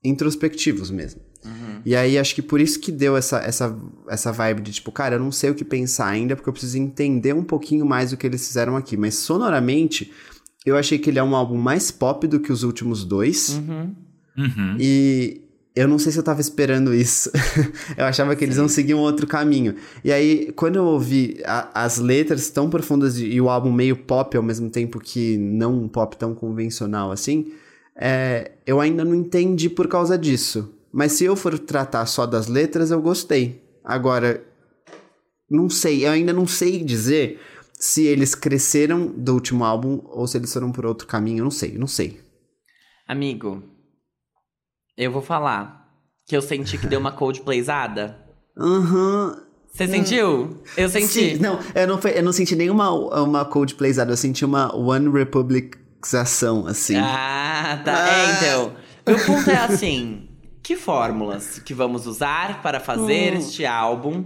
introspectivos 0.02 0.90
mesmo. 0.90 1.25
Uhum. 1.46 1.80
E 1.84 1.94
aí 1.94 2.18
acho 2.18 2.34
que 2.34 2.42
por 2.42 2.60
isso 2.60 2.80
que 2.80 2.90
deu 2.90 3.16
essa, 3.16 3.38
essa, 3.38 3.78
essa 4.08 4.32
vibe 4.32 4.62
de 4.62 4.72
tipo, 4.72 4.90
cara, 4.90 5.14
eu 5.14 5.20
não 5.20 5.30
sei 5.30 5.50
o 5.50 5.54
que 5.54 5.64
pensar 5.64 6.08
ainda, 6.08 6.34
porque 6.34 6.48
eu 6.48 6.52
preciso 6.52 6.76
entender 6.78 7.32
um 7.32 7.44
pouquinho 7.44 7.86
mais 7.86 8.12
o 8.12 8.16
que 8.16 8.26
eles 8.26 8.46
fizeram 8.46 8.76
aqui. 8.76 8.96
Mas 8.96 9.14
sonoramente, 9.14 10.12
eu 10.64 10.76
achei 10.76 10.98
que 10.98 11.08
ele 11.08 11.18
é 11.18 11.22
um 11.22 11.36
álbum 11.36 11.56
mais 11.56 11.90
pop 11.90 12.26
do 12.26 12.40
que 12.40 12.52
os 12.52 12.62
últimos 12.62 13.04
dois. 13.04 13.50
Uhum. 13.50 13.94
Uhum. 14.36 14.76
E 14.78 15.42
eu 15.76 15.86
não 15.86 15.98
sei 15.98 16.10
se 16.10 16.18
eu 16.18 16.22
tava 16.22 16.40
esperando 16.40 16.94
isso. 16.94 17.30
eu 17.96 18.06
achava 18.06 18.34
que 18.34 18.42
eles 18.42 18.56
iam 18.56 18.66
seguir 18.66 18.94
um 18.94 18.98
outro 18.98 19.26
caminho. 19.26 19.74
E 20.02 20.10
aí, 20.10 20.50
quando 20.56 20.76
eu 20.76 20.84
ouvi 20.84 21.40
a, 21.44 21.84
as 21.84 21.98
letras 21.98 22.48
tão 22.50 22.68
profundas 22.70 23.18
e 23.20 23.38
o 23.40 23.50
álbum 23.50 23.70
meio 23.70 23.94
pop 23.94 24.36
ao 24.36 24.42
mesmo 24.42 24.70
tempo 24.70 24.98
que 24.98 25.36
não 25.36 25.82
um 25.82 25.86
pop 25.86 26.16
tão 26.16 26.34
convencional 26.34 27.12
assim, 27.12 27.52
é, 27.94 28.52
eu 28.66 28.80
ainda 28.80 29.04
não 29.04 29.14
entendi 29.14 29.68
por 29.68 29.86
causa 29.86 30.16
disso. 30.18 30.72
Mas 30.96 31.12
se 31.12 31.24
eu 31.26 31.36
for 31.36 31.58
tratar 31.58 32.06
só 32.06 32.24
das 32.24 32.46
letras, 32.46 32.90
eu 32.90 33.02
gostei. 33.02 33.62
Agora, 33.84 34.42
não 35.50 35.68
sei, 35.68 36.06
eu 36.06 36.10
ainda 36.10 36.32
não 36.32 36.46
sei 36.46 36.82
dizer 36.82 37.38
se 37.74 38.06
eles 38.06 38.34
cresceram 38.34 39.06
do 39.08 39.34
último 39.34 39.62
álbum 39.62 40.00
ou 40.06 40.26
se 40.26 40.38
eles 40.38 40.50
foram 40.50 40.72
por 40.72 40.86
outro 40.86 41.06
caminho, 41.06 41.40
eu 41.40 41.44
não 41.44 41.50
sei, 41.50 41.76
não 41.76 41.86
sei. 41.86 42.18
Amigo, 43.06 43.62
eu 44.96 45.12
vou 45.12 45.20
falar 45.20 45.86
que 46.26 46.34
eu 46.34 46.40
senti 46.40 46.78
que 46.78 46.86
deu 46.86 46.98
uma 46.98 47.12
Coldplayzada. 47.12 48.16
Aham. 48.58 49.36
Uhum. 49.36 49.46
Você 49.70 49.86
sentiu? 49.88 50.62
Eu 50.78 50.88
senti. 50.88 51.06
Sim, 51.08 51.36
não, 51.36 51.58
eu 51.74 51.86
não, 51.86 52.00
eu 52.00 52.22
não 52.22 52.32
senti 52.32 52.56
nenhuma 52.56 52.90
uma 53.20 53.44
Coldplayzada, 53.44 54.12
eu 54.12 54.16
senti 54.16 54.46
uma 54.46 54.74
One 54.74 55.10
Republicação, 55.10 56.66
assim. 56.66 56.96
Ah, 56.96 57.82
tá. 57.84 57.92
Ah. 57.94 58.08
É, 58.08 58.32
então. 58.32 58.76
Meu 59.06 59.24
ponto 59.26 59.50
é 59.50 59.58
assim: 59.58 60.25
que 60.66 60.74
fórmulas 60.74 61.60
que 61.60 61.72
vamos 61.72 62.08
usar 62.08 62.60
para 62.60 62.80
fazer 62.80 63.34
hum. 63.34 63.38
este 63.38 63.64
álbum? 63.64 64.24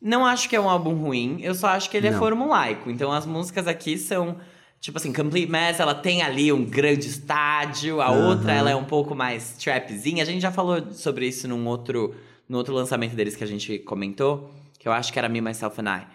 Não 0.00 0.24
acho 0.24 0.48
que 0.48 0.54
é 0.54 0.60
um 0.60 0.70
álbum 0.70 0.94
ruim, 0.94 1.38
eu 1.40 1.52
só 1.52 1.66
acho 1.66 1.90
que 1.90 1.96
ele 1.96 2.06
é 2.06 2.10
não. 2.10 2.16
é 2.16 2.20
formulaico. 2.20 2.88
Então 2.88 3.10
as 3.10 3.26
músicas 3.26 3.66
aqui 3.66 3.98
são 3.98 4.36
Tipo 4.80 4.98
assim, 4.98 5.12
Complete 5.12 5.50
Mess, 5.50 5.80
ela 5.80 5.94
tem 5.94 6.22
ali 6.22 6.52
um 6.52 6.62
grande 6.62 7.08
estádio, 7.08 8.02
a 8.02 8.12
uhum. 8.12 8.28
outra 8.28 8.52
ela 8.52 8.70
é 8.70 8.76
um 8.76 8.84
pouco 8.84 9.14
mais 9.14 9.56
trapzinha. 9.56 10.22
A 10.22 10.26
gente 10.26 10.42
já 10.42 10.52
falou 10.52 10.92
sobre 10.92 11.26
isso 11.26 11.48
num 11.48 11.66
outro, 11.66 12.14
no 12.46 12.58
outro 12.58 12.74
lançamento 12.74 13.16
deles 13.16 13.34
que 13.34 13.42
a 13.42 13.46
gente 13.46 13.78
comentou, 13.78 14.52
que 14.78 14.86
eu 14.86 14.92
acho 14.92 15.10
que 15.10 15.18
era 15.18 15.26
Me, 15.26 15.40
Myself 15.40 15.80
and 15.80 15.88
I. 15.88 16.06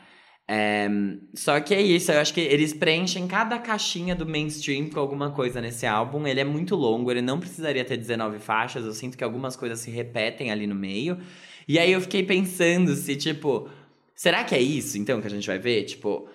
É, 0.51 0.89
só 1.35 1.59
que 1.59 1.75
é 1.75 1.81
isso, 1.81 2.11
eu 2.11 2.19
acho 2.19 2.33
que 2.33 2.41
eles 2.41 2.73
preenchem 2.73 3.27
cada 3.27 3.59
caixinha 3.59 4.15
do 4.15 4.25
mainstream 4.25 4.89
com 4.89 4.99
alguma 4.99 5.29
coisa 5.29 5.61
nesse 5.61 5.85
álbum. 5.85 6.25
Ele 6.25 6.39
é 6.39 6.43
muito 6.43 6.75
longo, 6.75 7.11
ele 7.11 7.21
não 7.21 7.39
precisaria 7.39 7.85
ter 7.85 7.97
19 7.97 8.39
faixas, 8.39 8.83
eu 8.83 8.93
sinto 8.93 9.15
que 9.15 9.23
algumas 9.23 9.55
coisas 9.55 9.79
se 9.79 9.91
repetem 9.91 10.49
ali 10.49 10.65
no 10.65 10.73
meio. 10.73 11.19
E 11.67 11.77
aí 11.77 11.91
eu 11.91 12.01
fiquei 12.01 12.23
pensando 12.23 12.95
se, 12.95 13.15
tipo, 13.15 13.69
será 14.15 14.43
que 14.43 14.55
é 14.55 14.59
isso 14.59 14.97
então 14.97 15.21
que 15.21 15.27
a 15.27 15.29
gente 15.29 15.45
vai 15.45 15.59
ver? 15.59 15.83
Tipo, 15.83 16.27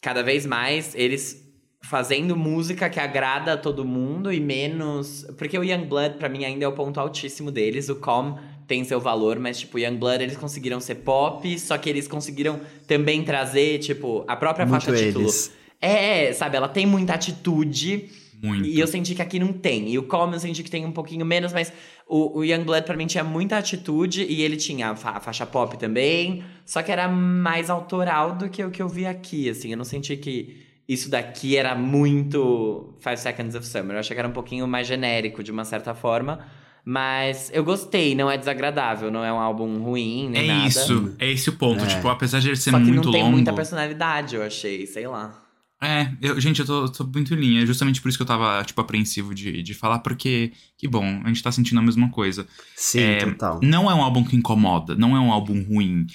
cada 0.00 0.22
vez 0.22 0.46
mais 0.46 0.94
eles 0.94 1.46
fazendo 1.82 2.34
música 2.34 2.88
que 2.88 2.98
agrada 2.98 3.52
a 3.52 3.56
todo 3.58 3.84
mundo 3.84 4.32
e 4.32 4.40
menos. 4.40 5.26
Porque 5.36 5.58
o 5.58 5.62
Youngblood, 5.62 6.16
para 6.16 6.30
mim, 6.30 6.42
ainda 6.42 6.64
é 6.64 6.68
o 6.68 6.72
ponto 6.72 6.98
altíssimo 6.98 7.50
deles. 7.50 7.90
O 7.90 7.96
Calm 7.96 8.38
tem 8.68 8.84
seu 8.84 9.00
valor, 9.00 9.38
mas, 9.40 9.58
tipo, 9.58 9.78
o 9.78 9.80
Youngblood, 9.80 10.22
eles 10.22 10.36
conseguiram 10.36 10.78
ser 10.78 10.96
pop, 10.96 11.58
só 11.58 11.78
que 11.78 11.88
eles 11.88 12.06
conseguiram 12.06 12.60
também 12.86 13.24
trazer, 13.24 13.78
tipo, 13.78 14.24
a 14.28 14.36
própria 14.36 14.66
Muito 14.66 14.84
faixa 14.84 15.00
eles. 15.00 15.14
título. 15.14 15.58
É, 15.80 16.32
sabe, 16.34 16.58
ela 16.58 16.68
tem 16.68 16.84
muita 16.84 17.14
atitude. 17.14 18.10
Muito. 18.42 18.68
E 18.68 18.78
eu 18.78 18.86
senti 18.86 19.14
que 19.14 19.22
aqui 19.22 19.38
não 19.38 19.52
tem. 19.52 19.88
E 19.88 19.98
o 19.98 20.04
Calm 20.04 20.32
eu 20.32 20.38
senti 20.38 20.62
que 20.62 20.70
tem 20.70 20.84
um 20.84 20.92
pouquinho 20.92 21.24
menos, 21.24 21.52
mas 21.52 21.72
o, 22.06 22.38
o 22.38 22.44
Youngblood 22.44 22.84
pra 22.84 22.96
mim 22.96 23.06
tinha 23.06 23.24
muita 23.24 23.56
atitude 23.56 24.22
e 24.22 24.42
ele 24.42 24.56
tinha 24.56 24.90
a, 24.90 24.96
fa 24.96 25.10
a, 25.12 25.20
faixa 25.20 25.46
pop 25.46 25.76
também. 25.78 26.44
Só 26.64 26.82
que 26.82 26.92
era 26.92 27.08
mais 27.08 27.70
autoral 27.70 28.34
do 28.36 28.48
que 28.48 28.62
o 28.62 28.70
que 28.70 28.82
eu 28.82 28.88
vi 28.88 29.06
aqui, 29.06 29.48
assim. 29.48 29.70
Eu 29.70 29.78
não 29.78 29.84
senti 29.84 30.16
que 30.16 30.62
isso 30.86 31.10
daqui 31.10 31.56
era 31.56 31.74
muito 31.74 32.94
Five 33.00 33.16
Seconds 33.16 33.54
of 33.54 33.66
Summer. 33.66 33.96
Eu 33.96 34.00
achei 34.00 34.14
que 34.14 34.20
era 34.20 34.28
um 34.28 34.32
pouquinho 34.32 34.68
mais 34.68 34.86
genérico, 34.86 35.42
de 35.42 35.50
uma 35.50 35.64
certa 35.64 35.94
forma. 35.94 36.46
Mas 36.90 37.50
eu 37.52 37.62
gostei, 37.62 38.14
não 38.14 38.30
é 38.30 38.38
desagradável, 38.38 39.10
não 39.10 39.22
é 39.22 39.30
um 39.30 39.38
álbum 39.38 39.78
ruim, 39.82 40.30
nem 40.30 40.44
é 40.44 40.46
nada. 40.46 40.64
É 40.64 40.68
isso, 40.68 41.16
é 41.18 41.30
esse 41.30 41.50
o 41.50 41.52
ponto. 41.52 41.84
É. 41.84 41.86
Tipo, 41.86 42.08
apesar 42.08 42.40
de 42.40 42.48
ele 42.48 42.56
ser 42.56 42.70
Só 42.70 42.78
que 42.78 42.84
muito 42.84 43.04
não 43.04 43.12
tem 43.12 43.22
longo, 43.24 43.34
muita 43.34 43.52
personalidade, 43.52 44.36
eu 44.36 44.42
achei, 44.42 44.86
sei 44.86 45.06
lá. 45.06 45.38
É, 45.82 46.10
eu, 46.22 46.40
gente, 46.40 46.60
eu 46.60 46.64
tô, 46.64 46.88
tô, 46.88 47.04
muito 47.04 47.34
em 47.34 47.36
linha. 47.36 47.62
É 47.62 47.66
justamente 47.66 48.00
por 48.00 48.08
isso 48.08 48.16
que 48.16 48.22
eu 48.22 48.26
tava, 48.26 48.64
tipo, 48.64 48.80
apreensivo 48.80 49.34
de, 49.34 49.62
de 49.62 49.74
falar, 49.74 49.98
porque, 49.98 50.50
que 50.78 50.88
bom, 50.88 51.04
a 51.24 51.28
gente 51.28 51.42
tá 51.42 51.52
sentindo 51.52 51.78
a 51.78 51.82
mesma 51.82 52.08
coisa. 52.08 52.46
Sim, 52.74 53.00
é, 53.00 53.18
total. 53.18 53.60
Não 53.62 53.90
é 53.90 53.94
um 53.94 54.00
álbum 54.00 54.24
que 54.24 54.34
incomoda, 54.34 54.94
não 54.94 55.14
é 55.14 55.20
um 55.20 55.30
álbum 55.30 55.62
ruim. 55.64 56.06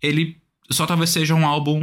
Ele 0.00 0.36
só 0.70 0.86
talvez 0.86 1.10
seja 1.10 1.34
um 1.34 1.44
álbum 1.44 1.80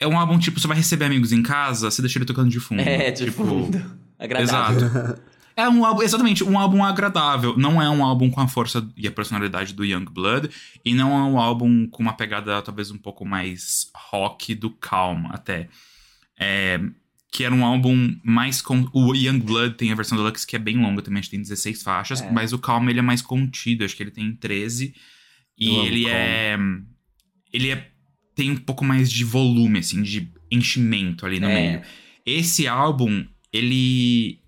é 0.00 0.06
um 0.08 0.18
álbum, 0.18 0.36
tipo, 0.36 0.58
você 0.58 0.66
vai 0.66 0.78
receber 0.78 1.04
amigos 1.04 1.30
em 1.30 1.44
casa, 1.44 1.92
você 1.92 2.02
deixa 2.02 2.18
ele 2.18 2.26
tocando 2.26 2.50
de 2.50 2.58
fundo. 2.58 2.82
É, 2.82 3.12
de 3.12 3.26
tipo, 3.26 3.44
fundo. 3.44 3.80
Agradável. 4.18 4.84
Exato. 4.84 5.22
É 5.60 5.68
um 5.68 5.84
álbum, 5.84 6.02
exatamente, 6.02 6.42
um 6.42 6.58
álbum 6.58 6.82
agradável. 6.82 7.56
Não 7.56 7.80
é 7.80 7.88
um 7.90 8.04
álbum 8.04 8.30
com 8.30 8.40
a 8.40 8.48
força 8.48 8.88
e 8.96 9.06
a 9.06 9.10
personalidade 9.10 9.74
do 9.74 9.84
Young 9.84 10.06
Blood. 10.06 10.50
E 10.84 10.94
não 10.94 11.10
é 11.12 11.22
um 11.22 11.38
álbum 11.38 11.86
com 11.86 12.02
uma 12.02 12.14
pegada 12.14 12.60
talvez 12.62 12.90
um 12.90 12.98
pouco 12.98 13.24
mais 13.24 13.90
rock 13.94 14.54
do 14.54 14.70
Calm, 14.70 15.26
até. 15.30 15.68
É, 16.38 16.80
que 17.30 17.44
era 17.44 17.54
um 17.54 17.64
álbum 17.64 18.16
mais. 18.24 18.60
com 18.62 18.88
O 18.92 19.14
Young 19.14 19.40
Blood 19.40 19.74
tem 19.76 19.92
a 19.92 19.94
versão 19.94 20.16
deluxe 20.16 20.46
que 20.46 20.56
é 20.56 20.58
bem 20.58 20.76
longa 20.76 21.02
também, 21.02 21.20
acho 21.20 21.28
que 21.28 21.36
tem 21.36 21.42
16 21.42 21.82
faixas. 21.82 22.22
É. 22.22 22.30
Mas 22.30 22.52
o 22.52 22.58
Calm 22.58 22.88
ele 22.88 22.98
é 22.98 23.02
mais 23.02 23.22
contido, 23.22 23.84
acho 23.84 23.94
que 23.94 24.02
ele 24.02 24.10
tem 24.10 24.34
13. 24.34 24.94
E 25.58 25.68
ele 25.76 26.08
é. 26.08 26.58
Ele 27.52 27.70
é 27.70 27.90
tem 28.34 28.50
um 28.50 28.56
pouco 28.56 28.84
mais 28.84 29.10
de 29.10 29.22
volume, 29.22 29.80
assim, 29.80 30.02
de 30.02 30.32
enchimento 30.50 31.26
ali 31.26 31.38
no 31.38 31.48
é. 31.48 31.54
meio. 31.54 31.82
Esse 32.24 32.66
álbum, 32.66 33.26
ele 33.52 34.39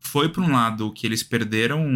foi 0.00 0.28
para 0.28 0.42
um 0.42 0.52
lado 0.52 0.92
que 0.92 1.06
eles 1.06 1.22
perderam 1.22 1.86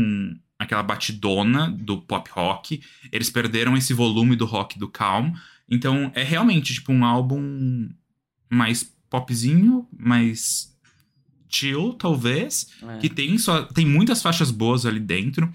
aquela 0.58 0.82
batidona 0.82 1.70
do 1.70 2.00
pop 2.00 2.30
rock, 2.30 2.80
eles 3.10 3.30
perderam 3.30 3.76
esse 3.76 3.92
volume 3.92 4.36
do 4.36 4.44
rock 4.44 4.78
do 4.78 4.88
Calm. 4.88 5.32
Então 5.68 6.12
é 6.14 6.22
realmente 6.22 6.74
tipo 6.74 6.92
um 6.92 7.04
álbum 7.04 7.88
mais 8.48 8.84
popzinho, 9.10 9.88
mais 9.96 10.72
chill, 11.48 11.94
talvez, 11.94 12.68
é. 12.82 12.98
que 12.98 13.08
tem 13.08 13.36
só 13.38 13.62
tem 13.62 13.86
muitas 13.86 14.22
faixas 14.22 14.50
boas 14.50 14.86
ali 14.86 15.00
dentro. 15.00 15.52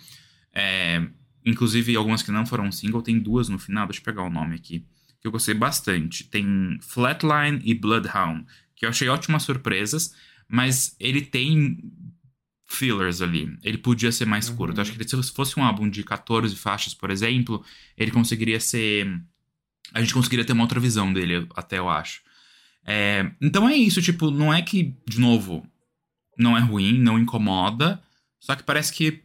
É, 0.54 1.08
inclusive 1.46 1.96
algumas 1.96 2.22
que 2.22 2.32
não 2.32 2.46
foram 2.46 2.72
single, 2.72 3.02
tem 3.02 3.20
duas 3.20 3.48
no 3.48 3.60
final, 3.60 3.86
deixa 3.86 4.02
eu 4.02 4.06
pegar 4.06 4.24
o 4.24 4.30
nome 4.30 4.56
aqui 4.56 4.86
que 5.20 5.28
eu 5.28 5.32
gostei 5.32 5.54
bastante. 5.54 6.24
Tem 6.24 6.80
Flatline 6.82 7.62
e 7.64 7.74
Bloodhound, 7.74 8.46
que 8.76 8.86
eu 8.86 8.90
achei 8.90 9.10
ótimas 9.10 9.44
surpresas, 9.44 10.14
mas 10.48 10.96
ele 11.00 11.22
tem 11.22 11.78
fillers 12.70 13.22
ali. 13.22 13.58
Ele 13.64 13.78
podia 13.78 14.12
ser 14.12 14.26
mais 14.26 14.48
uhum. 14.48 14.56
curto. 14.56 14.80
Acho 14.80 14.94
que 14.94 15.04
se 15.04 15.34
fosse 15.34 15.60
um 15.60 15.64
álbum 15.64 15.90
de 15.90 16.04
14 16.04 16.56
faixas, 16.56 16.94
por 16.94 17.10
exemplo, 17.10 17.64
ele 17.98 18.12
conseguiria 18.12 18.60
ser. 18.60 19.08
A 19.92 20.00
gente 20.00 20.14
conseguiria 20.14 20.46
ter 20.46 20.54
uma 20.54 20.64
outra 20.64 20.80
visão 20.80 21.12
dele, 21.12 21.48
até 21.56 21.80
eu 21.80 21.90
acho. 21.90 22.22
É... 22.86 23.32
Então 23.42 23.68
é 23.68 23.76
isso, 23.76 24.02
tipo, 24.02 24.30
não 24.30 24.54
é 24.54 24.62
que, 24.62 24.96
de 25.08 25.20
novo, 25.20 25.66
não 26.38 26.56
é 26.56 26.62
ruim, 26.62 27.00
não 27.00 27.18
incomoda, 27.18 28.00
só 28.40 28.56
que 28.56 28.64
parece 28.64 28.94
que 28.94 29.24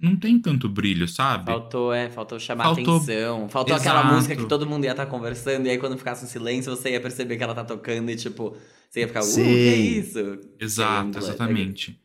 não 0.00 0.14
tem 0.14 0.38
tanto 0.38 0.68
brilho, 0.68 1.08
sabe? 1.08 1.46
Faltou, 1.46 1.92
é, 1.92 2.10
faltou 2.10 2.38
chamar 2.38 2.64
faltou... 2.64 2.96
atenção. 2.98 3.48
Faltou 3.48 3.74
Exato. 3.74 3.88
aquela 3.88 4.14
música 4.14 4.36
que 4.36 4.46
todo 4.46 4.66
mundo 4.66 4.84
ia 4.84 4.90
estar 4.90 5.06
tá 5.06 5.10
conversando, 5.10 5.66
e 5.66 5.70
aí 5.70 5.78
quando 5.78 5.96
ficasse 5.96 6.22
um 6.24 6.28
silêncio, 6.28 6.74
você 6.74 6.90
ia 6.90 7.00
perceber 7.00 7.38
que 7.38 7.42
ela 7.42 7.54
tá 7.54 7.64
tocando 7.64 8.10
e, 8.10 8.16
tipo, 8.16 8.54
você 8.90 9.00
ia 9.00 9.08
ficar, 9.08 9.24
uh, 9.24 9.34
que 9.34 9.40
é 9.40 9.76
isso? 9.76 10.38
Exato, 10.60 11.18
exatamente. 11.18 11.98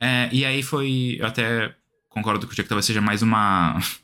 É, 0.00 0.28
e 0.32 0.44
aí 0.44 0.62
foi. 0.62 1.16
Eu 1.18 1.26
até 1.26 1.74
concordo 2.08 2.46
com 2.46 2.52
o 2.52 2.56
que 2.56 2.62
talvez 2.62 2.86
seja 2.86 3.00
mais 3.00 3.22
uma. 3.22 3.78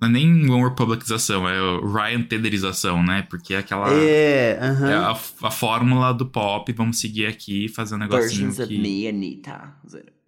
Não 0.00 0.08
é 0.08 0.10
nem 0.10 0.50
uma 0.50 0.68
republicização, 0.68 1.48
é 1.48 1.54
Ryan 1.80 2.22
Tederização, 2.22 3.04
né? 3.04 3.24
Porque 3.30 3.54
é 3.54 3.58
aquela. 3.58 3.88
É, 3.92 4.58
uh 4.60 4.82
-huh. 4.82 4.90
é 4.90 4.94
a, 4.94 5.10
a, 5.46 5.50
fórmula 5.50 6.12
do 6.12 6.26
pop, 6.26 6.72
vamos 6.72 6.98
seguir 6.98 7.26
aqui, 7.26 7.68
fazer 7.68 7.94
um 7.94 7.98
negocinho 7.98 8.50
Versions 8.50 8.56
que... 8.56 8.62
of 8.62 8.78
me, 8.78 9.06
Anitta. 9.06 9.74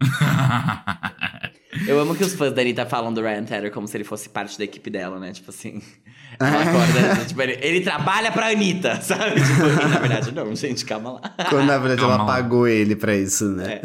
Eu 1.89 1.99
amo 1.99 2.15
que 2.15 2.23
os 2.23 2.35
fãs 2.35 2.53
da 2.53 2.63
Anitta 2.63 2.87
falam 2.87 3.13
do 3.13 3.21
Ryan 3.21 3.43
Tedder 3.43 3.73
como 3.73 3.89
se 3.89 3.97
ele 3.97 4.05
fosse 4.05 4.29
parte 4.29 4.57
da 4.57 4.63
equipe 4.63 4.89
dela, 4.91 5.19
né? 5.19 5.33
Tipo 5.33 5.51
assim. 5.51 5.83
Ela 6.39 6.63
acorda, 6.63 7.25
tipo, 7.27 7.41
ele, 7.43 7.59
ele 7.61 7.81
trabalha 7.81 8.33
pra 8.33 8.49
Anitta, 8.49 9.01
sabe? 9.01 9.41
Tipo, 9.41 9.67
e 9.67 9.89
na 9.89 9.99
verdade, 10.01 10.33
não, 10.33 10.55
gente, 10.57 10.85
calma 10.85 11.13
lá. 11.13 11.21
Quando 11.49 11.67
na 11.67 11.79
verdade 11.79 12.01
Calma 12.01 12.15
ela 12.17 12.25
lá. 12.25 12.33
pagou 12.35 12.67
ele 12.67 12.97
pra 12.97 13.15
isso, 13.17 13.45
né? 13.51 13.75
É, 13.75 13.83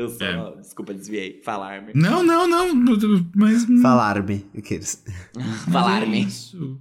eu 0.00 0.08
só. 0.08 0.24
É. 0.24 0.56
Desculpa, 0.60 0.94
desviei. 0.94 1.40
Falar-me. 1.42 1.92
Não, 1.94 2.22
não, 2.22 2.46
não. 2.46 2.74
Mas. 3.34 3.66
Falar-me. 3.82 4.46
Falar-me. 5.70 6.22
É 6.22 6.26
isso. 6.26 6.80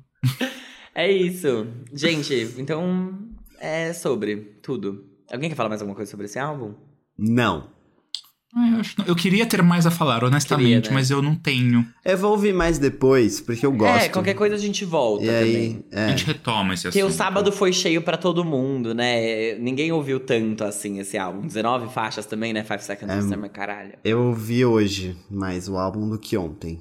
É 0.96 1.12
isso. 1.12 1.68
Gente, 1.94 2.56
então. 2.58 3.18
É 3.60 3.92
sobre 3.92 4.38
tudo. 4.62 5.06
Alguém 5.32 5.50
quer 5.50 5.56
falar 5.56 5.70
mais 5.70 5.82
alguma 5.82 5.96
coisa 5.96 6.10
sobre 6.10 6.26
esse 6.26 6.40
álbum? 6.40 6.74
Não. 7.18 7.70
Ah, 8.56 8.68
eu, 8.72 8.80
acho- 8.80 8.96
eu 9.06 9.16
queria 9.16 9.46
ter 9.46 9.62
mais 9.62 9.86
a 9.86 9.92
falar, 9.92 10.24
honestamente, 10.24 10.66
Queria, 10.86 10.90
né? 10.90 10.94
mas 10.96 11.12
eu 11.12 11.22
não 11.22 11.36
tenho. 11.36 11.86
Eu 12.04 12.18
vou 12.18 12.32
ouvir 12.32 12.52
mais 12.52 12.80
depois, 12.80 13.40
porque 13.40 13.64
eu 13.64 13.72
gosto. 13.72 14.06
É, 14.06 14.10
qualquer 14.10 14.34
coisa 14.34 14.56
a 14.56 14.58
gente 14.58 14.84
volta 14.84 15.24
E 15.24 15.28
também. 15.28 15.56
aí, 15.56 15.86
A 15.94 16.00
é. 16.02 16.10
gente 16.10 16.26
retoma 16.26 16.74
esse 16.74 16.84
Porque 16.84 16.98
assunto. 17.00 17.12
o 17.14 17.16
sábado 17.16 17.52
foi 17.52 17.72
cheio 17.72 18.02
pra 18.02 18.18
todo 18.18 18.44
mundo, 18.44 18.94
né? 18.96 19.54
Ninguém 19.60 19.92
ouviu 19.92 20.20
tanto 20.20 20.64
assim 20.64 20.98
esse 21.00 21.16
álbum. 21.16 21.42
19 21.46 21.94
faixas 21.94 22.26
também, 22.26 22.52
né? 22.52 22.64
Five 22.64 22.84
Seconds 22.84 23.14
É. 23.14 23.20
of 23.20 23.30
Summer, 23.30 23.52
caralho. 23.52 23.94
Eu 24.04 24.20
ouvi 24.28 24.66
hoje 24.66 25.16
mais 25.30 25.70
o 25.70 25.78
álbum 25.78 26.10
do 26.10 26.18
que 26.18 26.36
ontem. 26.36 26.80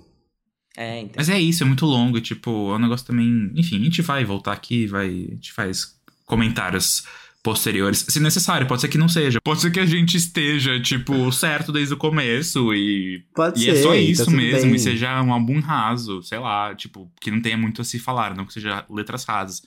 É, 0.74 1.00
então. 1.00 1.14
Mas 1.16 1.28
é 1.28 1.38
isso, 1.38 1.64
é 1.64 1.66
muito 1.66 1.84
longo, 1.84 2.18
tipo, 2.20 2.50
é 2.72 2.76
um 2.76 2.78
negócio 2.78 3.06
também. 3.06 3.50
Enfim, 3.54 3.78
a 3.80 3.84
gente 3.84 4.00
vai 4.00 4.24
voltar 4.24 4.52
aqui, 4.52 4.86
vai. 4.86 5.06
A 5.06 5.34
gente 5.34 5.52
faz 5.52 5.88
comentários 6.24 7.04
posteriores, 7.48 8.04
se 8.08 8.20
necessário. 8.20 8.66
Pode 8.66 8.82
ser 8.82 8.88
que 8.88 8.98
não 8.98 9.08
seja. 9.08 9.40
Pode 9.42 9.60
ser 9.62 9.70
que 9.70 9.80
a 9.80 9.86
gente 9.86 10.16
esteja, 10.16 10.78
tipo, 10.80 11.30
certo 11.32 11.72
desde 11.72 11.94
o 11.94 11.96
começo 11.96 12.74
e. 12.74 13.24
Pode 13.34 13.58
E 13.60 13.64
ser. 13.64 13.70
é 13.78 13.82
só 13.82 13.88
tá 13.90 13.96
isso 13.96 14.24
tudo 14.26 14.36
mesmo, 14.36 14.66
bem. 14.66 14.74
e 14.74 14.78
seja 14.78 15.22
um 15.22 15.32
álbum 15.32 15.58
raso, 15.60 16.22
sei 16.22 16.38
lá, 16.38 16.74
tipo, 16.74 17.10
que 17.20 17.30
não 17.30 17.40
tenha 17.40 17.56
muito 17.56 17.80
a 17.80 17.84
se 17.84 17.98
falar, 17.98 18.34
não 18.36 18.44
que 18.44 18.52
seja 18.52 18.84
letras 18.90 19.24
rasas. 19.24 19.62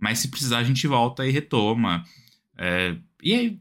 Mas 0.00 0.20
se 0.20 0.28
precisar, 0.28 0.58
a 0.58 0.64
gente 0.64 0.86
volta 0.86 1.26
e 1.26 1.30
retoma. 1.32 2.04
É, 2.56 2.94
e 3.22 3.34
aí. 3.34 3.58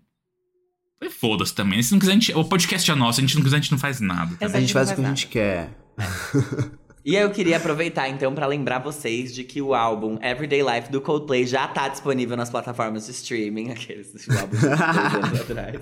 e 1.01 1.09
Foda-se 1.09 1.55
também. 1.55 1.82
Se 1.82 1.91
não 1.91 1.99
quiser, 1.99 2.11
a 2.11 2.15
gente, 2.15 2.34
o 2.34 2.43
podcast 2.45 2.89
é 2.91 2.95
nosso, 2.95 3.19
a 3.19 3.21
gente 3.21 3.36
não 3.36 3.43
quiser, 3.43 3.57
a 3.57 3.59
gente 3.59 3.71
não 3.71 3.80
faz 3.80 3.99
nada. 3.99 4.36
Exato. 4.39 4.57
A 4.57 4.59
gente 4.59 4.74
faz 4.74 4.91
o 4.91 4.95
que 4.95 5.01
a 5.01 5.07
gente 5.09 5.28
quer. 5.28 5.69
E 7.05 7.17
aí 7.17 7.23
eu 7.23 7.31
queria 7.31 7.57
aproveitar 7.57 8.07
então 8.07 8.33
pra 8.33 8.47
lembrar 8.47 8.79
vocês 8.79 9.35
de 9.35 9.43
que 9.43 9.61
o 9.61 9.73
álbum 9.73 10.17
Everyday 10.21 10.61
Life 10.61 10.89
do 10.89 11.01
Coldplay 11.01 11.45
já 11.45 11.67
tá 11.67 11.89
disponível 11.89 12.37
nas 12.37 12.49
plataformas 12.49 13.05
de 13.07 13.11
streaming, 13.11 13.71
aqueles 13.75 14.13
álbum 14.39 14.55
de 14.55 14.61
dois 14.61 14.79
anos 15.25 15.41
atrás, 15.41 15.81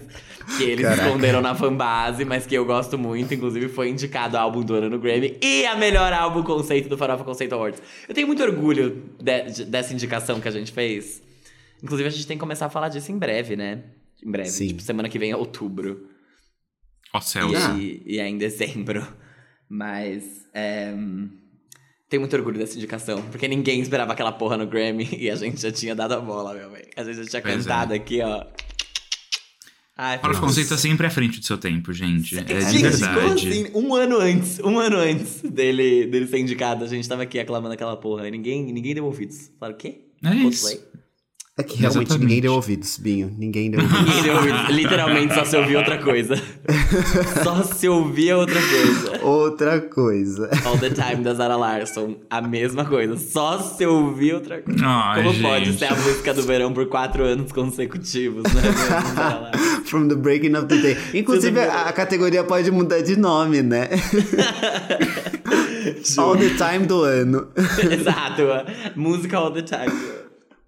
que 0.57 0.63
eles 0.63 0.83
Caraca. 0.83 1.07
esconderam 1.07 1.39
na 1.39 1.53
fanbase, 1.53 2.25
mas 2.25 2.47
que 2.47 2.55
eu 2.55 2.65
gosto 2.65 2.97
muito, 2.97 3.33
inclusive 3.35 3.69
foi 3.69 3.89
indicado 3.89 4.35
álbum 4.35 4.61
do 4.63 4.73
ano 4.73 4.89
no 4.89 4.99
Grammy 4.99 5.37
e 5.43 5.63
a 5.67 5.75
melhor 5.75 6.11
álbum 6.11 6.41
conceito 6.41 6.89
do 6.89 6.97
Farofa 6.97 7.23
Conceito 7.23 7.53
Awards. 7.53 7.79
Eu 8.09 8.15
tenho 8.15 8.25
muito 8.25 8.41
orgulho 8.41 9.03
de- 9.21 9.43
de- 9.51 9.65
dessa 9.65 9.93
indicação 9.93 10.41
que 10.41 10.47
a 10.47 10.51
gente 10.51 10.71
fez. 10.71 11.21
Inclusive 11.83 12.09
a 12.09 12.11
gente 12.11 12.25
tem 12.25 12.35
que 12.35 12.41
começar 12.41 12.65
a 12.65 12.69
falar 12.69 12.89
disso 12.89 13.11
em 13.11 13.17
breve, 13.19 13.55
né? 13.55 13.83
Em 14.25 14.31
breve, 14.31 14.49
Sim. 14.49 14.67
tipo 14.69 14.81
semana 14.81 15.07
que 15.07 15.19
vem 15.19 15.29
é 15.29 15.35
outubro. 15.37 16.07
Ó 17.13 17.21
céus. 17.21 17.51
E, 17.51 17.55
Ah. 17.55 17.73
aí- 17.73 18.01
e 18.07 18.19
é 18.19 18.27
em 18.27 18.39
dezembro. 18.39 19.05
Mas. 19.73 20.45
É, 20.53 20.93
tenho 22.09 22.19
muito 22.19 22.35
orgulho 22.35 22.59
dessa 22.59 22.75
indicação. 22.77 23.21
Porque 23.31 23.47
ninguém 23.47 23.79
esperava 23.79 24.11
aquela 24.11 24.33
porra 24.33 24.57
no 24.57 24.67
Grammy 24.67 25.07
e 25.17 25.29
a 25.29 25.35
gente 25.35 25.61
já 25.61 25.71
tinha 25.71 25.95
dado 25.95 26.13
a 26.13 26.19
bola, 26.19 26.53
meu 26.53 26.69
bem. 26.69 26.83
A 26.97 27.03
gente 27.05 27.15
já 27.15 27.25
tinha 27.25 27.41
Pois 27.41 27.55
é. 27.55 27.57
cantado 27.59 27.93
aqui, 27.93 28.21
ó. 28.21 28.45
Ai, 29.97 30.17
Para 30.19 30.31
o 30.31 30.33
foi- 30.33 30.47
conceito 30.47 30.69
tá 30.69 30.77
sempre 30.77 31.05
à 31.05 31.09
frente 31.09 31.39
do 31.39 31.45
seu 31.45 31.57
tempo, 31.57 31.93
gente. 31.93 32.37
É 32.37 32.43
de 32.43 32.61
Gente, 32.71 32.81
verdade. 32.81 33.47
assim? 33.49 33.71
Um 33.73 33.93
ano 33.93 34.17
antes, 34.17 34.59
um 34.59 34.79
ano 34.79 34.97
antes 34.97 35.41
dele, 35.41 36.07
dele 36.07 36.27
ser 36.27 36.39
indicado, 36.39 36.83
a 36.83 36.87
gente 36.87 37.07
tava 37.07 37.23
aqui 37.23 37.39
aclamando 37.39 37.73
aquela 37.73 37.95
porra. 37.95 38.27
E 38.27 38.31
ninguém, 38.31 38.73
ninguém 38.73 38.93
deu 38.95 39.05
ouvidos. 39.05 39.51
Falaram 39.59 39.75
o 39.77 39.79
quê? 39.79 40.01
É 40.23 40.33
isso. 40.35 40.81
É 41.61 41.63
que 41.63 41.77
realmente 41.77 42.07
Exatamente. 42.07 42.25
ninguém 42.25 42.41
deu 42.41 42.53
ouvidos, 42.53 42.97
Binho. 42.97 43.35
Ninguém 43.37 43.69
deu 43.69 43.81
ouvidos. 43.81 44.03
Ninguém 44.03 44.23
deu 44.23 44.35
ouvidos. 44.35 44.69
Literalmente 44.69 45.35
só 45.35 45.45
se 45.45 45.55
ouvia 45.55 45.77
outra 45.77 45.97
coisa. 45.99 46.41
só 47.43 47.61
se 47.61 47.87
ouvia 47.87 48.35
outra 48.35 48.59
coisa. 48.59 49.23
Outra 49.23 49.79
coisa. 49.81 50.49
All 50.65 50.79
the 50.79 50.89
Time 50.89 51.23
da 51.23 51.35
Zara 51.35 51.55
Larson. 51.55 52.15
A 52.31 52.41
mesma 52.41 52.83
coisa. 52.83 53.15
Só 53.15 53.59
se 53.59 53.85
ouvir 53.85 54.33
outra 54.33 54.59
coisa. 54.59 54.83
Ai, 54.83 55.21
Como 55.21 55.33
gente. 55.35 55.43
pode 55.43 55.73
ser 55.77 55.85
a 55.85 55.95
música 55.95 56.33
do 56.33 56.41
verão 56.41 56.73
por 56.73 56.87
quatro 56.87 57.23
anos 57.23 57.51
consecutivos, 57.51 58.41
né? 58.51 58.61
From 59.85 60.07
the 60.07 60.15
breaking 60.15 60.55
of 60.55 60.65
the 60.65 60.77
day. 60.77 60.97
Inclusive, 61.13 61.59
a, 61.59 61.89
a 61.89 61.93
categoria 61.93 62.43
pode 62.43 62.71
mudar 62.71 63.01
de 63.01 63.15
nome, 63.15 63.61
né? 63.61 63.87
All 66.17 66.35
the 66.35 66.49
time 66.55 66.87
do 66.87 67.03
ano. 67.03 67.49
Exato. 67.55 68.41
Música 68.95 69.37
all 69.37 69.51
the 69.51 69.61
time. 69.61 69.91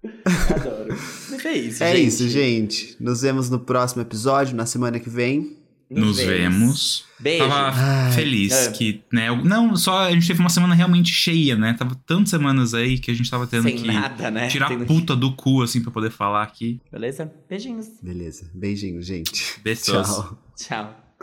Adoro. 0.54 0.96
Mas 1.30 1.44
é 1.44 1.52
isso, 1.56 1.82
É 1.84 1.96
gente. 1.96 2.06
isso, 2.08 2.28
gente. 2.28 2.96
Nos 3.00 3.22
vemos 3.22 3.48
no 3.50 3.58
próximo 3.58 4.02
episódio, 4.02 4.54
na 4.56 4.66
semana 4.66 4.98
que 5.00 5.08
vem. 5.10 5.56
Nos 5.90 6.16
vemos. 6.16 7.04
Beijo. 7.20 7.46
Tava 7.46 7.70
Ai. 7.78 8.12
feliz 8.12 8.52
É. 8.52 8.70
que, 8.72 9.02
né? 9.12 9.28
Não, 9.44 9.76
só 9.76 10.04
a 10.06 10.10
gente 10.12 10.26
teve 10.26 10.40
uma 10.40 10.48
semana 10.48 10.74
realmente 10.74 11.12
cheia, 11.12 11.56
né? 11.56 11.74
Tava 11.78 11.94
tantas 12.06 12.30
semanas 12.30 12.74
aí 12.74 12.98
que 12.98 13.10
a 13.10 13.14
gente 13.14 13.30
tava 13.30 13.46
tendo 13.46 13.64
Sem 13.64 13.76
que 13.76 13.86
nada, 13.86 14.30
né? 14.30 14.48
tirar 14.48 14.68
que- 14.68 14.84
puta 14.84 15.14
do 15.14 15.32
cu, 15.36 15.62
assim, 15.62 15.80
pra 15.82 15.90
poder 15.92 16.10
falar 16.10 16.42
aqui. 16.42 16.80
Beleza? 16.90 17.30
Beijinhos. 17.48 17.86
Beleza. 18.02 18.50
Beijinho, 18.54 19.00
gente. 19.02 19.60
Beijos. 19.62 19.84
Tchau. 19.84 20.38
Tchau. 20.56 21.03